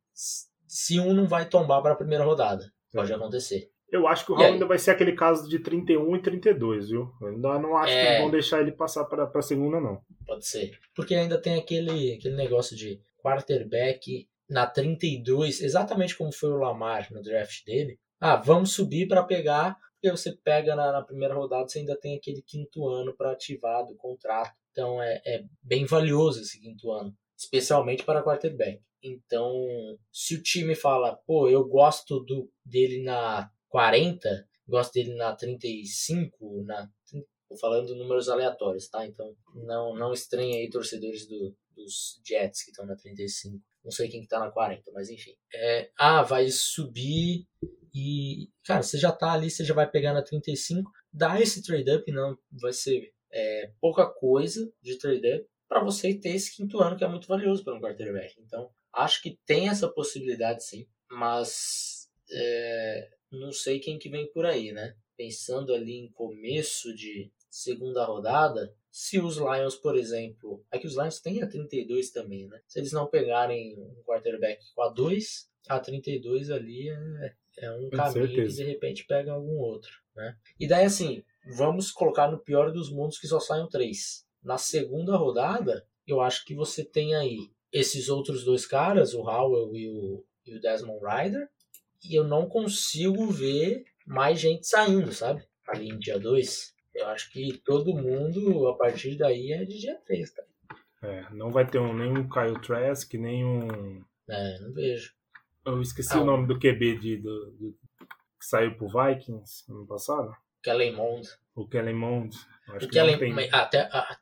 se 0.67 0.99
um 0.99 1.13
não 1.13 1.27
vai 1.27 1.47
tombar 1.47 1.81
para 1.81 1.93
a 1.93 1.97
primeira 1.97 2.23
rodada. 2.23 2.71
Pode 2.91 3.13
acontecer. 3.13 3.69
Eu 3.95 4.07
acho 4.07 4.25
que 4.25 4.31
o 4.31 4.35
Howell 4.35 4.53
ainda 4.53 4.65
vai 4.65 4.77
ser 4.77 4.91
aquele 4.91 5.13
caso 5.13 5.47
de 5.47 5.59
31 5.59 6.15
e 6.15 6.21
32, 6.21 6.89
viu? 6.89 7.11
Eu 7.21 7.27
ainda 7.29 7.59
não 7.59 7.77
acho 7.77 7.93
é... 7.93 8.15
que 8.15 8.21
vão 8.21 8.29
deixar 8.31 8.61
ele 8.61 8.71
passar 8.71 9.05
para 9.05 9.29
a 9.33 9.41
segunda, 9.41 9.79
não. 9.79 10.01
Pode 10.25 10.45
ser. 10.45 10.77
Porque 10.93 11.15
ainda 11.15 11.41
tem 11.41 11.57
aquele, 11.57 12.13
aquele 12.13 12.35
negócio 12.35 12.75
de 12.75 12.99
quarterback 13.23 14.27
na 14.49 14.67
32, 14.67 15.61
exatamente 15.61 16.15
como 16.15 16.31
foi 16.31 16.51
o 16.51 16.57
Lamar 16.57 17.11
no 17.11 17.21
draft 17.21 17.65
dele. 17.65 17.99
Ah, 18.19 18.35
vamos 18.35 18.73
subir 18.73 19.07
para 19.07 19.23
pegar, 19.23 19.77
porque 19.93 20.11
você 20.11 20.31
pega 20.31 20.75
na, 20.75 20.91
na, 20.91 21.01
primeira 21.01 21.33
rodada, 21.33 21.67
você 21.67 21.79
ainda 21.79 21.97
tem 21.97 22.15
aquele 22.15 22.41
quinto 22.41 22.87
ano 22.87 23.15
para 23.15 23.31
ativar 23.31 23.85
do 23.85 23.95
contrato. 23.95 24.53
Então 24.71 25.01
é, 25.01 25.21
é 25.25 25.43
bem 25.63 25.85
valioso 25.85 26.41
esse 26.41 26.59
quinto 26.59 26.91
ano, 26.91 27.15
especialmente 27.37 28.03
para 28.03 28.23
quarterback. 28.23 28.81
Então, 29.01 29.53
se 30.11 30.35
o 30.35 30.41
time 30.41 30.73
fala, 30.73 31.15
pô, 31.27 31.47
eu 31.47 31.63
gosto 31.63 32.19
do, 32.21 32.49
dele 32.65 33.03
na 33.03 33.51
40, 33.75 34.47
gosto 34.69 34.93
dele 34.93 35.15
na 35.15 35.35
35, 35.35 36.63
na 36.63 36.89
falando 37.59 37.93
números 37.93 38.29
aleatórios, 38.29 38.87
tá? 38.87 39.05
Então 39.05 39.35
não, 39.53 39.93
não 39.93 40.13
estranhe 40.13 40.55
aí 40.55 40.69
torcedores 40.69 41.27
do, 41.27 41.53
dos 41.75 42.21
Jets 42.25 42.63
que 42.63 42.71
estão 42.71 42.85
na 42.85 42.95
35. 42.95 43.61
Não 43.83 43.91
sei 43.91 44.07
quem 44.07 44.21
que 44.21 44.29
tá 44.29 44.39
na 44.39 44.49
40, 44.49 44.89
mas 44.93 45.09
enfim. 45.09 45.35
É, 45.53 45.89
ah, 45.99 46.23
vai 46.23 46.49
subir 46.49 47.45
e. 47.93 48.49
Cara, 48.63 48.81
você 48.81 48.97
já 48.97 49.11
tá 49.11 49.33
ali, 49.33 49.51
você 49.51 49.65
já 49.65 49.73
vai 49.73 49.91
pegar 49.91 50.13
na 50.13 50.23
35. 50.23 50.89
Dá 51.11 51.41
esse 51.41 51.61
trade-up, 51.61 52.09
não 52.13 52.37
vai 52.49 52.71
ser 52.71 53.13
é, 53.29 53.73
pouca 53.81 54.05
coisa 54.05 54.71
de 54.81 54.97
trade-up 54.97 55.45
para 55.67 55.83
você 55.83 56.13
ter 56.13 56.29
esse 56.29 56.55
quinto 56.55 56.79
ano 56.79 56.95
que 56.95 57.03
é 57.03 57.09
muito 57.09 57.27
valioso 57.27 57.61
para 57.61 57.75
um 57.75 57.81
quarterback. 57.81 58.35
Então, 58.39 58.69
acho 58.93 59.21
que 59.21 59.37
tem 59.45 59.67
essa 59.67 59.89
possibilidade 59.89 60.63
sim, 60.63 60.87
mas 61.11 62.09
é, 62.31 63.09
não 63.39 63.51
sei 63.51 63.79
quem 63.79 63.97
que 63.97 64.09
vem 64.09 64.31
por 64.31 64.45
aí, 64.45 64.71
né? 64.71 64.95
Pensando 65.17 65.73
ali 65.73 65.93
em 65.93 66.11
começo 66.11 66.93
de 66.93 67.31
segunda 67.49 68.03
rodada, 68.03 68.73
se 68.91 69.19
os 69.19 69.37
Lions, 69.37 69.75
por 69.75 69.97
exemplo, 69.97 70.63
é 70.71 70.77
que 70.77 70.87
os 70.87 70.95
Lions 70.95 71.19
têm 71.19 71.41
a 71.41 71.47
32 71.47 72.11
também, 72.11 72.47
né? 72.47 72.59
Se 72.67 72.79
eles 72.79 72.91
não 72.91 73.07
pegarem 73.07 73.77
um 73.77 74.03
quarterback 74.05 74.61
com 74.73 74.81
a 74.81 74.89
2, 74.89 75.49
a 75.67 75.79
32 75.79 76.51
ali 76.51 76.89
é, 76.89 77.33
é 77.59 77.71
um 77.71 77.89
com 77.89 77.97
caminho 77.97 78.27
certeza. 78.27 78.57
que 78.57 78.63
de 78.63 78.63
repente 78.63 79.05
pega 79.05 79.31
algum 79.31 79.57
outro, 79.57 79.91
né? 80.15 80.37
E 80.59 80.67
daí 80.67 80.85
assim, 80.85 81.23
vamos 81.55 81.91
colocar 81.91 82.29
no 82.29 82.39
pior 82.39 82.71
dos 82.71 82.91
mundos 82.91 83.19
que 83.19 83.27
só 83.27 83.39
saiam 83.39 83.69
três. 83.69 84.25
Na 84.43 84.57
segunda 84.57 85.15
rodada, 85.15 85.85
eu 86.05 86.21
acho 86.21 86.45
que 86.45 86.53
você 86.53 86.83
tem 86.83 87.15
aí 87.15 87.49
esses 87.71 88.09
outros 88.09 88.43
dois 88.43 88.65
caras, 88.65 89.13
o 89.13 89.21
Howell 89.21 89.75
e 89.75 89.89
o, 89.89 90.25
e 90.45 90.55
o 90.55 90.61
Desmond 90.61 91.03
Ryder, 91.03 91.49
e 92.09 92.15
eu 92.15 92.23
não 92.23 92.47
consigo 92.47 93.27
ver 93.27 93.85
mais 94.05 94.39
gente 94.39 94.67
saindo, 94.67 95.11
sabe? 95.11 95.43
Ali 95.67 95.89
em 95.89 95.97
dia 95.97 96.19
2. 96.19 96.75
Eu 96.93 97.07
acho 97.07 97.31
que 97.31 97.61
todo 97.65 97.95
mundo, 97.95 98.67
a 98.67 98.77
partir 98.77 99.17
daí, 99.17 99.51
é 99.51 99.65
de 99.65 99.79
dia 99.79 99.99
3, 100.05 100.29
cara. 100.29 100.47
É, 101.01 101.29
não 101.31 101.51
vai 101.51 101.69
ter 101.69 101.79
um, 101.79 101.93
nem 101.93 102.09
um 102.09 102.27
Kyle 102.27 102.59
Trask, 102.61 103.13
nem 103.15 103.45
um. 103.45 104.03
É, 104.27 104.59
não 104.59 104.73
vejo. 104.73 105.13
Eu 105.65 105.81
esqueci 105.81 106.13
ah, 106.13 106.21
o 106.21 106.25
nome 106.25 106.47
do 106.47 106.59
QB 106.59 106.99
de, 106.99 107.17
do, 107.17 107.51
do, 107.51 107.77
que 108.39 108.45
saiu 108.45 108.75
pro 108.75 108.87
Vikings 108.87 109.65
ano 109.69 109.85
passado. 109.85 110.35
Kellen 110.63 110.95
Mond. 110.95 111.27
O 111.55 111.67
Kellen 111.67 111.95
Mond. 111.95 112.35
o, 112.69 112.87
Kellen, 112.87 113.19
tem... 113.19 113.49
até, 113.51 113.81
a, 113.91 113.99
a, 113.99 114.17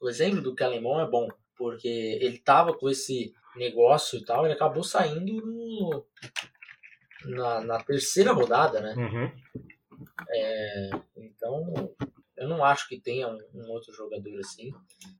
o 0.00 0.08
exemplo 0.08 0.40
do 0.40 0.54
Kellen 0.54 0.80
Mond 0.80 1.08
é 1.08 1.10
bom, 1.10 1.28
porque 1.56 1.88
ele 1.88 2.38
tava 2.38 2.74
com 2.74 2.88
esse 2.88 3.32
negócio 3.56 4.18
e 4.18 4.24
tal, 4.24 4.44
ele 4.44 4.54
acabou 4.54 4.84
saindo 4.84 5.44
no, 5.44 6.06
na, 7.24 7.60
na 7.60 7.82
terceira 7.82 8.32
rodada, 8.32 8.80
né? 8.80 8.94
Uhum. 8.96 9.32
É, 10.30 10.90
então, 11.16 11.94
eu 12.36 12.48
não 12.48 12.64
acho 12.64 12.88
que 12.88 13.00
tenha 13.00 13.28
um, 13.28 13.38
um, 13.54 13.70
outro 13.70 13.92
jogador 13.92 14.38
assim. 14.40 14.72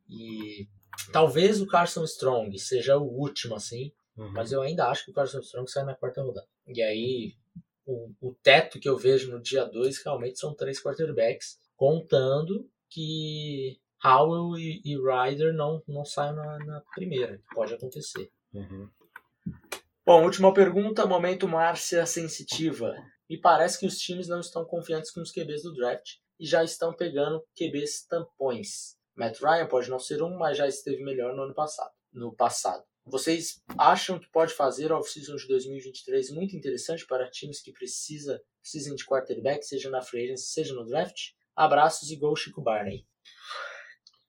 E 0.08 0.68
talvez 1.12 1.60
o 1.60 1.66
Carson 1.66 2.04
Strong 2.04 2.58
seja 2.58 2.96
o 2.96 3.04
último 3.04 3.54
assim, 3.54 3.92
uhum. 4.16 4.32
mas 4.32 4.52
eu 4.52 4.62
ainda 4.62 4.88
acho 4.88 5.04
que 5.04 5.10
o 5.10 5.14
Carson 5.14 5.40
Strong 5.40 5.70
sai 5.70 5.84
na 5.84 5.94
quarta 5.94 6.22
rodada. 6.22 6.46
E 6.66 6.82
aí, 6.82 7.34
o, 7.84 8.12
o 8.20 8.34
teto 8.42 8.78
que 8.78 8.88
eu 8.88 8.96
vejo 8.96 9.30
no 9.30 9.40
dia 9.40 9.64
2 9.64 10.02
realmente 10.04 10.38
são 10.38 10.54
três 10.54 10.82
quarterbacks, 10.82 11.58
contando 11.76 12.68
que 12.88 13.78
Howell 14.04 14.58
e, 14.58 14.80
e 14.84 14.96
Ryder 14.96 15.52
não, 15.52 15.82
não 15.86 16.04
saiam 16.04 16.34
na, 16.34 16.58
na 16.58 16.80
primeira, 16.94 17.40
pode 17.54 17.74
acontecer. 17.74 18.30
Uhum. 18.52 18.88
Bom, 20.06 20.24
última 20.24 20.52
pergunta, 20.52 21.06
momento 21.06 21.46
Márcia 21.46 22.06
Sensitiva. 22.06 22.94
me 23.28 23.38
parece 23.38 23.78
que 23.78 23.84
os 23.84 23.98
times 23.98 24.28
não 24.28 24.40
estão 24.40 24.64
confiantes 24.64 25.10
com 25.10 25.20
os 25.20 25.30
QBs 25.30 25.62
do 25.62 25.74
draft 25.74 26.16
e 26.38 26.46
já 26.46 26.64
estão 26.64 26.94
pegando 26.94 27.44
QBs 27.54 28.06
tampões. 28.08 28.96
Matt 29.14 29.38
Ryan 29.40 29.66
pode 29.66 29.90
não 29.90 29.98
ser 29.98 30.22
um, 30.22 30.38
mas 30.38 30.56
já 30.56 30.66
esteve 30.66 31.04
melhor 31.04 31.36
no 31.36 31.42
ano 31.42 31.54
passado. 31.54 31.92
No 32.10 32.34
passado. 32.34 32.82
Vocês 33.04 33.60
acham 33.76 34.18
que 34.18 34.30
pode 34.30 34.54
fazer 34.54 34.90
a 34.90 34.98
off-season 34.98 35.36
de 35.36 35.46
2023 35.46 36.30
muito 36.30 36.56
interessante 36.56 37.06
para 37.06 37.30
times 37.30 37.60
que 37.60 37.70
precisa, 37.70 38.42
precisem 38.62 38.94
de 38.94 39.04
quarterback, 39.04 39.62
seja 39.62 39.90
na 39.90 40.00
free 40.00 40.24
agency, 40.24 40.46
seja 40.46 40.74
no 40.74 40.86
draft? 40.86 41.32
Abraços 41.54 42.10
e 42.10 42.16
gol 42.16 42.34
Chico 42.34 42.62
Barney. 42.62 43.06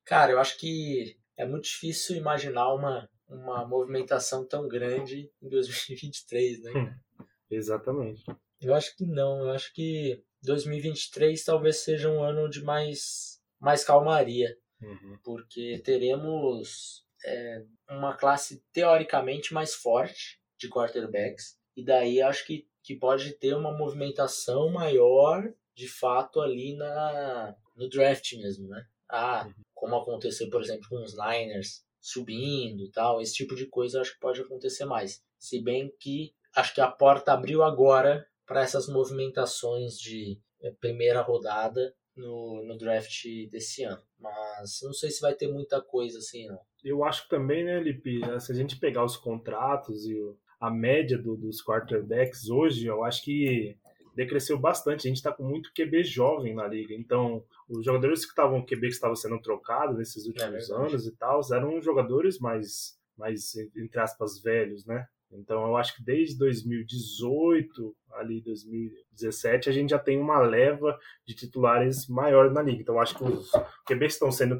Cara, 0.03 0.34
eu 0.34 0.39
acho 0.39 0.57
que 0.59 1.17
é 1.38 1.45
muito 1.45 1.63
difícil 1.63 2.17
imaginar 2.17 2.74
uma, 2.74 3.09
uma 3.32 3.65
movimentação 3.65 4.45
tão 4.45 4.67
grande 4.67 5.32
em 5.41 5.49
2023, 5.49 6.63
né? 6.63 6.71
Hum, 6.75 7.25
exatamente. 7.49 8.23
Eu 8.59 8.75
acho 8.75 8.95
que 8.95 9.05
não. 9.05 9.39
Eu 9.39 9.51
acho 9.51 9.73
que 9.73 10.23
2023 10.43 11.43
talvez 11.43 11.77
seja 11.77 12.09
um 12.09 12.21
ano 12.21 12.49
de 12.49 12.61
mais, 12.63 13.41
mais 13.59 13.84
calmaria. 13.84 14.55
Uhum. 14.82 15.17
Porque 15.23 15.82
teremos 15.84 17.05
é, 17.25 17.63
uma 17.89 18.15
classe 18.15 18.63
teoricamente 18.73 19.53
mais 19.53 19.73
forte 19.73 20.39
de 20.57 20.69
quarterbacks. 20.69 21.57
E 21.75 21.84
daí 21.84 22.21
acho 22.21 22.45
que, 22.45 22.67
que 22.84 22.95
pode 22.95 23.34
ter 23.34 23.55
uma 23.55 23.75
movimentação 23.75 24.69
maior 24.69 25.51
de 25.73 25.88
fato 25.88 26.41
ali 26.41 26.75
na, 26.75 27.55
no 27.75 27.89
draft 27.89 28.34
mesmo, 28.34 28.67
né? 28.67 28.86
Ah, 29.09 29.45
uhum. 29.45 29.53
como 29.73 29.95
aconteceu, 29.95 30.49
por 30.49 30.61
exemplo, 30.61 30.88
com 30.89 31.01
os 31.03 31.15
Niners 31.15 31.84
subindo 32.02 32.89
tal, 32.91 33.22
esse 33.22 33.34
tipo 33.34 33.56
de 33.56 33.68
coisa 33.68 34.02
acho 34.02 34.14
que 34.14 34.20
pode 34.20 34.41
acontecer 34.41 34.86
mais. 34.86 35.24
Se 35.38 35.62
bem 35.62 35.93
que 35.99 36.34
acho 36.56 36.74
que 36.74 36.82
a 36.82 36.88
porta 36.89 37.32
abriu 37.32 37.64
agora 37.64 38.26
para 38.45 38.62
essas 38.62 38.88
movimentações 38.88 39.97
de 39.97 40.39
é, 40.62 40.72
primeira 40.72 41.22
rodada 41.22 41.93
no, 42.16 42.64
no 42.66 42.78
draft 42.78 43.24
desse 43.49 43.84
ano. 43.84 44.02
Mas 44.20 44.80
não 44.84 44.93
sei 44.93 45.10
se 45.10 45.22
vai 45.22 45.34
ter 45.34 45.47
muita 45.47 45.82
coisa 45.82 46.18
assim, 46.18 46.47
não. 46.47 46.60
Eu 46.84 47.04
acho 47.04 47.24
que 47.24 47.30
também, 47.30 47.64
né, 47.64 47.80
Lipe, 47.80 48.22
se 48.39 48.52
a 48.52 48.56
gente 48.56 48.80
pegar 48.80 49.06
os 49.06 49.16
contratos 49.16 50.06
e 50.06 50.18
a 50.60 50.70
média 50.70 51.18
do, 51.18 51.38
dos 51.38 51.64
quarterbacks 51.64 52.49
hoje, 52.49 52.86
eu 52.86 53.04
acho 53.04 53.24
que 53.24 53.78
decresceu 54.16 54.57
bastante. 54.57 55.07
A 55.07 55.09
gente 55.09 55.18
está 55.18 55.32
com 55.32 55.43
muito 55.43 55.72
QB 55.74 56.03
jovem 56.03 56.53
na 56.53 56.68
liga. 56.68 56.93
Então, 56.93 57.43
os 57.68 57.86
jogadores 57.86 58.26
que 58.26 58.32
estavam 58.32 58.66
QB 58.66 58.88
que 58.88 58.93
estavam 58.93 59.16
sendo 59.16 59.41
trocados 59.41 59.97
nesses 59.97 60.26
últimos 60.26 60.70
é 60.70 60.74
anos 60.74 61.05
e 61.07 61.12
tal, 61.16 61.41
eram 61.51 61.82
jogadores 61.82 62.39
mais, 62.39 62.97
mais 63.18 63.55
entre 63.76 63.99
aspas, 63.99 64.41
velhos, 64.41 64.86
né? 64.86 65.07
Então 65.34 65.66
eu 65.66 65.78
acho 65.78 65.95
que 65.95 66.03
desde 66.03 66.38
2018, 66.38 67.95
ali 68.14 68.41
2017, 68.41 69.70
a 69.70 69.72
gente 69.72 69.91
já 69.91 69.99
tem 69.99 70.20
uma 70.20 70.39
leva 70.39 70.99
de 71.26 71.34
titulares 71.34 72.07
maior 72.07 72.51
na 72.51 72.62
liga. 72.62 72.82
Então 72.82 72.95
eu 72.95 73.01
acho 73.01 73.18
que 73.18 73.24
os 73.24 73.49
QBs 73.86 73.99
que 73.99 74.05
estão 74.07 74.32
sendo 74.32 74.59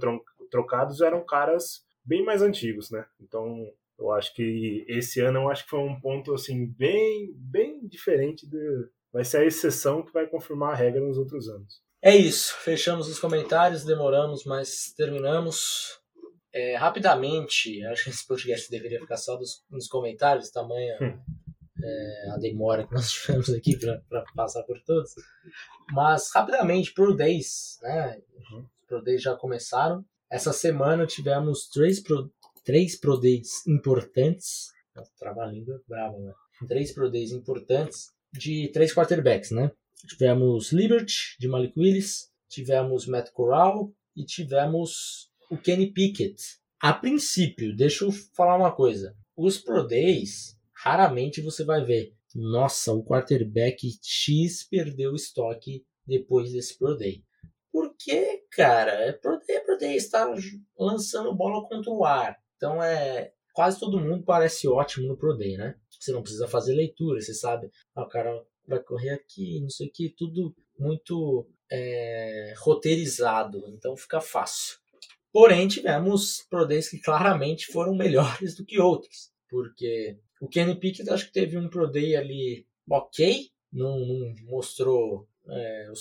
trocados 0.50 1.02
eram 1.02 1.26
caras 1.26 1.86
bem 2.04 2.24
mais 2.24 2.42
antigos, 2.42 2.90
né? 2.90 3.06
Então 3.20 3.68
eu 4.00 4.12
acho 4.12 4.34
que 4.34 4.86
esse 4.88 5.20
ano 5.20 5.40
eu 5.40 5.50
acho 5.50 5.66
que 5.66 5.70
foi 5.70 5.80
um 5.80 6.00
ponto 6.00 6.34
assim 6.34 6.66
bem 6.66 7.34
bem 7.36 7.86
diferente 7.88 8.48
do 8.50 8.90
vai 9.12 9.24
ser 9.24 9.38
a 9.38 9.46
exceção 9.46 10.04
que 10.04 10.14
vai 10.14 10.28
confirmar 10.28 10.74
a 10.74 10.76
regra 10.76 11.02
nos 11.02 11.18
outros 11.18 11.48
anos. 11.48 11.82
É 12.02 12.16
isso, 12.16 12.56
fechamos 12.56 13.08
os 13.08 13.20
comentários, 13.20 13.86
demoramos, 13.86 14.44
mas 14.46 14.94
terminamos. 14.96 16.00
É, 16.54 16.76
rapidamente, 16.76 17.82
acho 17.86 18.06
que 18.06 18.10
esse 18.10 18.28
podcast 18.28 18.70
deveria 18.70 19.00
ficar 19.00 19.18
só 19.18 19.38
dos, 19.38 19.64
nos 19.70 19.88
comentários, 19.88 20.50
tamanho 20.50 20.96
hum. 21.02 21.20
é, 21.82 22.30
a 22.34 22.38
demora 22.38 22.86
que 22.86 22.94
nós 22.94 23.10
tivemos 23.12 23.50
aqui 23.52 23.78
para 23.78 24.26
passar 24.36 24.64
por 24.64 24.82
todos. 24.82 25.14
Mas, 25.92 26.30
rapidamente, 26.34 26.94
Pro 26.94 27.16
Days, 27.16 27.78
né? 27.82 28.20
Uhum. 28.36 28.66
Pro 28.88 29.04
Days 29.04 29.22
já 29.22 29.36
começaram. 29.36 30.04
Essa 30.30 30.52
semana 30.52 31.06
tivemos 31.06 31.70
três 31.70 32.02
Pro, 32.02 32.30
três 32.66 33.00
pro 33.00 33.18
Days 33.18 33.66
importantes. 33.68 34.72
Trava-língua 35.20 35.82
brava, 35.88 36.18
né? 36.18 36.34
Três 36.68 36.92
Pro 36.94 37.10
Days 37.10 37.32
importantes 37.32 38.12
de 38.34 38.70
três 38.70 38.94
quarterbacks, 38.94 39.52
né? 39.52 39.72
Tivemos 40.08 40.72
Liberty, 40.72 41.36
de 41.40 41.48
Malik 41.48 41.78
Willis, 41.78 42.32
tivemos 42.50 43.06
Matt 43.06 43.32
Corral 43.32 43.94
e 44.16 44.26
tivemos 44.26 45.32
o 45.50 45.58
Kenny 45.58 45.92
Pickett. 45.92 46.42
A 46.80 46.94
princípio, 46.94 47.76
deixa 47.76 48.06
eu 48.06 48.12
falar 48.12 48.58
uma 48.58 48.72
coisa. 48.72 49.16
Os 49.38 49.58
Pro 49.58 49.86
Days, 49.86 50.58
raramente 50.74 51.42
você 51.42 51.64
vai 51.64 51.84
ver. 51.84 52.14
Nossa, 52.34 52.94
o 52.94 53.04
quarterback 53.04 53.88
X 54.02 54.64
perdeu 54.64 55.12
o 55.12 55.16
estoque 55.16 55.86
depois 56.08 56.52
desse 56.52 56.78
Pro 56.78 56.98
Day. 56.98 57.24
Porque, 57.72 58.44
cara, 58.52 58.92
é 58.92 59.12
Pro 59.12 59.40
Day, 59.40 59.58
é 59.58 59.60
Pro 59.60 59.78
Day, 59.78 59.96
está 59.96 60.34
lançando 60.78 61.36
bola 61.36 61.68
contra 61.68 61.92
o 61.92 62.04
ar. 62.04 62.38
Então 62.58 62.82
é. 62.82 63.32
Quase 63.54 63.80
todo 63.80 64.00
mundo 64.00 64.24
parece 64.24 64.68
ótimo 64.68 65.08
no 65.08 65.18
Pro 65.18 65.36
Day, 65.36 65.58
né? 65.58 65.76
Você 66.00 66.12
não 66.12 66.22
precisa 66.22 66.48
fazer 66.48 66.74
leitura, 66.74 67.22
você 67.22 67.34
sabe. 67.34 67.70
Ah, 67.96 68.04
o 68.04 68.10
cara 68.10 68.44
vai 68.68 68.80
correr 68.80 69.12
aqui, 69.12 69.60
não 69.60 69.70
sei 69.70 69.88
o 69.88 69.92
que, 69.92 70.10
tudo 70.10 70.56
muito 70.80 71.48
é, 71.72 72.54
roteirizado. 72.58 73.64
Então 73.70 73.96
fica 73.96 74.20
fácil. 74.20 74.78
Porém, 75.32 75.68
tivemos 75.68 76.46
Pro 76.50 76.66
Days 76.66 76.90
que 76.90 77.00
claramente 77.00 77.68
foram 77.68 77.96
melhores 77.96 78.56
do 78.56 78.66
que 78.66 78.80
outros. 78.80 79.32
Porque 79.50 80.18
o 80.40 80.48
Kenny 80.48 80.76
Pickett 80.76 81.10
acho 81.10 81.28
que 81.28 81.34
teve 81.34 81.58
um 81.58 81.70
Pro 81.70 81.90
Day 81.90 82.16
ali 82.16 82.66
ok, 82.90 83.50
não, 83.72 84.00
não 84.00 84.36
mostrou 84.44 85.28
é, 85.48 85.92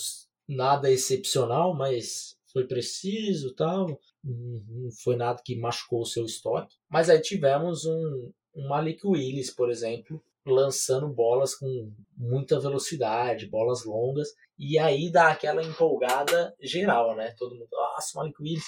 nada 0.47 0.91
excepcional, 0.91 1.73
mas 1.73 2.37
foi 2.51 2.67
preciso 2.67 3.53
tal. 3.55 3.87
Não 4.23 4.91
foi 5.03 5.15
nada 5.15 5.41
que 5.43 5.55
machucou 5.55 6.01
o 6.01 6.05
seu 6.05 6.25
estoque. 6.25 6.75
Mas 6.89 7.09
aí 7.09 7.21
tivemos 7.21 7.85
um, 7.85 8.31
um 8.55 8.67
Malik 8.67 9.05
Willis, 9.05 9.49
por 9.49 9.69
exemplo, 9.69 10.23
lançando 10.45 11.07
bolas 11.07 11.55
com 11.55 11.91
muita 12.17 12.59
velocidade, 12.59 13.49
bolas 13.49 13.85
longas, 13.85 14.29
e 14.57 14.77
aí 14.77 15.11
dá 15.11 15.31
aquela 15.31 15.63
empolgada 15.63 16.53
geral, 16.59 17.15
né? 17.15 17.33
Todo 17.37 17.55
mundo, 17.55 17.67
nossa, 17.71 18.17
Malik 18.19 18.41
Willis. 18.41 18.65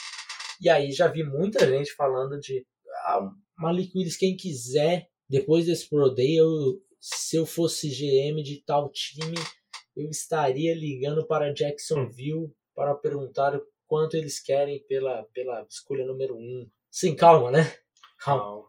E 0.62 0.70
aí 0.70 0.92
já 0.92 1.08
vi 1.08 1.24
muita 1.24 1.68
gente 1.68 1.94
falando 1.94 2.40
de 2.40 2.66
ah, 3.06 3.30
Malik 3.58 3.92
Willis, 3.96 4.18
quem 4.18 4.36
quiser, 4.36 5.08
depois 5.30 5.66
desse 5.66 5.90
Pro 5.90 6.14
Day, 6.14 6.40
eu, 6.40 6.80
se 7.00 7.36
eu 7.36 7.46
fosse 7.46 7.90
GM 7.90 8.42
de 8.44 8.64
tal 8.66 8.90
time, 8.92 9.38
eu 9.96 10.10
estaria 10.10 10.76
ligando 10.76 11.26
para 11.26 11.54
Jacksonville 11.54 12.52
para 12.76 12.96
perguntar 12.96 13.60
quanto 13.94 14.18
eles 14.18 14.40
querem 14.40 14.84
pela, 14.88 15.22
pela 15.36 15.64
escolha 15.70 16.04
número 16.04 16.36
1. 16.36 16.40
Um. 16.40 16.68
Sim, 16.90 17.16
calma, 17.16 17.52
né? 17.52 17.72
Calma. 18.18 18.66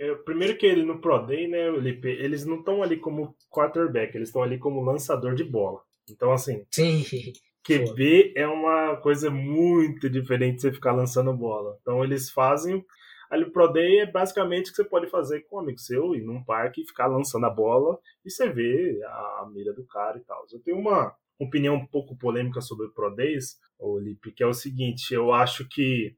É, 0.00 0.14
primeiro 0.14 0.56
que 0.56 0.64
ele 0.64 0.82
no 0.82 0.98
Pro 0.98 1.26
Day, 1.26 1.46
né, 1.46 1.70
Lipe, 1.72 2.08
eles 2.08 2.46
não 2.46 2.60
estão 2.60 2.82
ali 2.82 2.96
como 2.96 3.36
quarterback, 3.50 4.16
eles 4.16 4.30
estão 4.30 4.42
ali 4.42 4.58
como 4.58 4.82
lançador 4.82 5.34
de 5.34 5.44
bola. 5.44 5.82
Então, 6.08 6.32
assim, 6.32 6.64
Sim. 6.70 7.04
QB 7.62 8.32
é 8.34 8.46
uma 8.46 8.96
coisa 8.96 9.30
muito 9.30 10.08
diferente 10.08 10.54
de 10.54 10.62
você 10.62 10.72
ficar 10.72 10.92
lançando 10.92 11.36
bola. 11.36 11.76
Então 11.82 12.02
eles 12.02 12.30
fazem. 12.30 12.82
Ali 13.30 13.44
o 13.44 13.52
Pro 13.52 13.68
Day 13.68 14.00
é 14.00 14.06
basicamente 14.10 14.68
o 14.68 14.70
que 14.70 14.76
você 14.76 14.84
pode 14.84 15.06
fazer 15.10 15.42
com 15.42 15.56
um 15.56 15.60
amigo 15.60 15.78
seu, 15.80 16.14
ir 16.14 16.22
num 16.22 16.42
parque 16.42 16.80
e 16.80 16.86
ficar 16.86 17.08
lançando 17.08 17.44
a 17.44 17.50
bola 17.50 17.98
e 18.24 18.30
você 18.30 18.48
vê 18.48 18.98
a 19.04 19.46
mira 19.52 19.74
do 19.74 19.86
cara 19.86 20.16
e 20.16 20.22
tal. 20.22 20.46
Eu 20.50 20.60
tenho 20.60 20.78
uma 20.78 21.14
opinião 21.38 21.76
um 21.76 21.86
pouco 21.86 22.16
polêmica 22.16 22.60
sobre 22.60 22.86
o 22.86 22.92
Pro 22.92 23.14
Days, 23.14 23.56
que 24.36 24.42
é 24.42 24.46
o 24.46 24.54
seguinte: 24.54 25.12
eu 25.12 25.32
acho 25.32 25.68
que 25.68 26.16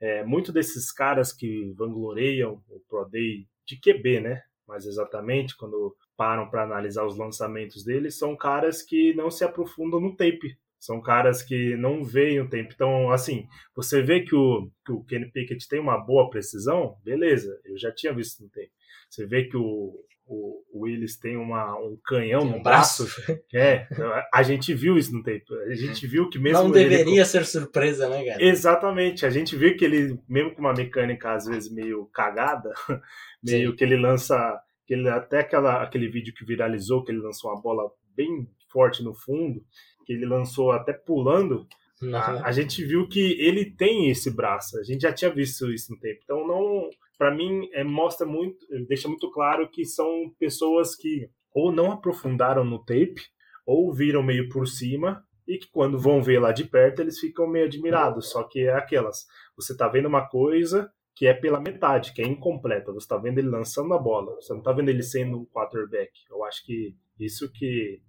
é, 0.00 0.24
muito 0.24 0.52
desses 0.52 0.92
caras 0.92 1.32
que 1.32 1.72
vangloreiam 1.76 2.62
o 2.68 2.80
Pro 2.88 3.08
Day 3.08 3.46
de 3.66 3.80
QB, 3.80 4.20
né? 4.20 4.42
Mais 4.66 4.86
exatamente, 4.86 5.56
quando 5.56 5.94
param 6.16 6.48
para 6.48 6.64
analisar 6.64 7.04
os 7.04 7.16
lançamentos 7.16 7.84
deles, 7.84 8.18
são 8.18 8.36
caras 8.36 8.82
que 8.82 9.12
não 9.14 9.30
se 9.30 9.44
aprofundam 9.44 10.00
no 10.00 10.16
tape 10.16 10.56
são 10.82 11.00
caras 11.00 11.44
que 11.44 11.76
não 11.76 12.02
veem 12.02 12.40
o 12.40 12.48
tempo. 12.48 12.72
Então, 12.74 13.12
assim, 13.12 13.46
você 13.72 14.02
vê 14.02 14.22
que 14.22 14.34
o, 14.34 14.68
que 14.84 14.90
o 14.90 15.04
Kenny 15.04 15.30
Pickett 15.30 15.68
tem 15.68 15.78
uma 15.78 15.96
boa 15.96 16.28
precisão, 16.28 16.96
beleza, 17.04 17.56
eu 17.64 17.78
já 17.78 17.94
tinha 17.94 18.12
visto 18.12 18.42
no 18.42 18.50
tempo. 18.50 18.72
Você 19.12 19.26
vê 19.26 19.44
que 19.44 19.56
o, 19.56 19.92
o, 20.26 20.62
Willis 20.74 21.18
tem 21.18 21.36
uma, 21.36 21.76
um 21.78 21.98
canhão 22.02 22.40
tem 22.40 22.48
um 22.48 22.56
no 22.56 22.62
braço. 22.62 23.04
braço. 23.04 23.42
É, 23.54 23.86
a 24.32 24.42
gente 24.42 24.72
viu 24.72 24.96
isso 24.96 25.12
no 25.12 25.22
tempo. 25.22 25.54
A 25.54 25.74
gente 25.74 26.06
viu 26.06 26.30
que 26.30 26.38
mesmo. 26.38 26.62
Não 26.62 26.70
deveria 26.70 27.16
ele... 27.16 27.24
ser 27.26 27.44
surpresa, 27.44 28.08
né, 28.08 28.24
cara? 28.24 28.42
Exatamente. 28.42 29.26
A 29.26 29.30
gente 29.30 29.54
viu 29.54 29.76
que 29.76 29.84
ele, 29.84 30.18
mesmo 30.26 30.54
com 30.54 30.60
uma 30.60 30.72
mecânica 30.72 31.34
às 31.34 31.44
vezes 31.44 31.70
meio 31.70 32.06
cagada, 32.06 32.72
meio 33.44 33.70
Sim. 33.70 33.76
que 33.76 33.84
ele 33.84 33.96
lança. 33.96 34.58
Que 34.86 34.94
ele, 34.94 35.08
até 35.08 35.40
aquela, 35.40 35.82
aquele 35.82 36.08
vídeo 36.08 36.34
que 36.34 36.44
viralizou, 36.44 37.04
que 37.04 37.12
ele 37.12 37.20
lançou 37.20 37.50
uma 37.52 37.60
bola 37.60 37.90
bem 38.16 38.48
forte 38.70 39.02
no 39.02 39.14
fundo 39.14 39.62
que 40.04 40.12
ele 40.12 40.26
lançou 40.26 40.72
até 40.72 40.92
pulando, 40.92 41.66
a, 42.12 42.48
a, 42.48 42.52
gente 42.52 42.84
viu 42.84 43.08
que 43.08 43.40
ele 43.40 43.64
tem 43.64 44.10
esse 44.10 44.30
braço. 44.30 44.78
A 44.78 44.82
gente 44.82 45.02
já 45.02 45.12
tinha 45.12 45.30
visto 45.30 45.70
isso 45.72 45.92
no 45.92 45.98
tempo. 45.98 46.20
Então, 46.24 46.46
não, 46.46 46.90
para 47.18 47.34
mim, 47.34 47.68
é, 47.72 47.84
mostra 47.84 48.26
muito, 48.26 48.66
deixa 48.88 49.08
muito 49.08 49.30
claro 49.30 49.68
que 49.68 49.84
são 49.84 50.32
pessoas 50.38 50.96
que 50.96 51.30
ou 51.54 51.70
não 51.70 51.92
aprofundaram 51.92 52.64
no 52.64 52.78
tape, 52.78 53.20
ou 53.66 53.92
viram 53.92 54.22
meio 54.22 54.48
por 54.48 54.66
cima 54.66 55.22
e 55.46 55.58
que 55.58 55.70
quando 55.70 55.98
vão 55.98 56.22
ver 56.22 56.40
lá 56.40 56.52
de 56.52 56.64
perto 56.64 57.02
eles 57.02 57.18
ficam 57.18 57.46
meio 57.46 57.66
admirados. 57.66 58.30
Só 58.30 58.42
que 58.44 58.60
é 58.60 58.72
aquelas, 58.72 59.26
você 59.56 59.76
tá 59.76 59.88
vendo 59.88 60.06
uma 60.06 60.26
coisa 60.26 60.90
que 61.14 61.26
é 61.26 61.34
pela 61.34 61.60
metade, 61.60 62.12
que 62.12 62.22
é 62.22 62.26
incompleta. 62.26 62.92
Você 62.92 63.06
tá 63.06 63.16
vendo 63.18 63.38
ele 63.38 63.48
lançando 63.48 63.92
a 63.94 63.98
bola, 63.98 64.34
você 64.36 64.52
não 64.54 64.62
tá 64.62 64.72
vendo 64.72 64.88
ele 64.88 65.02
sendo 65.02 65.40
um 65.40 65.46
quarterback. 65.46 66.10
Eu 66.30 66.44
acho 66.44 66.64
que 66.64 66.96
isso 67.18 67.50
que 67.52 68.00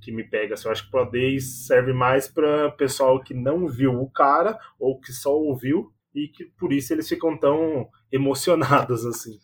que 0.00 0.12
me 0.12 0.22
pega. 0.22 0.54
Assim, 0.54 0.68
eu 0.68 0.72
acho 0.72 0.82
que 0.82 0.88
o 0.88 0.90
Pro 0.90 1.10
Days 1.10 1.66
serve 1.66 1.92
mais 1.92 2.28
para 2.28 2.70
pessoal 2.72 3.22
que 3.22 3.34
não 3.34 3.66
viu 3.66 4.00
o 4.00 4.10
cara 4.10 4.58
ou 4.78 5.00
que 5.00 5.12
só 5.12 5.34
ouviu 5.34 5.92
e 6.16 6.28
que 6.28 6.44
por 6.58 6.72
isso 6.72 6.92
eles 6.92 7.08
ficam 7.08 7.38
tão 7.38 7.88
emocionados 8.10 9.04
assim, 9.04 9.38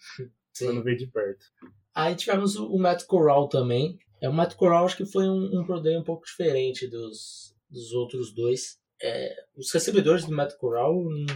Sim. 0.53 0.67
quando 0.67 0.83
vê 0.83 0.95
de 0.95 1.07
perto. 1.07 1.45
Aí 1.95 2.15
tivemos 2.15 2.57
o 2.57 2.77
Matt 2.79 3.05
Corral 3.05 3.49
também. 3.49 3.99
É, 4.21 4.29
o 4.29 4.33
Matt 4.33 4.55
Corral 4.55 4.85
acho 4.85 4.97
que 4.97 5.05
foi 5.05 5.29
um, 5.29 5.61
um 5.61 5.65
Pro 5.65 5.81
Day 5.81 5.97
um 5.97 6.05
pouco 6.05 6.25
diferente 6.25 6.87
dos, 6.87 7.55
dos 7.69 7.93
outros 7.93 8.33
dois. 8.33 8.81
É, 9.03 9.35
os 9.57 9.71
recebedores 9.73 10.25
do 10.25 10.35
Matt 10.35 10.55
Corral 10.55 10.97
hum, 10.97 11.27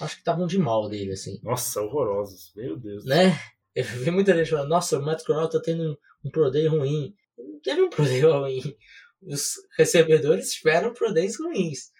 acho 0.00 0.14
que 0.14 0.20
estavam 0.20 0.46
de 0.46 0.58
mal 0.58 0.88
dele, 0.88 1.12
assim. 1.12 1.38
Nossa, 1.42 1.80
horrorosos. 1.80 2.52
Meu 2.56 2.76
Deus. 2.76 3.04
Né? 3.04 3.38
Eu 3.74 3.84
vi 3.84 4.10
muita 4.10 4.34
gente 4.34 4.50
falando, 4.50 4.68
nossa, 4.68 4.98
o 4.98 5.04
Matt 5.04 5.24
Corral 5.24 5.48
tá 5.48 5.60
tendo 5.60 5.82
um, 5.82 5.96
um 6.24 6.30
Pro 6.30 6.50
Day 6.50 6.66
ruim 6.66 7.14
teve 7.62 7.82
um 7.82 7.90
Pro 7.90 8.04
Day 8.04 8.20
ruim. 8.20 8.60
Os 9.22 9.54
recebedores 9.76 10.52
tiveram 10.52 10.92
Pro 10.92 11.12
Days 11.12 11.38
ruins. 11.38 11.90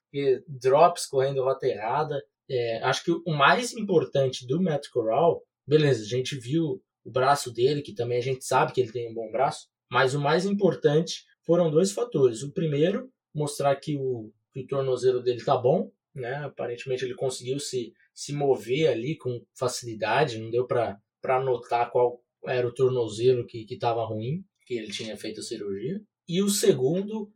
drops 0.47 1.07
correndo 1.07 1.43
rota 1.43 1.66
errada. 1.66 2.22
É, 2.49 2.82
acho 2.82 3.05
que 3.05 3.11
o 3.11 3.32
mais 3.32 3.72
importante 3.72 4.47
do 4.47 4.61
Matt 4.61 4.88
Corral, 4.88 5.42
beleza, 5.66 6.03
a 6.03 6.09
gente 6.09 6.36
viu 6.36 6.82
o 7.05 7.11
braço 7.11 7.53
dele, 7.53 7.82
que 7.82 7.95
também 7.95 8.18
a 8.18 8.22
gente 8.22 8.45
sabe 8.45 8.72
que 8.72 8.80
ele 8.80 8.92
tem 8.92 9.11
um 9.11 9.14
bom 9.14 9.30
braço, 9.30 9.68
mas 9.90 10.14
o 10.14 10.20
mais 10.20 10.45
importante 10.45 11.24
foram 11.42 11.70
dois 11.70 11.92
fatores. 11.92 12.42
O 12.42 12.53
primeiro, 12.53 13.11
mostrar 13.34 13.76
que 13.76 13.97
o, 13.97 14.32
que 14.53 14.61
o 14.61 14.66
tornozelo 14.66 15.22
dele 15.22 15.45
tá 15.45 15.57
bom, 15.57 15.90
né? 16.14 16.36
Aparentemente 16.36 17.05
ele 17.05 17.14
conseguiu 17.14 17.59
se, 17.59 17.92
se 18.14 18.32
mover 18.32 18.88
ali 18.88 19.16
com 19.16 19.45
facilidade, 19.55 20.38
não 20.38 20.51
deu 20.51 20.66
para 20.66 21.45
notar 21.45 21.90
qual 21.90 22.22
era 22.47 22.66
o 22.66 22.72
tornozelo 22.72 23.47
que 23.47 23.66
estava 23.68 24.05
ruim 24.05 24.45
que 24.66 24.74
ele 24.74 24.90
tinha 24.90 25.16
feito 25.16 25.40
a 25.40 25.42
cirurgia. 25.42 26.01
E 26.26 26.42
o 26.42 26.49
segundo, 26.49 27.30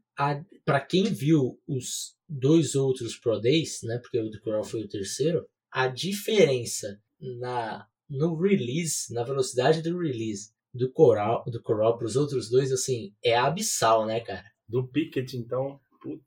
para 0.64 0.80
quem 0.80 1.04
viu 1.04 1.60
os 1.66 2.16
dois 2.28 2.74
outros 2.74 3.16
Pro 3.16 3.40
Days, 3.40 3.80
né, 3.82 3.98
porque 3.98 4.18
o 4.18 4.28
do 4.28 4.40
Coral 4.40 4.64
foi 4.64 4.82
o 4.82 4.88
terceiro, 4.88 5.46
a 5.70 5.86
diferença 5.86 7.00
na 7.20 7.86
no 8.08 8.34
release, 8.40 9.12
na 9.12 9.22
velocidade 9.22 9.82
do 9.82 9.98
release 9.98 10.50
do 10.72 10.90
Coral, 10.90 11.44
do 11.46 11.62
Coral 11.62 11.98
para 11.98 12.06
os 12.06 12.16
outros 12.16 12.48
dois, 12.48 12.72
assim, 12.72 13.12
é 13.22 13.36
abissal, 13.36 14.06
né, 14.06 14.20
cara? 14.20 14.44
Do 14.66 14.86
Pickett, 14.86 15.36
então, 15.36 15.78
putz. 16.00 16.24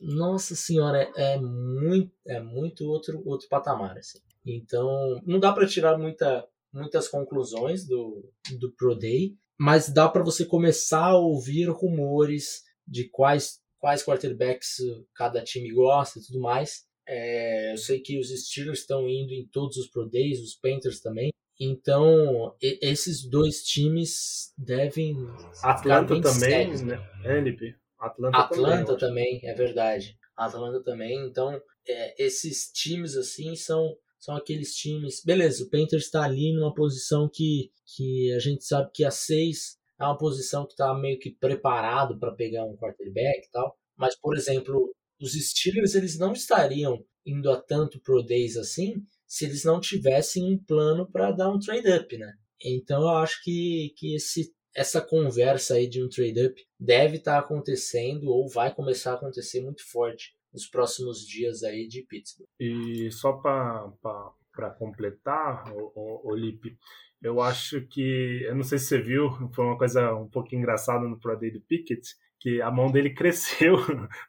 Nossa 0.00 0.56
senhora, 0.56 1.08
é, 1.16 1.34
é 1.34 1.38
muito, 1.40 2.12
é 2.26 2.40
muito 2.40 2.84
outro, 2.86 3.22
outro 3.24 3.48
patamar, 3.48 3.96
assim. 3.96 4.18
Então, 4.44 5.20
não 5.24 5.38
dá 5.38 5.52
para 5.52 5.66
tirar 5.66 5.96
muita, 5.96 6.44
muitas 6.72 7.06
conclusões 7.06 7.86
do, 7.86 8.28
do 8.58 8.72
Pro 8.72 8.96
Day, 8.96 9.36
mas 9.56 9.88
dá 9.88 10.08
para 10.08 10.24
você 10.24 10.44
começar 10.44 11.06
a 11.06 11.18
ouvir 11.18 11.68
rumores 11.70 12.64
de 12.92 13.08
quais, 13.08 13.60
quais 13.80 14.04
quarterbacks 14.04 14.76
cada 15.14 15.42
time 15.42 15.72
gosta 15.72 16.18
e 16.18 16.22
tudo 16.22 16.40
mais. 16.40 16.84
É, 17.08 17.72
eu 17.72 17.78
sei 17.78 17.98
que 18.00 18.18
os 18.18 18.28
Steelers 18.28 18.80
estão 18.80 19.08
indo 19.08 19.32
em 19.32 19.46
todos 19.46 19.78
os 19.78 19.88
Pro 19.88 20.08
Days, 20.08 20.40
os 20.40 20.54
Panthers 20.54 21.00
também. 21.00 21.32
Então, 21.58 22.54
esses 22.60 23.28
dois 23.28 23.62
times 23.62 24.52
devem. 24.58 25.16
Atlanta 25.62 26.20
também, 26.20 26.84
né? 26.84 26.98
NP. 27.24 27.74
Atlanta, 27.98 28.38
Atlanta 28.38 28.96
também, 28.96 29.38
também, 29.38 29.50
é 29.50 29.54
verdade. 29.54 30.18
Atlanta 30.36 30.82
também. 30.82 31.24
Então, 31.26 31.60
é, 31.86 32.22
esses 32.22 32.70
times 32.72 33.16
assim 33.16 33.54
são 33.54 33.96
são 34.18 34.36
aqueles 34.36 34.76
times. 34.76 35.22
Beleza, 35.24 35.64
o 35.64 35.70
Panthers 35.70 36.04
está 36.04 36.22
ali 36.22 36.52
numa 36.52 36.72
posição 36.72 37.28
que, 37.28 37.72
que 37.84 38.32
a 38.32 38.38
gente 38.38 38.64
sabe 38.64 38.90
que 38.94 39.04
a 39.04 39.10
6 39.10 39.76
é 40.02 40.06
uma 40.06 40.18
posição 40.18 40.66
que 40.66 40.72
está 40.72 40.92
meio 40.94 41.18
que 41.18 41.30
preparado 41.30 42.18
para 42.18 42.34
pegar 42.34 42.64
um 42.64 42.76
quarterback 42.76 43.46
e 43.46 43.50
tal. 43.50 43.76
Mas, 43.96 44.18
por 44.18 44.36
exemplo, 44.36 44.92
os 45.20 45.32
Steelers 45.32 45.94
eles 45.94 46.18
não 46.18 46.32
estariam 46.32 47.04
indo 47.24 47.50
a 47.50 47.60
tanto 47.60 48.00
pro 48.00 48.22
days 48.22 48.56
assim 48.56 48.94
se 49.26 49.46
eles 49.46 49.64
não 49.64 49.80
tivessem 49.80 50.44
um 50.44 50.58
plano 50.58 51.10
para 51.10 51.30
dar 51.30 51.50
um 51.50 51.58
trade 51.58 51.90
up, 51.90 52.18
né? 52.18 52.34
Então 52.62 53.02
eu 53.02 53.16
acho 53.16 53.42
que, 53.42 53.94
que 53.96 54.14
esse, 54.14 54.52
essa 54.74 55.00
conversa 55.00 55.74
aí 55.74 55.88
de 55.88 56.02
um 56.02 56.08
trade 56.08 56.46
up 56.46 56.62
deve 56.78 57.16
estar 57.16 57.34
tá 57.34 57.38
acontecendo 57.38 58.24
ou 58.24 58.48
vai 58.48 58.74
começar 58.74 59.12
a 59.12 59.14
acontecer 59.14 59.62
muito 59.62 59.88
forte 59.90 60.34
nos 60.52 60.66
próximos 60.66 61.26
dias 61.26 61.62
aí 61.62 61.88
de 61.88 62.02
Pittsburgh. 62.02 62.48
E 62.60 63.10
só 63.10 63.32
para 63.32 64.70
completar, 64.78 65.72
o, 65.72 65.92
o, 65.94 66.30
o 66.30 66.34
Lipe, 66.34 66.76
eu 67.22 67.40
acho 67.40 67.80
que, 67.82 68.42
eu 68.44 68.54
não 68.54 68.62
sei 68.62 68.78
se 68.78 68.86
você 68.86 69.00
viu, 69.00 69.30
foi 69.54 69.64
uma 69.64 69.78
coisa 69.78 70.14
um 70.14 70.28
pouco 70.28 70.54
engraçada 70.54 71.06
no 71.06 71.18
Pro 71.18 71.38
Day 71.38 71.50
do 71.50 71.60
Pickett, 71.60 72.02
que 72.40 72.60
a 72.60 72.70
mão 72.70 72.90
dele 72.90 73.10
cresceu 73.14 73.76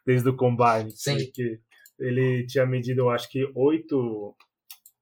desde 0.06 0.28
o 0.28 0.36
combine. 0.36 0.90
Sim. 0.90 1.16
Porque 1.16 1.60
ele 1.98 2.46
tinha 2.46 2.66
medido, 2.66 3.02
eu 3.02 3.10
acho 3.10 3.28
que 3.28 3.50
8... 3.54 4.36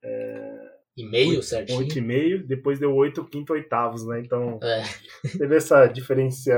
É, 0.04 0.72
e 0.96 1.08
meio, 1.08 1.42
certinho? 1.42 1.78
8 1.78 1.98
e 1.98 2.00
meio, 2.00 2.46
depois 2.46 2.78
deu 2.78 2.94
8 2.94 3.24
quinto 3.26 3.52
oitavos, 3.54 4.06
né? 4.06 4.20
Então, 4.20 4.58
é. 4.62 4.82
teve 5.38 5.56
essa 5.56 5.86
diferença 5.86 6.52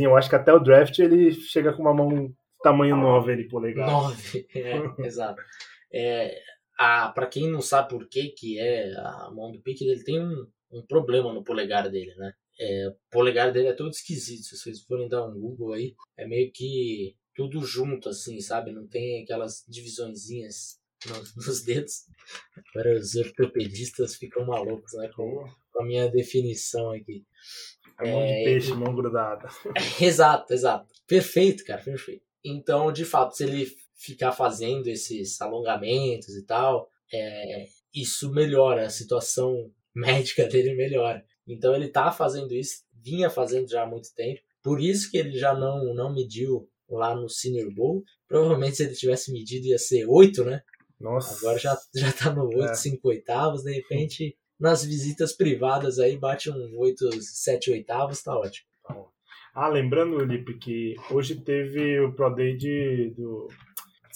eu 0.00 0.16
acho 0.16 0.28
que 0.28 0.36
até 0.36 0.52
o 0.52 0.58
draft 0.58 0.98
ele 0.98 1.32
chega 1.32 1.72
com 1.72 1.82
uma 1.82 1.94
mão 1.94 2.32
tamanho 2.62 2.96
9 2.96 3.32
ali, 3.32 3.48
polegar. 3.48 3.90
9, 3.90 4.46
é, 4.54 5.06
exato. 5.06 5.40
É, 5.92 6.34
para 7.14 7.26
quem 7.26 7.50
não 7.50 7.60
sabe 7.60 7.90
por 7.90 8.08
que, 8.08 8.28
que 8.28 8.58
é 8.58 8.92
a 8.96 9.30
mão 9.30 9.50
do 9.52 9.60
Pique, 9.60 9.84
ele 9.84 10.02
tem 10.02 10.20
um, 10.20 10.46
um 10.70 10.82
problema 10.86 11.32
no 11.32 11.44
polegar 11.44 11.90
dele, 11.90 12.14
né? 12.16 12.32
É, 12.58 12.88
o 12.88 12.96
polegar 13.10 13.52
dele 13.52 13.68
é 13.68 13.72
todo 13.72 13.90
esquisito. 13.90 14.44
Se 14.44 14.56
vocês 14.56 14.82
forem 14.82 15.08
dar 15.08 15.26
um 15.26 15.38
Google 15.38 15.72
aí, 15.72 15.94
é 16.16 16.26
meio 16.26 16.50
que 16.52 17.16
tudo 17.34 17.64
junto, 17.64 18.08
assim, 18.08 18.40
sabe? 18.40 18.72
Não 18.72 18.86
tem 18.86 19.22
aquelas 19.22 19.64
divisõezinhas 19.68 20.78
nos, 21.06 21.34
nos 21.36 21.62
dedos. 21.62 22.06
Agora 22.74 22.98
os 22.98 23.14
ortopedistas 23.14 24.16
ficam 24.16 24.46
malucos, 24.46 24.92
né? 24.94 25.08
Com, 25.14 25.44
com 25.72 25.82
a 25.82 25.86
minha 25.86 26.08
definição 26.10 26.90
aqui. 26.92 27.24
É 28.00 28.10
mão 28.10 28.26
de 28.26 28.44
peixe, 28.44 28.74
mão 28.74 28.94
grudada. 28.94 29.48
exato, 30.00 30.52
exato. 30.52 30.92
Perfeito, 31.06 31.64
cara, 31.64 31.82
perfeito. 31.82 32.24
Então, 32.44 32.92
de 32.92 33.04
fato, 33.04 33.36
se 33.36 33.44
ele 33.44 33.72
ficar 34.02 34.32
fazendo 34.32 34.88
esses 34.88 35.40
alongamentos 35.40 36.34
e 36.34 36.44
tal, 36.44 36.88
é, 37.12 37.66
isso 37.94 38.32
melhora, 38.32 38.86
a 38.86 38.90
situação 38.90 39.70
médica 39.94 40.46
dele 40.46 40.74
melhora. 40.74 41.24
Então 41.46 41.74
ele 41.74 41.88
tá 41.88 42.10
fazendo 42.10 42.52
isso, 42.52 42.82
vinha 42.92 43.30
fazendo 43.30 43.68
já 43.68 43.82
há 43.82 43.86
muito 43.86 44.12
tempo. 44.14 44.40
Por 44.62 44.80
isso 44.80 45.10
que 45.10 45.16
ele 45.16 45.38
já 45.38 45.54
não, 45.54 45.94
não 45.94 46.12
mediu 46.12 46.68
lá 46.88 47.14
no 47.14 47.28
Senior 47.28 47.72
Bowl. 47.72 48.02
Provavelmente 48.28 48.76
se 48.76 48.84
ele 48.84 48.94
tivesse 48.94 49.32
medido 49.32 49.66
ia 49.66 49.78
ser 49.78 50.06
8, 50.08 50.44
né? 50.44 50.62
Nossa. 51.00 51.36
Agora 51.38 51.58
já, 51.58 51.76
já 51.94 52.12
tá 52.12 52.30
no 52.30 52.46
8, 52.46 52.70
é. 52.70 52.74
5 52.74 53.08
oitavos, 53.08 53.62
de 53.62 53.72
repente 53.72 54.36
nas 54.58 54.84
visitas 54.84 55.32
privadas 55.32 55.98
aí 55.98 56.16
bate 56.16 56.48
um 56.48 56.78
8, 56.78 57.20
7 57.20 57.72
oitavos, 57.72 58.22
tá 58.22 58.38
ótimo. 58.38 58.68
Ah, 59.54 59.68
lembrando, 59.68 60.24
Lipe, 60.24 60.56
que 60.58 60.94
hoje 61.10 61.34
teve 61.40 62.00
o 62.00 62.12
Pro 62.14 62.34
Day 62.34 62.56
de, 62.56 63.12
do 63.16 63.48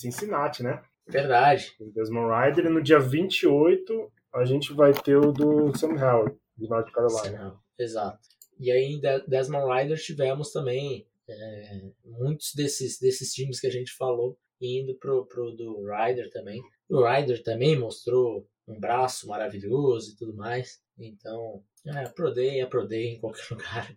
Cincinnati, 0.01 0.63
né? 0.63 0.83
Verdade. 1.07 1.75
O 1.81 1.91
Desmond 1.91 2.33
Rider. 2.33 2.67
E 2.67 2.69
no 2.69 2.83
dia 2.83 2.99
28 2.99 4.13
a 4.35 4.45
gente 4.45 4.73
vai 4.73 4.93
ter 4.93 5.17
o 5.17 5.33
do 5.33 5.77
Sam 5.77 5.95
Howard, 5.95 6.37
de 6.57 6.69
North 6.69 6.91
Carolina. 6.93 7.57
Exato. 7.79 8.19
E 8.59 8.71
aí 8.71 8.95
em 8.95 9.01
Desmond 9.27 9.73
Rider 9.73 9.99
tivemos 9.99 10.53
também 10.53 11.07
é, 11.29 11.83
muitos 12.05 12.55
desses, 12.55 12.99
desses 12.99 13.33
times 13.33 13.61
que 13.61 13.67
a 13.67 13.71
gente 13.71 13.93
falou 13.93 14.39
indo 14.61 14.95
pro, 14.97 15.27
pro 15.27 15.53
do 15.53 15.85
Ryder 15.87 16.31
também. 16.31 16.63
O 16.89 17.05
Ryder 17.05 17.43
também 17.43 17.79
mostrou 17.79 18.47
um 18.67 18.79
braço 18.79 19.29
maravilhoso 19.29 20.13
e 20.13 20.17
tudo 20.17 20.35
mais. 20.35 20.81
Então, 20.99 21.63
é, 21.87 22.09
Pro 22.09 22.33
Day 22.33 22.61
é 22.61 22.67
Pro 22.67 22.87
Day 22.87 23.15
em 23.15 23.21
qualquer 23.21 23.47
lugar. 23.51 23.97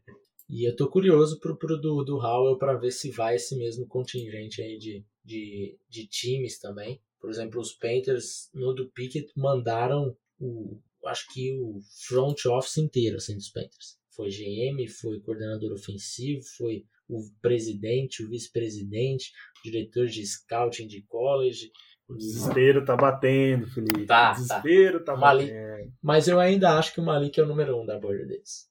E 0.50 0.68
eu 0.68 0.76
tô 0.76 0.90
curioso 0.90 1.40
pro, 1.40 1.56
pro 1.58 1.80
do, 1.80 2.04
do 2.04 2.18
Howell 2.18 2.58
para 2.58 2.74
ver 2.74 2.92
se 2.92 3.12
vai 3.12 3.36
esse 3.36 3.56
mesmo 3.56 3.88
contingente 3.88 4.62
aí 4.62 4.78
de, 4.78 5.06
de, 5.24 5.78
de 5.90 6.08
times 6.08 6.60
também. 6.60 7.02
Por 7.20 7.30
exemplo, 7.30 7.60
os 7.60 7.74
Panthers 7.74 8.50
no 8.54 8.74
do 8.74 8.90
Pickett 8.90 9.32
mandaram 9.36 10.16
o, 10.40 10.80
acho 11.06 11.28
que 11.34 11.54
o 11.60 11.80
front 12.08 12.46
office 12.46 12.78
inteiro 12.78 13.18
assim, 13.18 13.36
dos 13.36 13.50
Panthers. 13.50 13.98
Foi 14.12 14.30
GM, 14.30 14.88
foi 14.88 15.20
coordenador 15.22 15.74
ofensivo, 15.74 16.42
foi 16.58 16.86
o 17.08 17.24
presidente, 17.42 18.24
o 18.24 18.30
vice-presidente, 18.30 19.32
diretor 19.64 20.08
de 20.08 20.26
scouting 20.26 20.88
de 20.88 21.02
college. 21.04 21.72
O 22.08 22.16
desespero 22.16 22.84
tá 22.84 22.96
batendo, 22.96 23.68
Felipe. 23.68 24.06
Tá, 24.06 24.32
o 24.32 24.36
desespero 24.36 25.00
tá, 25.04 25.14
tá 25.14 25.20
batendo. 25.20 25.94
Mas 26.02 26.28
eu 26.28 26.40
ainda 26.40 26.78
acho 26.78 26.94
que 26.94 27.00
o 27.00 27.04
Malik 27.04 27.40
é 27.40 27.44
o 27.44 27.48
número 27.48 27.80
um 27.80 27.86
da 27.86 28.00
borda 28.00 28.26
deles. 28.26 28.70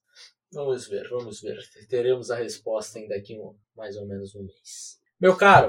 Vamos 0.51 0.87
ver, 0.87 1.07
vamos 1.09 1.41
ver. 1.41 1.59
Teremos 1.87 2.31
a 2.31 2.35
resposta 2.35 2.97
ainda 2.97 3.15
daqui 3.15 3.37
um, 3.37 3.55
mais 3.75 3.95
ou 3.97 4.07
menos 4.07 4.33
um 4.35 4.43
mês. 4.43 4.99
Meu 5.21 5.35
caro, 5.35 5.67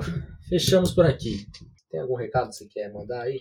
fechamos 0.48 0.94
por 0.94 1.04
aqui. 1.04 1.44
Tem 1.90 2.00
algum 2.00 2.14
recado 2.14 2.50
que 2.50 2.54
você 2.54 2.68
quer 2.68 2.92
mandar 2.92 3.22
aí? 3.22 3.40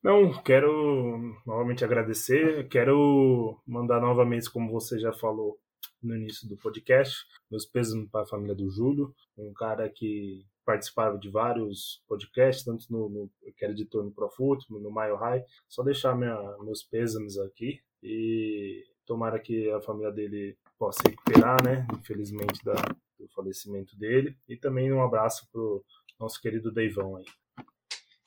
Não, 0.00 0.40
quero 0.40 1.34
novamente 1.44 1.84
agradecer. 1.84 2.68
Quero 2.68 3.60
mandar 3.66 4.00
novamente, 4.00 4.48
como 4.48 4.70
você 4.70 5.00
já 5.00 5.12
falou 5.12 5.58
no 6.00 6.14
início 6.14 6.48
do 6.48 6.56
podcast, 6.56 7.26
meus 7.50 7.66
pesos 7.66 8.08
para 8.08 8.22
a 8.22 8.26
família 8.26 8.54
do 8.54 8.70
Júlio, 8.70 9.12
um 9.36 9.52
cara 9.52 9.88
que 9.88 10.46
participava 10.64 11.18
de 11.18 11.28
vários 11.28 12.00
podcasts, 12.06 12.64
tanto 12.64 12.86
no, 12.88 13.08
no 13.08 13.30
que 13.56 13.64
era 13.64 13.72
editor 13.72 14.04
no 14.04 14.12
Profut, 14.12 14.64
no 14.70 14.94
Mile 14.94 15.16
High. 15.18 15.44
Só 15.68 15.82
deixar 15.82 16.16
minha, 16.16 16.36
meus 16.60 16.84
pêsames 16.84 17.36
aqui 17.36 17.80
e 18.00 18.84
tomara 19.04 19.40
que 19.40 19.68
a 19.72 19.80
família 19.80 20.12
dele 20.12 20.56
possa 20.78 21.02
recuperar, 21.04 21.56
né? 21.64 21.84
Infelizmente 21.98 22.64
da, 22.64 22.74
do 23.22 23.28
falecimento 23.28 23.96
dele. 23.96 24.36
E 24.48 24.56
também 24.56 24.92
um 24.92 25.02
abraço 25.02 25.48
pro 25.50 25.84
nosso 26.18 26.40
querido 26.40 26.72
Deivão 26.72 27.16
aí. 27.16 27.24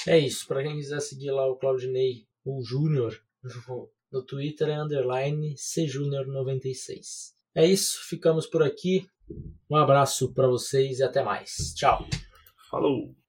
É 0.07 0.17
isso. 0.17 0.47
Para 0.47 0.63
quem 0.63 0.75
quiser 0.75 1.01
seguir 1.01 1.31
lá 1.31 1.47
o 1.47 1.57
Claudinei, 1.57 2.27
o 2.43 2.63
Júnior, 2.63 3.19
no 4.11 4.23
Twitter 4.23 4.69
é 4.69 4.81
underline 4.81 5.55
cjunior96. 5.55 7.33
É 7.53 7.65
isso. 7.65 7.99
Ficamos 8.07 8.47
por 8.47 8.63
aqui. 8.63 9.07
Um 9.69 9.75
abraço 9.75 10.33
para 10.33 10.47
vocês 10.47 10.99
e 10.99 11.03
até 11.03 11.23
mais. 11.23 11.73
Tchau. 11.75 12.05
Falou! 12.69 13.24